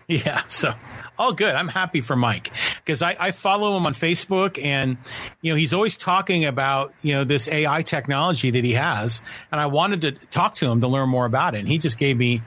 Yeah. 0.08 0.44
So 0.48 0.74
all 1.18 1.34
good. 1.34 1.56
I'm 1.56 1.68
happy 1.68 2.02
for 2.02 2.16
Mike 2.16 2.52
because 2.84 3.02
I, 3.02 3.16
I 3.20 3.32
follow 3.32 3.76
him 3.78 3.86
on 3.86 3.94
Facebook 3.94 4.64
and, 4.64 4.98
you 5.42 5.52
know, 5.52 5.58
he's 5.58 5.74
always 5.74 5.98
talking 5.98 6.46
about, 6.46 6.94
you 7.02 7.14
know, 7.14 7.24
this 7.24 7.48
AI 7.48 7.82
technology 7.82 8.52
that 8.52 8.64
he 8.64 8.74
has. 8.74 9.22
And 9.52 9.60
I 9.60 9.66
wanted 9.66 10.02
to 10.02 10.12
talk 10.28 10.56
to 10.56 10.70
him 10.70 10.82
to 10.82 10.88
learn 10.88 11.10
more 11.10 11.26
about 11.26 11.56
it. 11.56 11.60
And 11.60 11.68
he 11.68 11.78
just 11.78 11.98
gave 11.98 12.18
me 12.18 12.42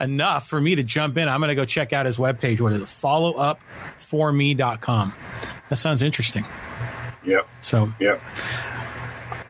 enough 0.00 0.48
for 0.48 0.60
me 0.60 0.74
to 0.74 0.82
jump 0.82 1.16
in. 1.16 1.28
I'm 1.28 1.40
going 1.40 1.48
to 1.48 1.54
go 1.54 1.64
check 1.64 1.92
out 1.92 2.06
his 2.06 2.18
webpage. 2.18 2.60
What 2.60 2.72
is 2.72 2.82
it? 2.82 2.86
Followupforme.com. 2.86 5.14
That 5.68 5.76
sounds 5.76 6.02
interesting. 6.02 6.44
Yep. 7.24 7.48
So, 7.60 7.92
yep. 8.00 8.20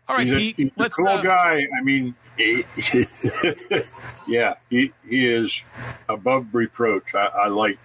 All 0.09 0.16
right, 0.16 0.27
he's 0.27 0.35
a, 0.35 0.39
Pete. 0.39 0.57
he's 0.57 0.70
a 0.77 0.90
cool 0.90 1.09
uh, 1.09 1.23
guy. 1.23 1.66
I 1.78 1.82
mean, 1.82 2.15
he, 2.43 3.06
yeah, 4.28 4.55
he 4.70 4.93
he 5.09 5.27
is 5.27 5.62
above 6.09 6.47
reproach. 6.52 7.14
I, 7.14 7.27
I 7.27 7.48
like 7.48 7.78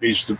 he's 0.00 0.24
the 0.24 0.38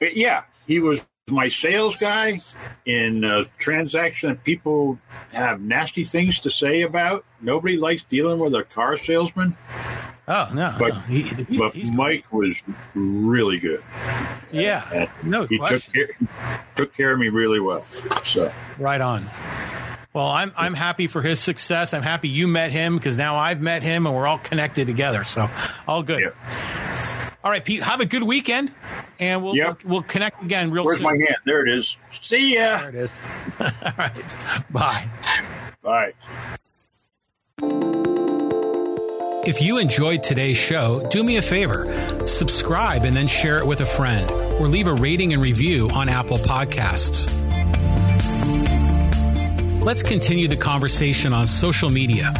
yeah 0.00 0.44
he 0.66 0.78
was 0.80 1.04
my 1.30 1.48
sales 1.48 1.96
guy 1.96 2.40
in 2.86 3.24
a 3.24 3.44
transaction 3.58 4.30
that 4.30 4.44
people 4.44 4.98
have 5.32 5.60
nasty 5.60 6.04
things 6.04 6.40
to 6.40 6.50
say 6.50 6.82
about. 6.82 7.24
Nobody 7.40 7.76
likes 7.76 8.02
dealing 8.04 8.38
with 8.38 8.54
a 8.54 8.64
car 8.64 8.96
salesman. 8.96 9.56
Oh 10.26 10.50
no! 10.52 10.74
But, 10.78 10.88
no. 10.94 11.00
He, 11.00 11.22
he, 11.22 11.58
but 11.58 11.74
Mike 11.92 12.30
was 12.32 12.56
really 12.94 13.58
good. 13.58 13.82
Yeah, 14.52 14.86
and 14.92 15.10
no 15.22 15.46
he 15.46 15.58
question. 15.58 15.92
took 15.94 16.18
care, 16.18 16.28
took 16.76 16.94
care 16.94 17.12
of 17.12 17.18
me 17.18 17.28
really 17.28 17.60
well. 17.60 17.84
So 18.24 18.52
right 18.78 19.00
on. 19.00 19.28
Well, 20.14 20.26
I'm 20.26 20.52
I'm 20.56 20.74
happy 20.74 21.06
for 21.06 21.22
his 21.22 21.38
success. 21.38 21.92
I'm 21.94 22.02
happy 22.02 22.28
you 22.28 22.48
met 22.48 22.70
him 22.72 22.96
because 22.96 23.16
now 23.16 23.36
I've 23.36 23.60
met 23.60 23.82
him 23.82 24.06
and 24.06 24.14
we're 24.16 24.26
all 24.26 24.38
connected 24.38 24.86
together. 24.86 25.22
So 25.24 25.48
all 25.86 26.02
good. 26.02 26.20
Yeah. 26.20 27.34
All 27.44 27.50
right, 27.52 27.64
Pete. 27.64 27.82
Have 27.84 28.00
a 28.00 28.06
good 28.06 28.24
weekend, 28.24 28.72
and 29.20 29.42
we'll 29.44 29.54
Yep. 29.56 29.84
we'll, 29.84 29.92
we'll 29.92 30.02
connect 30.02 30.42
again 30.42 30.70
real 30.72 30.84
where's 30.84 30.98
soon. 30.98 31.04
my 31.04 31.12
hand? 31.12 31.36
There 31.44 31.64
it 31.66 31.72
is. 31.78 31.96
See 32.20 32.54
ya. 32.56 32.78
There 32.78 32.88
it 32.88 32.94
is. 32.96 33.10
all 33.60 33.92
right. 33.96 34.12
Bye. 34.70 35.08
Bye. 35.82 36.12
If 39.46 39.62
you 39.62 39.78
enjoyed 39.78 40.22
today's 40.22 40.58
show, 40.58 41.06
do 41.10 41.22
me 41.24 41.36
a 41.36 41.42
favor 41.42 41.86
subscribe 42.26 43.04
and 43.04 43.16
then 43.16 43.26
share 43.26 43.58
it 43.58 43.66
with 43.66 43.80
a 43.80 43.86
friend, 43.86 44.28
or 44.60 44.68
leave 44.68 44.86
a 44.86 44.92
rating 44.94 45.32
and 45.32 45.42
review 45.42 45.88
on 45.90 46.08
Apple 46.08 46.36
Podcasts. 46.36 47.32
Let's 49.80 50.02
continue 50.02 50.48
the 50.48 50.56
conversation 50.56 51.32
on 51.32 51.46
social 51.46 51.88
media. 51.88 52.34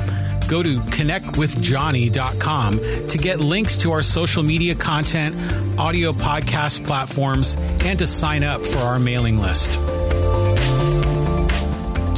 Go 0.48 0.60
to 0.62 0.80
connectwithjohnny.com 0.80 2.78
to 3.08 3.18
get 3.18 3.40
links 3.40 3.76
to 3.78 3.92
our 3.92 4.02
social 4.02 4.42
media 4.42 4.74
content, 4.74 5.34
audio 5.78 6.12
podcast 6.12 6.86
platforms, 6.86 7.56
and 7.84 7.98
to 7.98 8.06
sign 8.06 8.42
up 8.42 8.60
for 8.62 8.78
our 8.78 8.98
mailing 8.98 9.38
list. 9.38 9.74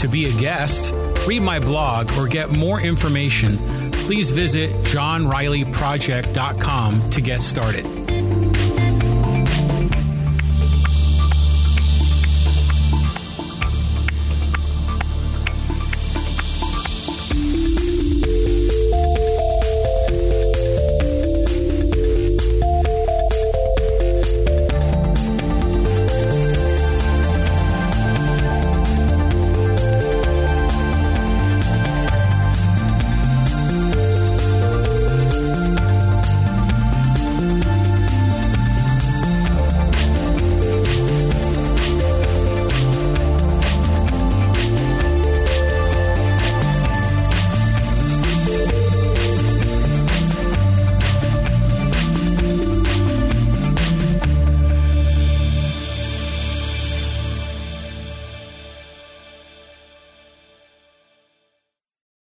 To 0.00 0.08
be 0.08 0.26
a 0.26 0.32
guest, 0.32 0.92
read 1.26 1.42
my 1.42 1.58
blog, 1.58 2.12
or 2.12 2.26
get 2.26 2.56
more 2.56 2.80
information, 2.80 3.58
please 3.92 4.30
visit 4.30 4.70
johnrileyproject.com 4.86 7.10
to 7.10 7.20
get 7.20 7.42
started. 7.42 7.84